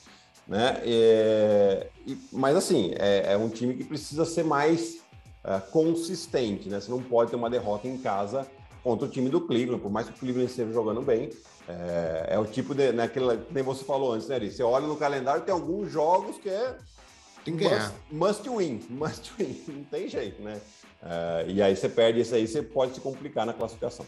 Né? 0.48 0.80
É, 0.84 1.86
e, 2.06 2.18
mas 2.32 2.56
assim, 2.56 2.92
é, 2.98 3.32
é, 3.32 3.36
um 3.36 3.48
time 3.48 3.74
que 3.74 3.84
precisa 3.84 4.24
ser 4.24 4.44
mais 4.44 4.98
é, 5.44 5.60
consistente, 5.70 6.68
né? 6.68 6.80
Você 6.80 6.90
não 6.90 7.02
pode 7.02 7.30
ter 7.30 7.36
uma 7.36 7.50
derrota 7.50 7.86
em 7.86 7.98
casa 7.98 8.46
contra 8.82 9.06
o 9.06 9.10
time 9.10 9.28
do 9.28 9.40
Cleveland, 9.40 9.82
por 9.82 9.90
mais 9.90 10.08
que 10.08 10.14
o 10.14 10.16
Cleveland 10.16 10.50
esteja 10.50 10.72
jogando 10.72 11.02
bem. 11.02 11.30
É, 11.68 12.28
é 12.30 12.38
o 12.38 12.44
tipo 12.44 12.74
de. 12.74 12.92
Né, 12.92 13.04
aquele, 13.04 13.38
nem 13.50 13.62
você 13.62 13.84
falou 13.84 14.12
antes, 14.12 14.28
né, 14.28 14.36
Ari? 14.36 14.50
Você 14.50 14.62
olha 14.62 14.86
no 14.86 14.96
calendário, 14.96 15.42
tem 15.42 15.52
alguns 15.52 15.90
jogos 15.90 16.38
que 16.38 16.48
é. 16.48 16.76
Tem 17.44 17.56
que 17.56 17.64
ganhar. 17.64 17.92
Must, 18.10 18.46
must 18.46 18.50
win, 18.50 18.80
must 18.90 19.32
win. 19.38 19.62
Não 19.68 19.84
tem 19.84 20.08
jeito, 20.08 20.42
né? 20.42 20.60
É, 21.02 21.44
e 21.48 21.62
aí 21.62 21.74
você 21.74 21.88
perde 21.88 22.20
isso 22.20 22.34
aí, 22.34 22.46
você 22.46 22.62
pode 22.62 22.94
se 22.94 23.00
complicar 23.00 23.46
na 23.46 23.52
classificação. 23.52 24.04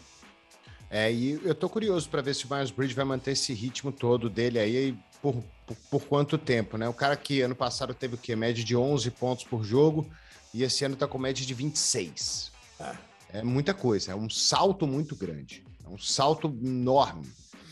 É, 0.89 1.11
e 1.11 1.41
eu 1.43 1.55
tô 1.55 1.67
curioso 1.67 2.07
para 2.07 2.21
ver 2.21 2.35
se 2.35 2.45
o 2.45 2.53
Miles 2.53 2.69
Bridge 2.69 2.93
vai 2.93 3.03
manter 3.03 3.31
esse 3.31 3.51
ritmo 3.51 3.91
todo 3.91 4.29
dele 4.29 4.59
aí 4.59 4.95
por, 5.23 5.33
por, 5.65 5.75
por, 5.89 6.03
quanto 6.03 6.37
tempo, 6.37 6.77
né? 6.77 6.87
O 6.87 6.93
cara 6.93 7.15
que 7.15 7.41
ano 7.41 7.55
passado 7.55 7.95
teve 7.95 8.13
o 8.13 8.17
quê? 8.17 8.35
Média 8.35 8.63
de 8.63 8.75
11 8.75 9.09
pontos 9.09 9.43
por 9.43 9.63
jogo 9.63 10.07
e 10.53 10.61
esse 10.61 10.85
ano 10.85 10.95
tá 10.95 11.07
com 11.07 11.17
média 11.17 11.43
de 11.43 11.51
26. 11.51 12.51
É. 12.79 12.95
É 13.33 13.41
muita 13.41 13.73
coisa, 13.73 14.11
é 14.11 14.15
um 14.15 14.29
salto 14.29 14.85
muito 14.85 15.15
grande, 15.15 15.65
é 15.83 15.89
um 15.89 15.97
salto 15.97 16.55
enorme, 16.63 17.27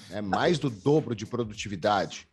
é 0.10 0.20
mais 0.20 0.58
do 0.58 0.72
dobro 0.72 1.16
de 1.16 1.24
produtividade. 1.24 2.28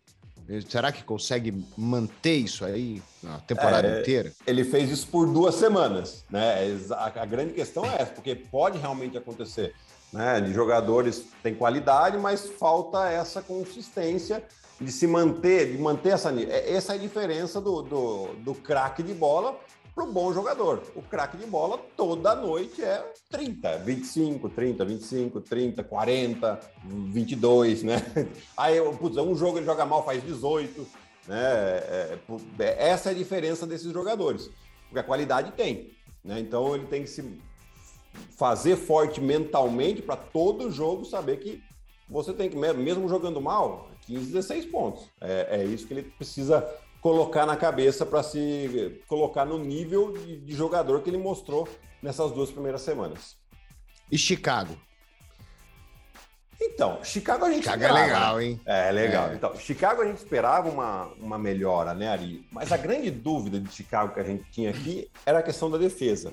Será 0.66 0.90
que 0.90 1.04
consegue 1.04 1.62
manter 1.76 2.36
isso 2.36 2.64
aí 2.64 3.02
a 3.26 3.38
temporada 3.40 3.86
é, 3.86 4.00
inteira? 4.00 4.32
Ele 4.46 4.64
fez 4.64 4.90
isso 4.90 5.06
por 5.08 5.30
duas 5.30 5.56
semanas, 5.56 6.24
né? 6.30 6.74
A, 6.92 7.04
a, 7.04 7.26
grande 7.26 7.52
questão 7.52 7.84
é 7.84 7.96
essa, 8.00 8.12
porque 8.12 8.34
pode 8.34 8.78
realmente 8.78 9.18
acontecer, 9.18 9.74
né? 10.10 10.40
De 10.40 10.54
jogadores 10.54 11.26
têm 11.42 11.54
qualidade, 11.54 12.16
mas 12.16 12.48
falta 12.58 13.10
essa 13.10 13.42
consistência 13.42 14.42
de 14.80 14.90
se 14.90 15.06
manter, 15.06 15.70
de 15.70 15.76
manter 15.76 16.14
essa. 16.14 16.30
É, 16.30 16.72
essa 16.72 16.94
é 16.94 16.96
a 16.96 16.98
diferença 16.98 17.60
do, 17.60 17.82
do, 17.82 18.28
do 18.36 18.54
craque 18.54 19.02
de 19.02 19.12
bola 19.12 19.54
para 19.98 20.04
o 20.04 20.12
bom 20.12 20.32
jogador. 20.32 20.80
O 20.94 21.02
craque 21.02 21.36
de 21.36 21.44
bola 21.44 21.76
toda 21.96 22.32
noite 22.36 22.80
é 22.84 23.04
30, 23.30 23.78
25, 23.78 24.48
30, 24.48 24.84
25, 24.84 25.40
30, 25.40 25.82
40, 25.82 26.60
22, 26.84 27.82
né? 27.82 27.96
Aí, 28.56 28.80
putz, 28.96 29.16
um 29.16 29.34
jogo 29.34 29.58
ele 29.58 29.66
joga 29.66 29.84
mal, 29.84 30.04
faz 30.04 30.22
18, 30.22 30.86
né? 31.26 31.36
É, 31.36 32.18
é, 32.60 32.90
essa 32.90 33.08
é 33.08 33.12
a 33.12 33.16
diferença 33.16 33.66
desses 33.66 33.92
jogadores, 33.92 34.48
porque 34.84 35.00
a 35.00 35.02
qualidade 35.02 35.50
tem, 35.52 35.90
né? 36.22 36.38
Então 36.38 36.76
ele 36.76 36.86
tem 36.86 37.02
que 37.02 37.10
se 37.10 37.40
fazer 38.36 38.76
forte 38.76 39.20
mentalmente 39.20 40.00
para 40.00 40.14
todo 40.14 40.70
jogo 40.70 41.04
saber 41.04 41.38
que 41.38 41.60
você 42.08 42.32
tem 42.32 42.48
que, 42.48 42.56
mesmo 42.56 43.08
jogando 43.08 43.40
mal, 43.40 43.90
15, 44.02 44.26
16 44.26 44.66
pontos. 44.66 45.10
É, 45.20 45.60
é 45.60 45.64
isso 45.64 45.88
que 45.88 45.92
ele 45.92 46.04
precisa 46.04 46.64
colocar 47.00 47.46
na 47.46 47.56
cabeça 47.56 48.04
para 48.04 48.22
se 48.22 49.02
colocar 49.06 49.44
no 49.44 49.58
nível 49.58 50.12
de, 50.12 50.36
de, 50.36 50.54
jogador 50.54 51.02
que 51.02 51.10
ele 51.10 51.18
mostrou 51.18 51.68
nessas 52.02 52.32
duas 52.32 52.50
primeiras 52.50 52.82
semanas. 52.82 53.36
E 54.10 54.18
Chicago? 54.18 54.76
Então, 56.60 57.02
Chicago 57.04 57.44
a 57.44 57.50
gente 57.50 57.62
Chicago 57.62 57.82
é 57.82 57.86
esperava, 57.86 58.02
é 58.02 58.06
legal, 58.06 58.40
hein? 58.40 58.60
É, 58.66 58.88
é 58.88 58.92
legal. 58.92 59.30
É. 59.30 59.34
Então, 59.34 59.56
Chicago 59.56 60.02
a 60.02 60.06
gente 60.06 60.18
esperava 60.18 60.68
uma, 60.68 61.06
uma 61.18 61.38
melhora, 61.38 61.94
né, 61.94 62.08
Ari? 62.08 62.44
Mas 62.50 62.72
a 62.72 62.76
grande 62.76 63.10
dúvida 63.10 63.60
de 63.60 63.70
Chicago 63.72 64.12
que 64.12 64.20
a 64.20 64.24
gente 64.24 64.50
tinha 64.50 64.70
aqui 64.70 65.08
era 65.24 65.38
a 65.38 65.42
questão 65.42 65.70
da 65.70 65.78
defesa. 65.78 66.32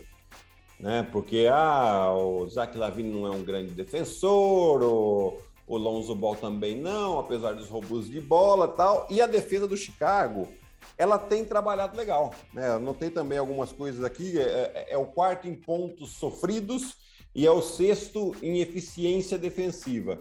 Né? 0.79 1.07
Porque 1.11 1.47
ah, 1.49 2.11
o 2.11 2.47
Zach 2.49 2.75
Lavine 2.75 3.09
não 3.09 3.27
é 3.27 3.29
um 3.29 3.43
grande 3.43 3.71
defensor, 3.71 4.83
o, 4.83 5.41
o 5.67 5.77
Lonzo 5.77 6.13
Ball 6.13 6.35
também 6.35 6.77
não, 6.77 7.19
apesar 7.19 7.53
dos 7.53 7.69
roubos 7.69 8.09
de 8.09 8.21
bola 8.21 8.67
tal. 8.67 9.07
E 9.09 9.21
a 9.21 9.27
defesa 9.27 9.67
do 9.67 9.75
Chicago, 9.75 10.47
ela 10.97 11.17
tem 11.17 11.43
trabalhado 11.43 11.97
legal. 11.97 12.33
Né? 12.53 12.77
Notei 12.77 13.09
também 13.09 13.37
algumas 13.37 13.71
coisas 13.71 14.03
aqui. 14.03 14.39
É, 14.39 14.43
é, 14.43 14.87
é, 14.89 14.97
o 14.97 15.05
quarto 15.05 15.47
em 15.47 15.55
pontos 15.55 16.11
sofridos 16.11 16.95
e 17.33 17.45
é 17.45 17.51
o 17.51 17.61
sexto 17.61 18.35
em 18.41 18.59
eficiência 18.59 19.37
defensiva. 19.37 20.19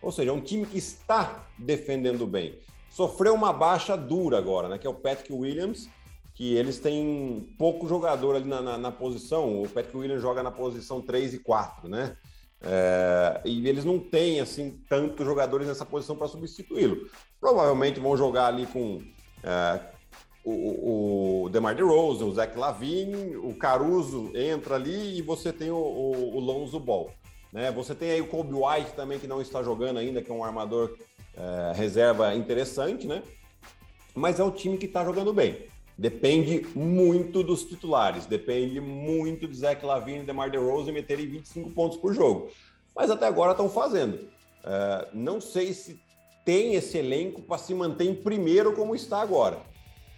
Ou 0.00 0.10
seja, 0.10 0.30
é 0.30 0.34
um 0.34 0.40
time 0.40 0.66
que 0.66 0.78
está 0.78 1.46
defendendo 1.58 2.26
bem. 2.26 2.58
Sofreu 2.90 3.34
uma 3.34 3.52
baixa 3.52 3.96
dura 3.96 4.38
agora, 4.38 4.68
né? 4.68 4.78
Que 4.78 4.86
é 4.86 4.90
o 4.90 4.94
Patrick 4.94 5.32
Williams, 5.32 5.88
que 6.34 6.54
eles 6.54 6.78
têm 6.78 7.54
pouco 7.58 7.86
jogador 7.86 8.36
ali 8.36 8.48
na, 8.48 8.62
na, 8.62 8.78
na 8.78 8.92
posição. 8.92 9.62
O 9.62 9.68
Patrick 9.68 9.96
Williams 9.96 10.22
joga 10.22 10.42
na 10.42 10.50
posição 10.50 11.02
3 11.02 11.34
e 11.34 11.38
4, 11.38 11.88
né? 11.88 12.16
É, 12.68 13.40
e 13.44 13.68
eles 13.68 13.84
não 13.84 13.98
têm 13.98 14.40
assim 14.40 14.82
tantos 14.88 15.24
jogadores 15.24 15.68
nessa 15.68 15.86
posição 15.86 16.16
para 16.16 16.26
substituí-lo. 16.26 17.08
Provavelmente 17.40 18.00
vão 18.00 18.16
jogar 18.16 18.46
ali 18.46 18.66
com 18.66 19.00
é, 19.44 19.80
o, 20.44 21.44
o 21.44 21.48
DeMar 21.48 21.76
DeRozan, 21.76 22.24
o 22.24 22.34
Zach 22.34 22.58
Lavine, 22.58 23.36
o 23.36 23.54
Caruso 23.54 24.32
entra 24.34 24.74
ali 24.74 25.18
e 25.18 25.22
você 25.22 25.52
tem 25.52 25.70
o, 25.70 25.76
o, 25.76 26.36
o 26.36 26.40
Lonzo 26.40 26.80
Ball. 26.80 27.12
Né? 27.52 27.70
Você 27.70 27.94
tem 27.94 28.10
aí 28.10 28.20
o 28.20 28.26
Kobe 28.26 28.52
White 28.52 28.92
também 28.96 29.18
que 29.18 29.28
não 29.28 29.40
está 29.40 29.62
jogando 29.62 29.98
ainda, 29.98 30.20
que 30.20 30.30
é 30.30 30.34
um 30.34 30.44
armador 30.44 30.96
é, 31.36 31.72
reserva 31.74 32.34
interessante, 32.34 33.06
né? 33.06 33.22
Mas 34.14 34.40
é 34.40 34.44
um 34.44 34.50
time 34.50 34.78
que 34.78 34.86
está 34.86 35.04
jogando 35.04 35.32
bem. 35.32 35.66
Depende 35.98 36.66
muito 36.74 37.42
dos 37.42 37.64
titulares, 37.64 38.26
depende 38.26 38.80
muito 38.80 39.48
de 39.48 39.56
Zach 39.56 39.84
Lavine 39.84 40.20
e 40.20 40.26
DeMar 40.26 40.50
DeRozan 40.50 40.92
meterem 40.92 41.26
25 41.26 41.70
pontos 41.70 41.96
por 41.96 42.12
jogo. 42.12 42.50
Mas 42.94 43.10
até 43.10 43.26
agora 43.26 43.52
estão 43.52 43.70
fazendo. 43.70 44.16
Uh, 44.16 45.08
não 45.14 45.40
sei 45.40 45.72
se 45.72 45.98
tem 46.44 46.74
esse 46.74 46.98
elenco 46.98 47.40
para 47.40 47.56
se 47.56 47.74
manter 47.74 48.04
em 48.04 48.14
primeiro 48.14 48.74
como 48.74 48.94
está 48.94 49.22
agora. 49.22 49.62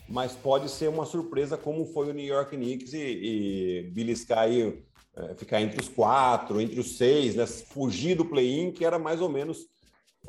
Mas 0.08 0.32
pode 0.32 0.68
ser 0.68 0.88
uma 0.88 1.06
surpresa 1.06 1.56
como 1.56 1.86
foi 1.86 2.10
o 2.10 2.14
New 2.14 2.26
York 2.26 2.56
Knicks 2.56 2.92
e, 2.92 2.98
e 2.98 3.90
beliscar 3.92 4.40
aí, 4.40 4.64
uh, 4.64 5.34
ficar 5.36 5.60
entre 5.60 5.80
os 5.80 5.88
quatro, 5.88 6.60
entre 6.60 6.80
os 6.80 6.96
seis, 6.96 7.36
né? 7.36 7.46
fugir 7.46 8.16
do 8.16 8.24
play-in, 8.24 8.72
que 8.72 8.84
era 8.84 8.98
mais 8.98 9.20
ou 9.20 9.28
menos 9.28 9.66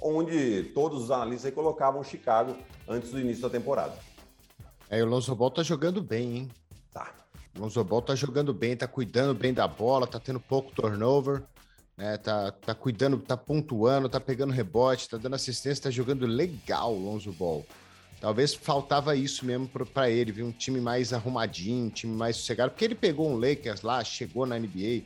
onde 0.02 0.64
todos 0.76 1.06
os 1.06 1.12
analistas 1.12 1.54
colocavam 1.54 2.04
Chicago 2.04 2.56
antes 2.88 3.10
do 3.10 3.20
início 3.20 3.42
da 3.42 3.50
temporada. 3.50 3.98
É, 4.90 5.04
o 5.04 5.06
Lonzo 5.06 5.36
Ball 5.36 5.52
tá 5.52 5.62
jogando 5.62 6.02
bem, 6.02 6.38
hein? 6.38 6.50
Tá. 6.92 7.14
O 7.56 7.62
Lonzo 7.62 7.84
Ball 7.84 8.02
tá 8.02 8.16
jogando 8.16 8.54
bem, 8.54 8.76
tá 8.76 8.88
cuidando 8.88 9.38
bem 9.38 9.54
da 9.54 9.68
bola, 9.68 10.08
tá 10.08 10.20
tendo 10.20 10.40
pouco 10.40 10.72
turnover, 10.72 11.44
né? 11.96 12.18
Tá, 12.18 12.52
tá 12.52 12.74
cuidando, 12.74 13.20
tá 13.20 13.38
pontuando, 13.38 14.10
tá 14.10 14.20
pegando 14.20 14.52
rebote, 14.52 15.08
tá 15.08 15.18
dando 15.18 15.36
assistência, 15.36 15.84
tá 15.84 15.92
jogando 15.92 16.26
legal 16.26 16.96
o 16.96 17.00
Lonzo 17.00 17.32
Ball. 17.32 17.64
Talvez 18.20 18.54
faltava 18.54 19.16
isso 19.16 19.46
mesmo 19.46 19.70
para 19.70 20.10
ele, 20.10 20.32
viu? 20.32 20.48
Um 20.48 20.52
time 20.52 20.82
mais 20.82 21.14
arrumadinho, 21.14 21.86
um 21.86 21.90
time 21.90 22.16
mais 22.16 22.38
sossegado, 22.38 22.72
porque 22.72 22.84
ele 22.84 22.96
pegou 22.96 23.30
um 23.30 23.38
Lakers 23.38 23.82
lá, 23.82 24.04
chegou 24.04 24.46
na 24.46 24.58
NBA 24.58 25.04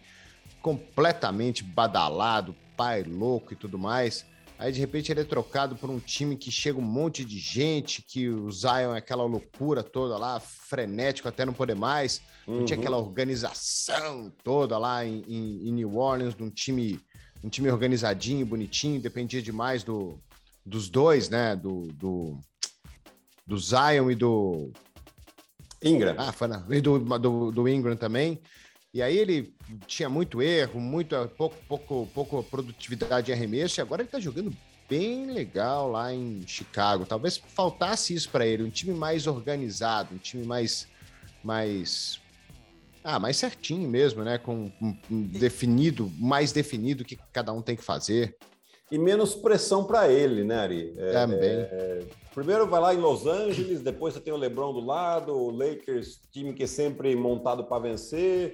completamente 0.62 1.62
badalado, 1.62 2.56
pai 2.78 3.04
louco 3.04 3.54
e 3.54 3.56
tudo 3.56 3.78
mais. 3.78 4.26
Aí 4.64 4.72
de 4.72 4.80
repente 4.80 5.12
ele 5.12 5.20
é 5.20 5.26
trocado 5.26 5.76
por 5.76 5.90
um 5.90 6.00
time 6.00 6.38
que 6.38 6.50
chega 6.50 6.80
um 6.80 6.82
monte 6.82 7.26
de 7.26 7.38
gente, 7.38 8.02
que 8.02 8.30
o 8.30 8.50
Zion 8.50 8.96
é 8.96 8.98
aquela 8.98 9.26
loucura 9.26 9.84
toda 9.84 10.18
lá, 10.18 10.40
frenético 10.40 11.28
até 11.28 11.46
não 11.46 11.52
poder 11.52 11.76
mais. 11.76 12.22
Não 12.48 12.60
uhum. 12.60 12.66
tinha 12.66 12.80
aquela 12.80 12.98
organização 12.98 14.32
toda 14.42 14.78
lá 14.78 15.06
em, 15.06 15.22
em, 15.28 15.68
em, 15.68 15.72
New 15.74 15.98
Orleans, 15.98 16.34
de 16.34 16.42
um 16.44 16.50
time, 16.50 16.98
um 17.44 17.50
time 17.50 17.70
organizadinho, 17.70 18.46
bonitinho, 18.46 19.02
dependia 19.02 19.42
demais 19.42 19.84
do, 19.84 20.18
dos 20.66 20.88
dois, 20.88 21.28
né? 21.28 21.58
Do, 21.58 21.88
do, 21.92 22.40
do 23.46 23.58
Zion 23.58 24.12
e 24.12 24.16
do. 24.16 24.72
Ingram. 25.84 26.16
Ah, 26.18 26.32
foi 26.32 26.48
na, 26.48 26.66
e 26.70 26.80
do, 26.80 27.00
do, 27.00 27.52
do 27.52 27.68
Ingram 27.68 27.98
também. 27.98 28.40
E 28.94 29.02
aí 29.02 29.18
ele 29.18 29.56
tinha 29.88 30.08
muito 30.08 30.40
erro, 30.40 30.80
muito 30.80 31.16
pouco, 31.36 31.56
pouco, 31.68 32.08
pouco 32.14 32.44
produtividade 32.44 33.26
de 33.26 33.34
arremesso, 33.34 33.80
e 33.80 33.82
agora 33.82 34.04
ele 34.04 34.10
tá 34.10 34.20
jogando 34.20 34.56
bem 34.88 35.32
legal 35.32 35.90
lá 35.90 36.14
em 36.14 36.44
Chicago. 36.46 37.06
Talvez 37.06 37.38
faltasse 37.38 38.14
isso 38.14 38.30
para 38.30 38.46
ele, 38.46 38.62
um 38.62 38.70
time 38.70 38.94
mais 38.94 39.26
organizado, 39.26 40.14
um 40.14 40.20
time 40.20 40.46
mais 40.46 40.88
mais 41.44 42.22
ah, 43.04 43.20
mais 43.20 43.36
certinho 43.36 43.90
mesmo, 43.90 44.24
né, 44.24 44.38
com 44.38 44.72
um, 44.82 44.98
um 45.12 45.22
definido, 45.24 46.10
mais 46.18 46.52
definido 46.52 47.04
o 47.04 47.06
que 47.06 47.18
cada 47.34 47.52
um 47.52 47.62
tem 47.62 47.76
que 47.76 47.84
fazer. 47.84 48.38
E 48.92 48.98
menos 48.98 49.34
pressão 49.34 49.84
para 49.84 50.08
ele, 50.08 50.44
né, 50.44 50.56
Ari? 50.56 50.94
É, 50.98 51.12
Também. 51.12 51.50
É, 51.50 52.04
primeiro 52.34 52.68
vai 52.68 52.80
lá 52.80 52.94
em 52.94 53.00
Los 53.00 53.26
Angeles, 53.26 53.82
depois 53.82 54.14
você 54.14 54.20
tem 54.20 54.32
o 54.32 54.38
LeBron 54.38 54.72
do 54.72 54.80
lado, 54.80 55.34
o 55.34 55.50
Lakers, 55.50 56.22
time 56.32 56.54
que 56.54 56.64
é 56.64 56.68
sempre 56.68 57.16
montado 57.16 57.64
para 57.64 57.82
vencer. 57.82 58.54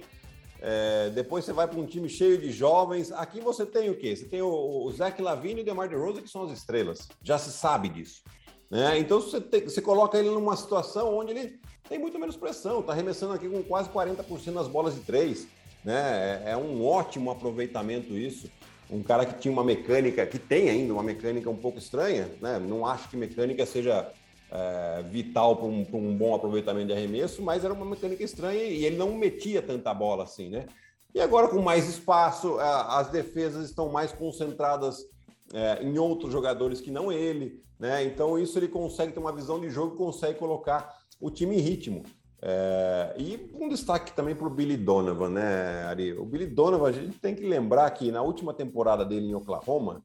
É, 0.62 1.10
depois 1.10 1.44
você 1.44 1.52
vai 1.52 1.66
para 1.66 1.78
um 1.78 1.86
time 1.86 2.08
cheio 2.08 2.38
de 2.38 2.52
jovens. 2.52 3.10
Aqui 3.12 3.40
você 3.40 3.64
tem 3.64 3.88
o 3.90 3.96
quê? 3.96 4.14
Você 4.14 4.26
tem 4.26 4.42
o, 4.42 4.84
o 4.84 4.92
Zach 4.92 5.20
Lavine 5.20 5.60
e 5.60 5.62
o 5.62 5.64
DeMar 5.64 5.88
DeRozan, 5.88 6.20
que 6.20 6.28
são 6.28 6.44
as 6.44 6.52
estrelas. 6.52 7.08
Já 7.22 7.38
se 7.38 7.50
sabe 7.50 7.88
disso. 7.88 8.22
Né? 8.70 8.98
Então 8.98 9.20
você, 9.20 9.40
você 9.60 9.80
coloca 9.80 10.18
ele 10.18 10.30
numa 10.30 10.56
situação 10.56 11.16
onde 11.16 11.32
ele 11.32 11.60
tem 11.88 11.98
muito 11.98 12.18
menos 12.18 12.36
pressão. 12.36 12.80
Está 12.80 12.92
arremessando 12.92 13.32
aqui 13.32 13.48
com 13.48 13.62
quase 13.62 13.88
40% 13.88 14.52
nas 14.52 14.68
bolas 14.68 14.94
de 14.94 15.00
três. 15.00 15.48
Né? 15.84 16.42
É, 16.44 16.52
é 16.52 16.56
um 16.56 16.84
ótimo 16.84 17.30
aproveitamento 17.30 18.12
isso. 18.12 18.50
Um 18.90 19.02
cara 19.02 19.24
que 19.24 19.40
tinha 19.40 19.52
uma 19.52 19.64
mecânica, 19.64 20.26
que 20.26 20.38
tem 20.38 20.68
ainda 20.68 20.92
uma 20.92 21.02
mecânica 21.02 21.48
um 21.48 21.56
pouco 21.56 21.78
estranha, 21.78 22.28
né? 22.40 22.58
Não 22.58 22.84
acho 22.84 23.08
que 23.08 23.16
mecânica 23.16 23.64
seja 23.64 24.12
é, 24.50 25.02
vital 25.02 25.56
para 25.56 25.66
um, 25.66 25.86
um, 25.92 26.16
bom 26.16 26.34
aproveitamento 26.34 26.88
de 26.88 26.92
arremesso, 26.92 27.42
mas 27.42 27.64
era 27.64 27.72
uma 27.72 27.86
mecânica 27.86 28.22
estranha 28.22 28.64
e 28.64 28.84
ele 28.84 28.96
não 28.96 29.14
metia 29.14 29.62
tanta 29.62 29.94
bola 29.94 30.24
assim, 30.24 30.48
né? 30.48 30.66
E 31.14 31.20
agora, 31.20 31.48
com 31.48 31.60
mais 31.60 31.88
espaço, 31.88 32.58
as 32.60 33.08
defesas 33.08 33.68
estão 33.68 33.88
mais 33.88 34.12
concentradas 34.12 35.04
é, 35.52 35.82
em 35.82 35.98
outros 35.98 36.32
jogadores 36.32 36.80
que 36.80 36.90
não 36.90 37.10
ele, 37.10 37.62
né? 37.78 38.04
Então, 38.04 38.38
isso 38.38 38.58
ele 38.58 38.68
consegue 38.68 39.12
ter 39.12 39.18
uma 39.18 39.32
visão 39.32 39.60
de 39.60 39.70
jogo, 39.70 39.96
consegue 39.96 40.38
colocar 40.38 40.98
o 41.20 41.30
time 41.30 41.56
em 41.56 41.60
ritmo. 41.60 42.04
É, 42.42 43.14
e 43.18 43.50
um 43.54 43.68
destaque 43.68 44.12
também 44.12 44.34
para 44.34 44.46
o 44.46 44.50
Billy 44.50 44.76
Donovan, 44.76 45.30
né, 45.30 45.84
Ari? 45.84 46.12
O 46.12 46.24
Billy 46.24 46.46
Donovan, 46.46 46.88
a 46.88 46.92
gente 46.92 47.18
tem 47.18 47.34
que 47.34 47.44
lembrar 47.44 47.90
que 47.90 48.10
na 48.10 48.22
última 48.22 48.54
temporada 48.54 49.04
dele 49.04 49.26
em 49.26 49.34
Oklahoma, 49.34 50.02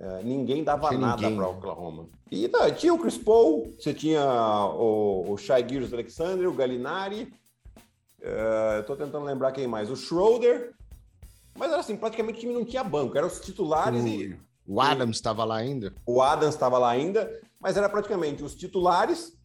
é, 0.00 0.22
ninguém 0.22 0.64
dava 0.64 0.88
tinha 0.88 0.98
nada 0.98 1.30
para 1.30 1.48
Oklahoma. 1.48 2.08
E 2.30 2.48
tá, 2.48 2.70
tinha 2.70 2.94
o 2.94 2.98
Chris 2.98 3.18
Paul, 3.18 3.70
você 3.78 3.92
tinha 3.92 4.24
o, 4.24 5.30
o 5.30 5.36
Shai 5.36 5.68
Gilles 5.68 5.92
Alexander, 5.92 6.48
o 6.48 6.54
Gallinari, 6.54 7.30
uh, 8.20 8.82
tô 8.86 8.96
tentando 8.96 9.26
lembrar 9.26 9.52
quem 9.52 9.66
mais, 9.66 9.90
o 9.90 9.96
Schroeder, 9.96 10.72
mas 11.54 11.70
era 11.70 11.80
assim, 11.80 11.98
praticamente 11.98 12.38
o 12.38 12.40
time 12.40 12.54
não 12.54 12.64
tinha 12.64 12.82
banco, 12.82 13.18
eram 13.18 13.28
os 13.28 13.40
titulares 13.40 14.02
o, 14.02 14.06
e... 14.06 14.36
O 14.66 14.80
Adams 14.80 15.16
estava 15.16 15.44
lá 15.44 15.56
ainda? 15.56 15.92
O 16.06 16.22
Adams 16.22 16.54
estava 16.54 16.78
lá 16.78 16.88
ainda, 16.88 17.30
mas 17.60 17.76
era 17.76 17.88
praticamente 17.88 18.42
os 18.42 18.54
titulares, 18.54 19.36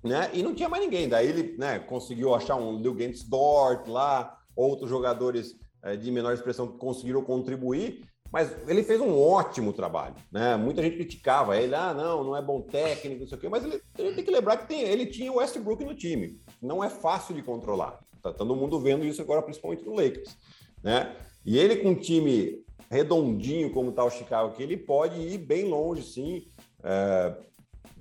né, 0.00 0.30
e 0.32 0.44
não 0.44 0.54
tinha 0.54 0.68
mais 0.68 0.84
ninguém. 0.84 1.08
Daí 1.08 1.26
ele 1.26 1.56
né, 1.58 1.80
conseguiu 1.80 2.36
achar 2.36 2.54
um 2.54 2.78
Lil 2.78 2.96
Dort 3.28 3.88
lá, 3.88 4.38
outros 4.54 4.88
jogadores 4.88 5.56
é, 5.82 5.96
de 5.96 6.08
menor 6.12 6.32
expressão 6.32 6.68
que 6.68 6.78
conseguiram 6.78 7.24
contribuir, 7.24 8.06
mas 8.32 8.68
ele 8.68 8.82
fez 8.82 9.00
um 9.00 9.18
ótimo 9.18 9.72
trabalho, 9.72 10.14
né? 10.30 10.56
Muita 10.56 10.82
gente 10.82 10.96
criticava 10.96 11.56
ele, 11.56 11.74
ah, 11.74 11.94
não, 11.94 12.24
não 12.24 12.36
é 12.36 12.42
bom 12.42 12.60
técnico, 12.60 13.20
não 13.20 13.28
sei 13.28 13.38
o 13.38 13.40
quê, 13.40 13.48
mas 13.48 13.64
ele, 13.64 13.80
ele 13.98 14.14
tem 14.14 14.24
que 14.24 14.30
lembrar 14.30 14.56
que 14.58 14.68
tem, 14.68 14.82
ele 14.82 15.06
tinha 15.06 15.32
o 15.32 15.36
Westbrook 15.36 15.84
no 15.84 15.94
time. 15.94 16.40
Não 16.60 16.82
é 16.82 16.88
fácil 16.88 17.34
de 17.34 17.42
controlar. 17.42 17.98
Tá 18.22 18.32
todo 18.32 18.56
mundo 18.56 18.80
vendo 18.80 19.04
isso 19.04 19.22
agora, 19.22 19.42
principalmente 19.42 19.84
no 19.84 19.94
Lakers, 19.94 20.36
né? 20.82 21.16
E 21.44 21.58
ele 21.58 21.76
com 21.76 21.90
um 21.90 21.94
time 21.94 22.64
redondinho 22.90 23.70
como 23.70 23.92
tá 23.92 24.04
o 24.04 24.10
Chicago 24.10 24.50
aqui, 24.50 24.62
ele 24.62 24.76
pode 24.76 25.20
ir 25.20 25.38
bem 25.38 25.64
longe, 25.64 26.02
sim. 26.02 26.48
É... 26.82 27.36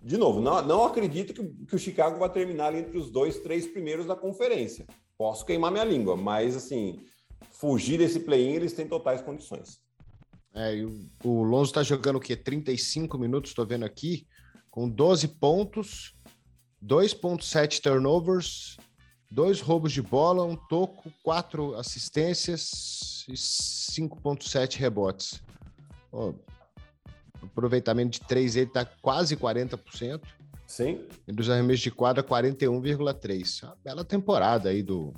De 0.02 0.18
novo, 0.18 0.40
não, 0.40 0.62
não 0.62 0.84
acredito 0.84 1.34
que, 1.34 1.66
que 1.66 1.76
o 1.76 1.80
Chicago 1.80 2.20
vai 2.20 2.30
terminar 2.30 2.76
entre 2.76 2.98
os 2.98 3.10
dois, 3.10 3.40
três 3.40 3.66
primeiros 3.66 4.06
da 4.06 4.16
conferência. 4.16 4.86
Posso 5.18 5.46
queimar 5.46 5.72
minha 5.72 5.84
língua, 5.84 6.16
mas 6.16 6.56
assim, 6.56 7.00
fugir 7.52 7.98
desse 7.98 8.20
play-in 8.20 8.54
eles 8.54 8.74
têm 8.74 8.88
totais 8.88 9.22
condições. 9.22 9.80
É, 10.56 10.74
o, 11.22 11.44
Lonzo 11.44 11.72
está 11.72 11.84
jogando 11.84 12.16
o 12.16 12.20
quê? 12.20 12.34
35 12.36 13.18
minutos, 13.18 13.52
estou 13.52 13.66
vendo 13.66 13.84
aqui, 13.84 14.26
com 14.72 14.90
12 14.90 15.28
pontos, 15.28 16.16
2.7 16.82 17.82
turnovers, 17.82 18.78
dois 19.30 19.60
roubos 19.60 19.92
de 19.92 20.02
bola, 20.02 20.46
um 20.46 20.56
toco, 20.56 21.12
quatro 21.22 21.76
assistências 21.76 23.26
e 23.28 23.34
5.7 23.34 24.78
rebotes. 24.78 25.44
Oh, 26.10 26.34
aproveitamento 27.44 28.12
de 28.12 28.22
3 28.22 28.56
ele 28.56 28.68
está 28.68 28.86
quase 28.86 29.36
40%. 29.36 30.22
Sim. 30.66 31.06
E 31.28 31.34
dos 31.34 31.50
arremessos 31.50 31.82
de 31.82 31.92
quadra, 31.92 32.24
41,3. 32.24 33.64
Uma 33.64 33.78
bela 33.84 34.06
temporada 34.06 34.70
aí 34.70 34.82
do, 34.82 35.14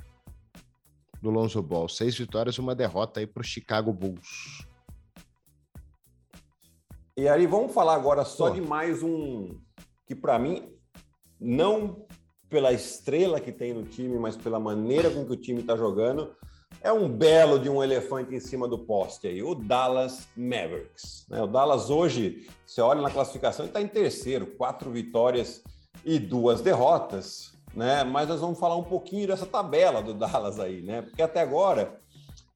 do 1.22 1.30
Lonzo 1.30 1.62
Ball. 1.62 1.88
Seis 1.88 2.16
vitórias, 2.18 2.58
uma 2.58 2.74
derrota 2.74 3.20
aí 3.20 3.26
para 3.26 3.40
o 3.40 3.44
Chicago 3.44 3.92
Bulls. 3.92 4.67
E 7.18 7.26
aí 7.26 7.48
vamos 7.48 7.74
falar 7.74 7.96
agora 7.96 8.24
só 8.24 8.46
Pô. 8.46 8.54
de 8.54 8.60
mais 8.60 9.02
um 9.02 9.58
que 10.06 10.14
para 10.14 10.38
mim 10.38 10.72
não 11.40 12.06
pela 12.48 12.72
estrela 12.72 13.40
que 13.40 13.50
tem 13.50 13.74
no 13.74 13.82
time, 13.82 14.16
mas 14.16 14.36
pela 14.36 14.60
maneira 14.60 15.10
com 15.10 15.26
que 15.26 15.32
o 15.32 15.36
time 15.36 15.60
está 15.60 15.76
jogando, 15.76 16.32
é 16.80 16.92
um 16.92 17.08
belo 17.08 17.58
de 17.58 17.68
um 17.68 17.82
elefante 17.82 18.32
em 18.36 18.38
cima 18.38 18.68
do 18.68 18.78
poste 18.78 19.26
aí, 19.26 19.42
o 19.42 19.52
Dallas 19.56 20.28
Mavericks. 20.36 21.26
Né? 21.28 21.42
O 21.42 21.48
Dallas 21.48 21.90
hoje, 21.90 22.46
você 22.64 22.80
olha 22.80 23.02
na 23.02 23.10
classificação, 23.10 23.66
está 23.66 23.82
em 23.82 23.88
terceiro, 23.88 24.46
quatro 24.46 24.88
vitórias 24.88 25.60
e 26.04 26.20
duas 26.20 26.60
derrotas. 26.60 27.52
né? 27.74 28.04
Mas 28.04 28.28
nós 28.28 28.40
vamos 28.40 28.60
falar 28.60 28.76
um 28.76 28.84
pouquinho 28.84 29.26
dessa 29.26 29.44
tabela 29.44 30.00
do 30.00 30.14
Dallas 30.14 30.60
aí, 30.60 30.82
né? 30.82 31.02
Porque 31.02 31.20
até 31.20 31.40
agora 31.40 32.00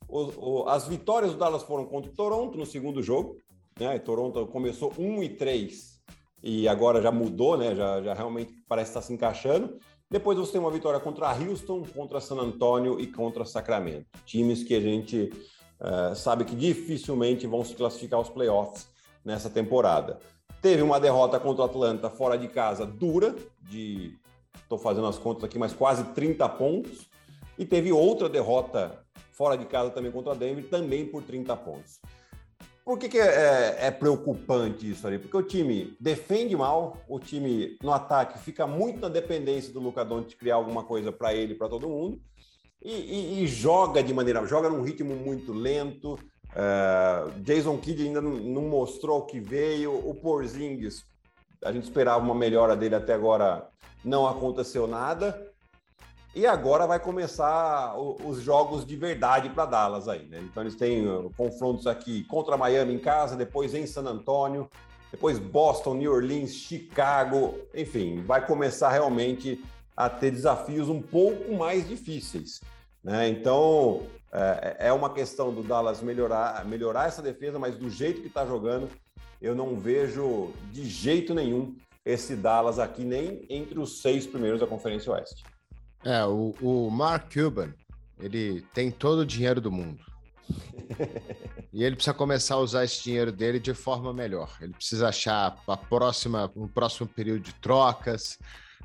o, 0.08 0.20
o, 0.36 0.68
as 0.68 0.86
vitórias 0.86 1.32
do 1.32 1.38
Dallas 1.38 1.64
foram 1.64 1.84
contra 1.84 2.12
o 2.12 2.14
Toronto 2.14 2.56
no 2.56 2.64
segundo 2.64 3.02
jogo, 3.02 3.38
né? 3.78 3.98
Toronto 3.98 4.46
começou 4.46 4.92
1 4.98 5.22
e 5.22 5.28
3 5.30 6.00
e 6.42 6.68
agora 6.68 7.00
já 7.00 7.12
mudou, 7.12 7.56
né? 7.56 7.74
Já, 7.74 8.02
já 8.02 8.14
realmente 8.14 8.52
parece 8.68 8.90
estar 8.90 9.02
se 9.02 9.12
encaixando. 9.12 9.78
Depois 10.10 10.36
você 10.36 10.52
tem 10.52 10.60
uma 10.60 10.70
vitória 10.70 11.00
contra 11.00 11.32
Houston, 11.32 11.84
contra 11.94 12.20
San 12.20 12.36
Antonio 12.36 13.00
e 13.00 13.06
contra 13.06 13.44
Sacramento. 13.44 14.06
Times 14.26 14.62
que 14.62 14.74
a 14.74 14.80
gente 14.80 15.32
uh, 15.80 16.14
sabe 16.14 16.44
que 16.44 16.54
dificilmente 16.54 17.46
vão 17.46 17.64
se 17.64 17.74
classificar 17.74 18.18
aos 18.18 18.28
playoffs 18.28 18.88
nessa 19.24 19.48
temporada. 19.48 20.18
Teve 20.60 20.82
uma 20.82 21.00
derrota 21.00 21.40
contra 21.40 21.62
o 21.62 21.64
Atlanta 21.64 22.10
fora 22.10 22.36
de 22.36 22.48
casa 22.48 22.84
dura, 22.84 23.34
de 23.62 24.18
estou 24.62 24.78
fazendo 24.78 25.06
as 25.06 25.18
contas 25.18 25.44
aqui, 25.44 25.58
mas 25.58 25.72
quase 25.72 26.04
30 26.12 26.48
pontos. 26.50 27.08
E 27.58 27.64
teve 27.64 27.92
outra 27.92 28.28
derrota 28.28 29.04
fora 29.32 29.56
de 29.56 29.64
casa 29.64 29.90
também 29.90 30.10
contra 30.10 30.32
a 30.32 30.34
Denver, 30.34 30.68
também 30.68 31.06
por 31.06 31.22
30 31.22 31.56
pontos. 31.56 32.00
Por 32.84 32.98
que, 32.98 33.08
que 33.08 33.18
é, 33.18 33.86
é, 33.86 33.90
preocupante 33.92 34.90
isso 34.90 35.06
ali? 35.06 35.18
Porque 35.18 35.36
o 35.36 35.42
time 35.42 35.96
defende 36.00 36.56
mal, 36.56 36.96
o 37.08 37.20
time 37.20 37.76
no 37.80 37.92
ataque 37.92 38.40
fica 38.40 38.66
muito 38.66 39.00
na 39.00 39.08
dependência 39.08 39.72
do 39.72 39.78
Luca 39.78 40.04
Doncic 40.04 40.36
criar 40.36 40.56
alguma 40.56 40.82
coisa 40.82 41.12
para 41.12 41.32
ele, 41.32 41.54
para 41.54 41.68
todo 41.68 41.88
mundo, 41.88 42.20
e, 42.82 42.90
e, 42.90 43.42
e, 43.42 43.46
joga 43.46 44.02
de 44.02 44.12
maneira, 44.12 44.44
joga 44.44 44.68
num 44.68 44.82
ritmo 44.82 45.14
muito 45.14 45.52
lento. 45.52 46.18
Uh, 46.52 47.30
Jason 47.40 47.78
Kidd 47.78 48.02
ainda 48.02 48.20
não, 48.20 48.32
não, 48.32 48.62
mostrou 48.62 49.20
o 49.20 49.26
que 49.26 49.38
veio. 49.38 49.94
O 49.94 50.12
Porzingis, 50.16 51.04
a 51.64 51.70
gente 51.70 51.84
esperava 51.84 52.24
uma 52.24 52.34
melhora 52.34 52.74
dele 52.74 52.96
até 52.96 53.14
agora, 53.14 53.68
não 54.04 54.26
aconteceu 54.26 54.88
nada. 54.88 55.51
E 56.34 56.46
agora 56.46 56.86
vai 56.86 56.98
começar 56.98 57.94
os 57.98 58.40
jogos 58.40 58.86
de 58.86 58.96
verdade 58.96 59.50
para 59.50 59.66
Dallas 59.66 60.08
aí, 60.08 60.24
né? 60.24 60.40
Então 60.42 60.62
eles 60.62 60.74
têm 60.74 61.06
uh, 61.06 61.30
confrontos 61.36 61.86
aqui 61.86 62.24
contra 62.24 62.56
Miami 62.56 62.94
em 62.94 62.98
casa, 62.98 63.36
depois 63.36 63.74
em 63.74 63.86
San 63.86 64.04
Antônio, 64.04 64.70
depois 65.10 65.38
Boston, 65.38 65.94
New 65.94 66.10
Orleans, 66.10 66.54
Chicago, 66.54 67.58
enfim, 67.74 68.22
vai 68.22 68.46
começar 68.46 68.88
realmente 68.88 69.62
a 69.94 70.08
ter 70.08 70.30
desafios 70.30 70.88
um 70.88 71.02
pouco 71.02 71.52
mais 71.52 71.86
difíceis, 71.86 72.62
né? 73.04 73.28
Então 73.28 74.00
é, 74.32 74.88
é 74.88 74.92
uma 74.92 75.12
questão 75.12 75.52
do 75.52 75.62
Dallas 75.62 76.00
melhorar, 76.00 76.64
melhorar 76.64 77.08
essa 77.08 77.20
defesa, 77.20 77.58
mas 77.58 77.76
do 77.76 77.90
jeito 77.90 78.22
que 78.22 78.28
está 78.28 78.46
jogando, 78.46 78.88
eu 79.40 79.54
não 79.54 79.76
vejo 79.76 80.50
de 80.72 80.86
jeito 80.86 81.34
nenhum 81.34 81.76
esse 82.06 82.34
Dallas 82.34 82.78
aqui 82.78 83.04
nem 83.04 83.44
entre 83.50 83.78
os 83.78 84.00
seis 84.00 84.26
primeiros 84.26 84.60
da 84.60 84.66
Conferência 84.66 85.12
Oeste. 85.12 85.44
É, 86.04 86.24
o, 86.24 86.54
o 86.60 86.90
Mark 86.90 87.32
Cuban, 87.32 87.72
ele 88.18 88.62
tem 88.74 88.90
todo 88.90 89.20
o 89.20 89.26
dinheiro 89.26 89.60
do 89.60 89.70
mundo. 89.70 90.04
e 91.72 91.84
ele 91.84 91.94
precisa 91.94 92.14
começar 92.14 92.56
a 92.56 92.58
usar 92.58 92.84
esse 92.84 93.02
dinheiro 93.02 93.30
dele 93.32 93.58
de 93.58 93.72
forma 93.72 94.12
melhor. 94.12 94.56
Ele 94.60 94.72
precisa 94.72 95.08
achar 95.08 95.56
a 95.66 95.76
próxima, 95.76 96.50
um 96.56 96.66
próximo 96.66 97.06
período 97.06 97.40
de 97.40 97.54
trocas, 97.54 98.38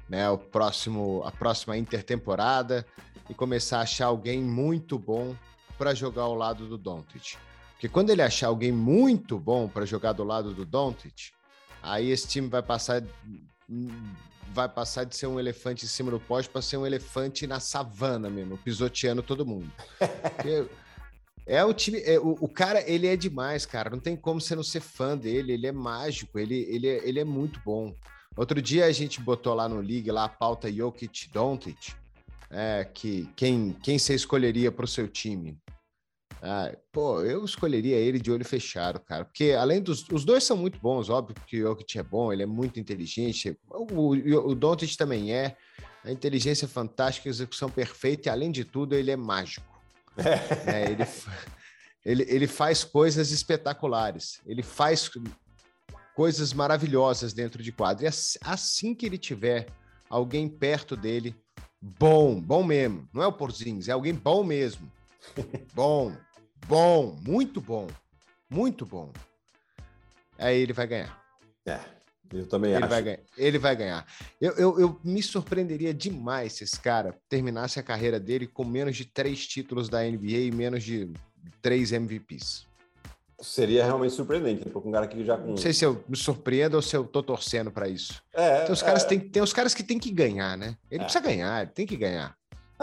né, 0.08 0.30
o 0.30 0.38
próximo, 0.38 1.22
a 1.26 1.32
próxima 1.32 1.78
intertemporada 1.78 2.86
e 3.30 3.34
começar 3.34 3.80
a 3.80 3.82
achar 3.82 4.06
alguém 4.06 4.42
muito 4.42 4.98
bom 4.98 5.36
para 5.78 5.94
jogar 5.94 6.24
ao 6.24 6.36
lado 6.36 6.68
do 6.68 6.78
Doncic. 6.78 7.38
Porque 7.74 7.90
quando 7.90 8.10
ele 8.10 8.22
achar 8.22 8.48
alguém 8.48 8.72
muito 8.72 9.38
bom 9.38 9.68
para 9.68 9.86
jogar 9.86 10.14
do 10.14 10.24
lado 10.24 10.54
do 10.54 10.66
Doncic, 10.66 11.32
aí 11.82 12.10
esse 12.10 12.28
time 12.28 12.48
vai 12.48 12.64
passar 12.64 13.04
vai 14.54 14.68
passar 14.68 15.04
de 15.04 15.16
ser 15.16 15.28
um 15.28 15.40
elefante 15.40 15.86
em 15.86 15.88
cima 15.88 16.12
do 16.12 16.20
poste 16.20 16.50
para 16.50 16.62
ser 16.62 16.78
um 16.78 16.86
elefante 16.86 17.46
na 17.48 17.60
savana 17.60 18.30
mesmo, 18.30 18.58
pisoteando 18.58 19.22
todo 19.22 19.46
mundo. 19.46 19.72
é 21.46 21.64
o 21.64 21.74
time, 21.74 22.02
é, 22.02 22.20
o, 22.20 22.38
o, 22.42 22.48
cara, 22.48 22.84
ele 22.90 23.08
é 23.08 23.16
demais, 23.16 23.66
cara. 23.66 23.90
Não 23.90 24.00
tem 24.00 24.16
como 24.16 24.42
você 24.42 24.56
não 24.56 24.64
ser 24.64 24.82
fã 24.82 25.18
dele. 25.18 25.54
Ele 25.54 25.68
é 25.68 25.72
mágico, 25.72 26.38
ele, 26.40 26.68
ele, 26.70 26.88
é, 26.88 27.08
ele 27.08 27.20
é 27.20 27.24
muito 27.24 27.60
bom. 27.64 27.94
Outro 28.36 28.62
dia 28.62 28.86
a 28.86 28.92
gente 28.92 29.20
botou 29.20 29.54
lá 29.54 29.68
no 29.68 29.82
League 29.82 30.12
lá 30.12 30.26
a 30.26 30.30
pauta 30.30 30.72
Jokic 30.72 31.30
Doncic, 31.32 31.94
é, 32.52 32.88
que 32.94 33.28
quem, 33.36 33.76
quem 33.82 33.98
você 33.98 34.14
escolheria 34.14 34.72
para 34.72 34.86
o 34.86 34.88
seu 34.88 35.08
time? 35.08 35.58
Ah, 36.42 36.72
pô, 36.92 37.22
eu 37.22 37.44
escolheria 37.44 37.96
ele 37.96 38.20
de 38.20 38.32
olho 38.32 38.46
fechado, 38.46 39.00
cara. 39.00 39.26
Porque 39.26 39.52
além 39.52 39.82
dos. 39.82 40.08
Os 40.10 40.24
dois 40.24 40.44
são 40.44 40.56
muito 40.56 40.80
bons, 40.80 41.10
óbvio 41.10 41.36
que 41.48 41.64
o 41.64 41.68
Jokic 41.70 41.98
é 41.98 42.04
bom, 42.04 42.32
ele 42.32 42.44
é 42.44 42.46
muito 42.46 42.80
inteligente. 42.80 43.58
O, 43.70 44.14
o, 44.14 44.50
o 44.50 44.56
Doncic 44.56 44.96
também 44.96 45.34
é. 45.34 45.56
A 46.04 46.12
inteligência 46.12 46.66
é 46.66 46.70
fantástica, 46.70 47.28
a 47.28 47.32
execução 47.32 47.70
perfeita, 47.70 48.30
e 48.30 48.32
além 48.32 48.52
de 48.52 48.64
tudo, 48.64 48.96
ele 48.96 49.12
é 49.12 49.18
mágico. 49.18 49.66
É. 50.18 50.92
Ele, 52.06 52.24
ele, 52.24 52.34
ele 52.34 52.48
faz 52.48 52.86
coisas 52.86 53.32
espetaculares. 53.32 54.40
Ele 54.46 54.64
faz 54.64 55.12
coisas 56.16 56.54
maravilhosas 56.54 57.34
dentro 57.34 57.62
de 57.62 57.72
quadro. 57.74 58.06
E 58.06 58.08
assim 58.42 58.96
que 58.96 59.06
ele 59.06 59.18
tiver 59.18 59.68
alguém 60.10 60.48
perto 60.48 60.96
dele, 60.96 61.36
bom, 61.82 62.40
bom 62.40 62.64
mesmo. 62.64 63.10
Não 63.14 63.22
é 63.22 63.28
o 63.28 63.34
Porzingis, 63.34 63.90
é 63.90 63.92
alguém 63.92 64.14
bom 64.14 64.44
mesmo. 64.44 64.90
Bom, 65.74 66.16
bom, 66.68 67.18
muito 67.26 67.62
bom, 67.62 67.88
muito 68.50 68.86
bom. 68.86 69.12
Aí 70.38 70.60
ele 70.60 70.74
vai 70.74 70.86
ganhar. 70.86 71.22
É, 71.66 71.80
eu 72.34 72.48
também 72.48 72.72
ele 72.72 72.84
acho. 72.84 72.90
Vai 72.90 73.02
ganhar, 73.02 73.20
ele 73.38 73.58
vai 73.58 73.76
ganhar. 73.76 74.06
Eu, 74.40 74.52
eu, 74.54 74.80
eu, 74.80 75.00
me 75.04 75.24
surpreenderia 75.24 75.94
demais 75.94 76.54
se 76.54 76.64
esse 76.64 76.80
cara 76.80 77.16
terminasse 77.30 77.80
a 77.80 77.84
carreira 77.84 78.20
dele 78.20 78.46
com 78.46 78.66
menos 78.66 78.96
de 78.96 79.06
três 79.06 79.48
títulos 79.48 79.90
da 79.90 80.04
NBA 80.04 80.38
e 80.38 80.52
menos 80.52 80.84
de 80.84 81.12
três 81.62 81.92
MVPs. 81.92 82.68
Seria 83.40 83.86
realmente 83.86 84.16
surpreendente, 84.16 84.68
né? 84.68 84.72
um 84.76 84.92
cara 84.92 85.08
que 85.08 85.24
já. 85.24 85.38
Não 85.38 85.58
sei 85.58 85.72
se 85.72 85.86
eu 85.86 86.04
me 86.10 86.18
surpreendo 86.18 86.76
ou 86.76 86.82
se 86.82 86.96
eu 86.96 87.06
tô 87.06 87.22
torcendo 87.22 87.72
para 87.72 87.88
isso. 87.88 88.22
É, 88.34 88.64
tem 88.64 88.74
os, 88.74 88.82
caras 88.82 89.04
é... 89.04 89.08
tem, 89.08 89.20
tem 89.20 89.44
os 89.44 89.54
caras 89.54 89.74
que 89.76 89.84
tem 89.84 90.00
que 90.00 90.12
ganhar, 90.12 90.58
né? 90.58 90.76
Ele 90.90 91.02
é. 91.02 91.04
precisa 91.04 91.24
ganhar, 91.24 91.62
ele 91.62 91.72
tem 91.72 91.86
que 91.86 91.96
ganhar. 91.96 92.36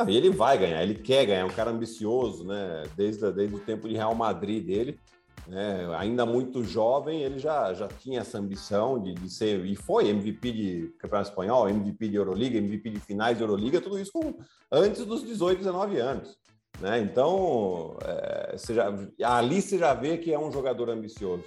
E 0.09 0.17
ele 0.17 0.31
vai 0.31 0.59
ganhar, 0.59 0.83
ele 0.83 0.95
quer 0.95 1.25
ganhar, 1.25 1.41
é 1.41 1.45
um 1.45 1.51
cara 1.51 1.71
ambicioso, 1.71 2.45
né? 2.45 2.83
Desde, 2.97 3.31
desde 3.33 3.55
o 3.55 3.61
tempo 3.61 3.89
de 3.89 3.95
Real 3.95 4.15
Madrid 4.15 4.67
dele, 4.67 4.99
né? 5.47 5.87
ainda 5.97 6.27
muito 6.27 6.65
jovem, 6.65 7.23
ele 7.23 7.39
já, 7.39 7.73
já 7.75 7.87
tinha 7.87 8.21
essa 8.21 8.39
ambição 8.39 9.01
de, 9.01 9.15
de 9.15 9.31
ser, 9.31 9.65
e 9.65 9.77
foi 9.77 10.09
MVP 10.09 10.53
de 10.53 10.95
Campeonato 10.99 11.31
Espanhol, 11.31 11.69
MVP 11.69 12.09
de 12.09 12.17
Euroliga, 12.17 12.59
MVP 12.59 12.91
de 12.91 13.01
finais 13.01 13.37
de 13.37 13.45
Euroliga, 13.45 13.81
tudo 13.81 13.99
isso 13.99 14.13
com, 14.13 14.35
antes 14.71 15.05
dos 15.05 15.23
18, 15.23 15.59
19 15.59 15.99
anos. 15.99 16.37
Né? 16.81 16.99
Então, 17.01 17.97
é, 18.05 18.57
você 18.57 18.75
já, 18.75 18.93
ali 19.23 19.63
você 19.63 19.79
já 19.79 19.95
vê 19.95 20.19
que 20.19 20.33
é 20.33 20.39
um 20.39 20.51
jogador 20.51 20.91
ambicioso. 20.91 21.45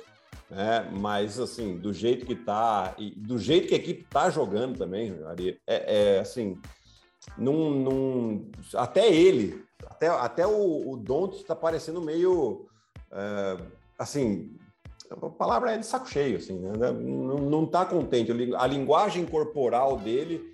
Né? 0.50 0.90
Mas, 0.98 1.40
assim, 1.40 1.78
do 1.78 1.92
jeito 1.92 2.26
que 2.26 2.36
tá, 2.36 2.96
e 2.98 3.12
do 3.12 3.38
jeito 3.38 3.68
que 3.68 3.74
a 3.74 3.78
equipe 3.78 4.06
tá 4.10 4.30
jogando 4.30 4.78
também, 4.78 5.14
é, 5.68 6.16
é 6.16 6.20
assim, 6.20 6.58
num, 7.38 7.72
num, 7.72 8.52
até 8.76 9.12
ele, 9.12 9.64
até, 9.86 10.08
até 10.08 10.48
o, 10.48 10.92
o 10.92 10.98
Don't 10.98 11.36
está 11.38 11.56
parecendo 11.56 12.02
meio 12.02 12.68
é, 13.12 13.58
assim. 13.98 14.56
A 15.10 15.30
palavra 15.30 15.72
é 15.72 15.78
de 15.78 15.86
saco 15.86 16.10
cheio, 16.10 16.38
assim, 16.38 16.60
né? 16.60 16.92
não, 16.92 17.38
não 17.38 17.66
tá 17.66 17.86
contente. 17.86 18.32
A 18.58 18.68
linguagem 18.68 19.26
corporal 19.26 19.98
dele 19.98 20.52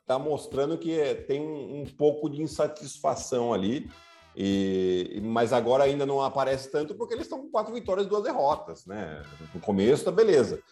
está 0.00 0.18
mostrando 0.20 0.78
que 0.78 0.96
tem 1.26 1.40
um, 1.40 1.80
um, 1.80 1.84
pouco 1.84 2.30
de 2.30 2.40
insatisfação 2.40 3.52
ali. 3.52 3.90
E, 4.36 5.20
mas 5.24 5.52
agora 5.52 5.84
ainda 5.84 6.06
não 6.06 6.22
aparece 6.22 6.70
tanto 6.70 6.94
porque 6.94 7.14
eles 7.14 7.24
estão 7.24 7.40
com 7.40 7.50
quatro 7.50 7.74
vitórias 7.74 8.06
e 8.06 8.08
duas 8.08 8.22
derrotas, 8.22 8.86
né? 8.86 9.22
No 9.52 9.60
começo 9.60 10.04
tá 10.04 10.12
beleza. 10.12 10.62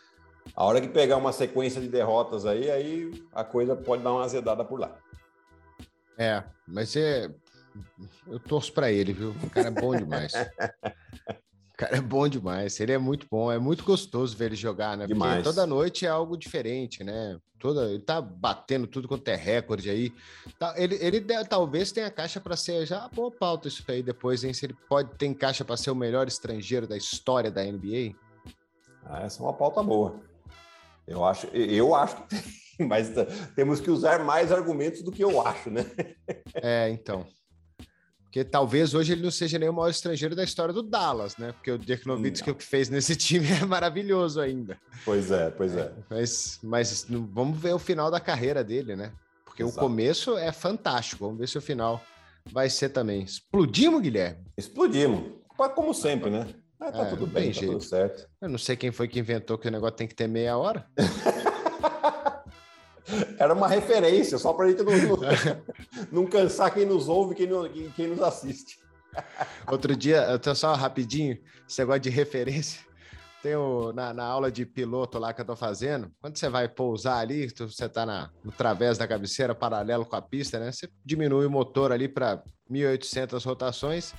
A 0.54 0.64
hora 0.64 0.80
que 0.80 0.88
pegar 0.88 1.16
uma 1.16 1.32
sequência 1.32 1.80
de 1.80 1.88
derrotas 1.88 2.46
aí, 2.46 2.70
aí 2.70 3.24
a 3.32 3.42
coisa 3.42 3.74
pode 3.74 4.02
dar 4.02 4.12
uma 4.12 4.24
azedada 4.24 4.64
por 4.64 4.78
lá. 4.78 4.94
É, 6.18 6.42
mas 6.66 6.96
é. 6.96 7.30
Eu 8.26 8.38
torço 8.38 8.72
para 8.72 8.90
ele, 8.90 9.12
viu? 9.12 9.30
O 9.42 9.50
cara 9.50 9.68
é 9.68 9.70
bom 9.70 9.96
demais. 9.96 10.32
o 11.26 11.76
cara 11.76 11.96
é 11.96 12.00
bom 12.00 12.28
demais. 12.28 12.78
Ele 12.78 12.92
é 12.92 12.98
muito 12.98 13.26
bom. 13.28 13.50
É 13.50 13.58
muito 13.58 13.82
gostoso 13.84 14.36
ver 14.36 14.46
ele 14.46 14.56
jogar, 14.56 14.96
né? 14.96 15.06
Demais. 15.06 15.34
Porque 15.34 15.42
toda 15.42 15.66
noite 15.66 16.06
é 16.06 16.08
algo 16.08 16.36
diferente, 16.36 17.02
né? 17.02 17.38
Toda, 17.58 17.90
ele 17.90 18.02
tá 18.02 18.20
batendo 18.20 18.86
tudo 18.86 19.08
quanto 19.08 19.26
é 19.28 19.34
recorde 19.34 19.90
aí. 19.90 20.12
Tá, 20.58 20.74
ele, 20.76 20.96
ele 21.00 21.20
talvez 21.44 21.90
tenha 21.90 22.10
caixa 22.10 22.40
para 22.40 22.56
ser 22.56 22.86
já 22.86 23.08
boa 23.08 23.30
pauta 23.30 23.68
isso 23.68 23.82
aí 23.88 24.02
depois, 24.02 24.44
hein? 24.44 24.52
Se 24.52 24.66
ele 24.66 24.76
pode 24.88 25.16
ter 25.16 25.34
caixa 25.34 25.64
para 25.64 25.76
ser 25.76 25.90
o 25.90 25.96
melhor 25.96 26.28
estrangeiro 26.28 26.86
da 26.86 26.96
história 26.96 27.50
da 27.50 27.64
NBA. 27.64 28.14
Ah, 29.04 29.22
essa 29.22 29.42
é 29.42 29.46
uma 29.46 29.52
pauta 29.52 29.82
boa. 29.82 30.20
Eu 31.06 31.24
acho, 31.24 31.46
eu 31.48 31.94
acho 31.94 32.16
que 32.16 32.28
tem, 32.28 32.42
mas 32.86 33.10
temos 33.54 33.80
que 33.80 33.90
usar 33.90 34.24
mais 34.24 34.52
argumentos 34.52 35.02
do 35.02 35.12
que 35.12 35.22
eu 35.22 35.44
acho, 35.46 35.70
né? 35.70 35.84
É, 36.56 36.88
então. 36.88 37.26
Porque 38.22 38.44
talvez 38.44 38.94
hoje 38.94 39.12
ele 39.12 39.22
não 39.22 39.30
seja 39.30 39.58
nem 39.58 39.68
o 39.68 39.72
maior 39.72 39.90
estrangeiro 39.90 40.34
da 40.34 40.42
história 40.42 40.72
do 40.72 40.82
Dallas, 40.82 41.36
né? 41.36 41.52
Porque 41.52 41.70
o 41.70 41.78
Dirk 41.78 42.06
Nowitzki 42.06 42.50
o 42.50 42.54
que 42.54 42.64
fez 42.64 42.88
nesse 42.88 43.14
time 43.16 43.46
é 43.50 43.64
maravilhoso 43.64 44.40
ainda. 44.40 44.78
Pois 45.04 45.30
é, 45.30 45.50
pois 45.50 45.76
é. 45.76 45.82
é 45.82 45.92
mas, 46.10 46.58
mas 46.62 47.06
vamos 47.08 47.58
ver 47.58 47.74
o 47.74 47.78
final 47.78 48.10
da 48.10 48.18
carreira 48.18 48.64
dele, 48.64 48.96
né? 48.96 49.12
Porque 49.44 49.62
Exato. 49.62 49.78
o 49.78 49.80
começo 49.80 50.36
é 50.36 50.50
fantástico. 50.50 51.24
Vamos 51.24 51.38
ver 51.38 51.48
se 51.48 51.58
o 51.58 51.62
final 51.62 52.02
vai 52.50 52.68
ser 52.68 52.88
também. 52.88 53.22
Explodimos, 53.22 54.00
Guilherme? 54.00 54.44
Explodimos. 54.56 55.32
Como 55.56 55.94
sempre, 55.94 56.30
né? 56.30 56.48
Ah, 56.80 56.90
tá 56.90 57.06
é, 57.06 57.10
tudo 57.10 57.26
bem, 57.26 57.52
tá 57.52 57.60
tudo 57.60 57.80
certo. 57.80 58.28
Eu 58.40 58.48
não 58.48 58.58
sei 58.58 58.76
quem 58.76 58.90
foi 58.90 59.06
que 59.06 59.18
inventou 59.18 59.56
que 59.56 59.68
o 59.68 59.70
negócio 59.70 59.96
tem 59.96 60.08
que 60.08 60.14
ter 60.14 60.26
meia 60.26 60.58
hora. 60.58 60.84
Era 63.38 63.52
uma 63.52 63.68
referência, 63.68 64.38
só 64.38 64.52
para 64.52 64.66
a 64.66 64.68
gente 64.70 64.82
não, 64.82 64.92
não, 66.10 66.26
cansar 66.26 66.72
quem 66.72 66.86
nos 66.86 67.08
ouve 67.08 67.34
e 67.34 67.90
quem, 67.94 68.08
nos 68.08 68.22
assiste. 68.22 68.78
Outro 69.70 69.94
dia, 69.94 70.22
eu 70.30 70.38
tenho 70.38 70.56
só 70.56 70.74
rapidinho, 70.74 71.38
esse 71.68 71.78
negócio 71.80 72.00
de 72.00 72.10
referência. 72.10 72.80
Tem 73.42 73.54
o, 73.54 73.92
na, 73.92 74.14
na, 74.14 74.24
aula 74.24 74.50
de 74.50 74.64
piloto 74.64 75.18
lá 75.18 75.34
que 75.34 75.42
eu 75.42 75.44
tô 75.44 75.54
fazendo, 75.54 76.10
quando 76.18 76.38
você 76.38 76.48
vai 76.48 76.66
pousar 76.66 77.18
ali, 77.18 77.50
tu, 77.50 77.70
você 77.70 77.86
tá 77.86 78.06
na, 78.06 78.30
no 78.42 78.50
través 78.50 78.96
da 78.96 79.06
cabeceira, 79.06 79.54
paralelo 79.54 80.06
com 80.06 80.16
a 80.16 80.22
pista, 80.22 80.58
né? 80.58 80.72
Você 80.72 80.88
diminui 81.04 81.44
o 81.44 81.50
motor 81.50 81.92
ali 81.92 82.08
para 82.08 82.42
1.800 82.70 83.44
rotações 83.44 84.14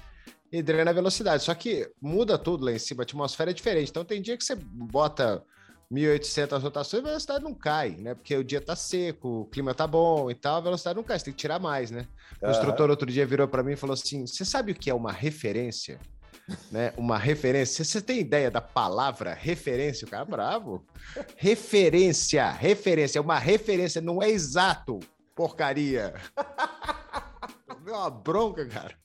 e 0.52 0.62
drena 0.62 0.92
a 0.92 0.94
velocidade. 0.94 1.44
Só 1.44 1.56
que 1.56 1.90
muda 2.00 2.38
tudo 2.38 2.66
lá 2.66 2.72
em 2.72 2.78
cima, 2.78 3.02
a 3.02 3.04
atmosfera 3.04 3.50
é 3.50 3.54
diferente. 3.54 3.90
Então 3.90 4.06
tem 4.06 4.22
dia 4.22 4.38
que 4.38 4.44
você 4.44 4.54
bota 4.56 5.44
1.800 5.96 6.62
rotações, 6.62 7.04
a 7.04 7.08
velocidade 7.08 7.44
não 7.44 7.54
cai, 7.54 7.92
né? 7.92 8.14
Porque 8.14 8.36
o 8.36 8.44
dia 8.44 8.60
tá 8.60 8.76
seco, 8.76 9.42
o 9.42 9.46
clima 9.46 9.74
tá 9.74 9.88
bom 9.88 10.30
e 10.30 10.36
tal, 10.36 10.58
a 10.58 10.62
velocidade 10.62 10.98
não 10.98 11.04
cai, 11.04 11.18
você 11.18 11.26
tem 11.26 11.34
que 11.34 11.40
tirar 11.40 11.60
mais, 11.60 11.90
né? 11.90 12.08
O 12.42 12.50
instrutor 12.50 12.90
outro 12.90 13.10
dia 13.10 13.26
virou 13.26 13.48
para 13.48 13.64
mim 13.64 13.74
e 13.74 13.78
falou 13.78 13.94
assim: 13.94 14.28
Você 14.28 14.44
sabe 14.44 14.72
o 14.72 14.76
que 14.76 14.90
é 14.90 14.94
uma 14.94 15.12
referência? 15.12 16.00
né? 16.72 16.94
Uma 16.98 17.18
referência. 17.18 17.84
Você 17.84 18.02
tem 18.02 18.20
ideia 18.20 18.52
da 18.52 18.62
palavra 18.62 19.34
referência? 19.34 20.06
O 20.06 20.10
cara 20.10 20.24
é 20.24 20.30
bravo. 20.30 20.86
Referência, 21.36 22.50
referência, 22.52 23.20
é 23.20 23.22
uma 23.22 23.40
referência, 23.40 24.02
não 24.02 24.22
é 24.22 24.30
exato, 24.30 25.00
porcaria. 25.36 26.14
Deu 27.84 27.96
uma 27.96 28.10
bronca, 28.10 28.66
cara. 28.68 28.96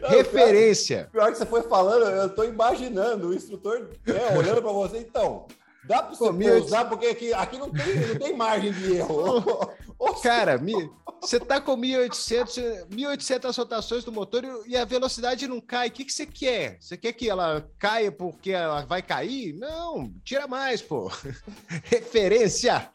Não, 0.00 0.08
Referência. 0.08 1.08
Pior, 1.10 1.24
pior, 1.24 1.32
que 1.32 1.38
você 1.38 1.46
foi 1.46 1.62
falando, 1.62 2.04
eu 2.04 2.28
tô 2.28 2.44
imaginando 2.44 3.28
o 3.28 3.34
instrutor 3.34 3.88
né, 4.06 4.36
olhando 4.36 4.60
para 4.60 4.72
você, 4.72 4.98
então. 4.98 5.46
Dá 5.84 6.02
para 6.02 6.16
você 6.16 6.50
usar, 6.50 6.84
porque 6.86 7.06
aqui, 7.06 7.32
aqui 7.32 7.58
não, 7.58 7.70
tem, 7.70 7.94
não 7.94 8.16
tem 8.16 8.36
margem 8.36 8.72
de 8.72 8.96
erro. 8.96 9.70
Cara, 10.22 10.60
você 11.20 11.40
tá 11.40 11.60
com 11.60 11.76
1.800, 11.76 12.88
1.800 12.88 13.56
rotações 13.56 14.04
do 14.04 14.12
motor 14.12 14.42
e 14.66 14.76
a 14.76 14.84
velocidade 14.84 15.46
não 15.46 15.60
cai. 15.60 15.88
O 15.88 15.90
que, 15.90 16.04
que 16.04 16.12
você 16.12 16.26
quer? 16.26 16.76
Você 16.80 16.96
quer 16.96 17.12
que 17.12 17.30
ela 17.30 17.68
caia 17.78 18.12
porque 18.12 18.50
ela 18.50 18.84
vai 18.84 19.00
cair? 19.00 19.54
Não, 19.54 20.12
tira 20.24 20.46
mais, 20.46 20.82
pô. 20.82 21.10
Referência. 21.84 22.90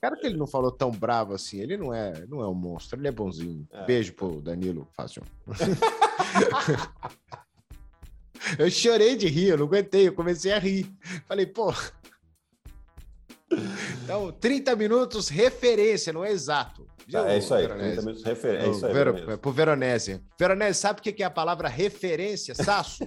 Cara 0.00 0.16
que 0.16 0.26
ele 0.26 0.36
não 0.36 0.46
falou 0.46 0.70
tão 0.70 0.90
bravo 0.90 1.34
assim, 1.34 1.60
ele 1.60 1.76
não 1.76 1.92
é, 1.92 2.24
não 2.28 2.40
é 2.40 2.48
um 2.48 2.54
monstro, 2.54 2.98
ele 2.98 3.08
é 3.08 3.12
bonzinho. 3.12 3.66
É. 3.72 3.84
Beijo 3.84 4.12
pro 4.14 4.40
Danilo 4.40 4.88
Fácil. 4.96 5.22
eu 8.58 8.70
chorei 8.70 9.16
de 9.16 9.28
rir, 9.28 9.48
eu 9.48 9.58
não 9.58 9.66
aguentei, 9.66 10.08
eu 10.08 10.12
comecei 10.12 10.52
a 10.52 10.58
rir. 10.58 10.90
Falei, 11.26 11.46
pô. 11.46 11.72
Então, 14.04 14.32
30 14.32 14.76
minutos 14.76 15.28
referência, 15.28 16.12
não 16.12 16.24
é 16.24 16.30
exato. 16.30 16.86
Viu, 17.06 17.26
é 17.26 17.38
isso 17.38 17.52
aí, 17.52 17.62
Veronese? 17.62 17.92
30 17.92 18.02
minutos 18.02 18.24
referência. 18.24 18.66
É 18.66 18.70
isso 18.70 18.86
aí. 18.86 18.92
Ver, 18.92 19.38
pro 19.38 19.50
Veronese. 19.50 20.22
Veronese, 20.38 20.78
sabe 20.78 21.00
o 21.00 21.02
que 21.02 21.22
é 21.22 21.26
a 21.26 21.30
palavra 21.30 21.68
referência, 21.68 22.54
Saço? 22.54 23.06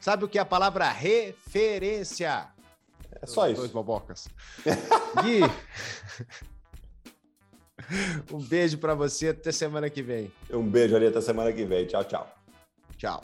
sabe 0.00 0.24
o 0.24 0.28
que 0.28 0.38
é 0.38 0.40
a 0.40 0.44
palavra 0.44 0.88
referência? 0.90 2.48
É 3.24 3.26
só 3.26 3.48
isso. 3.48 3.56
Dois 3.56 3.70
bobocas. 3.70 4.28
Gui, 5.22 5.40
um 8.32 8.38
beijo 8.38 8.78
para 8.78 8.94
você 8.94 9.28
até 9.28 9.50
semana 9.50 9.88
que 9.88 10.02
vem. 10.02 10.30
Um 10.50 10.62
beijo 10.62 10.94
ali 10.94 11.06
até 11.06 11.20
semana 11.20 11.52
que 11.52 11.64
vem. 11.64 11.86
Tchau, 11.86 12.04
tchau. 12.04 12.34
Tchau. 12.96 13.22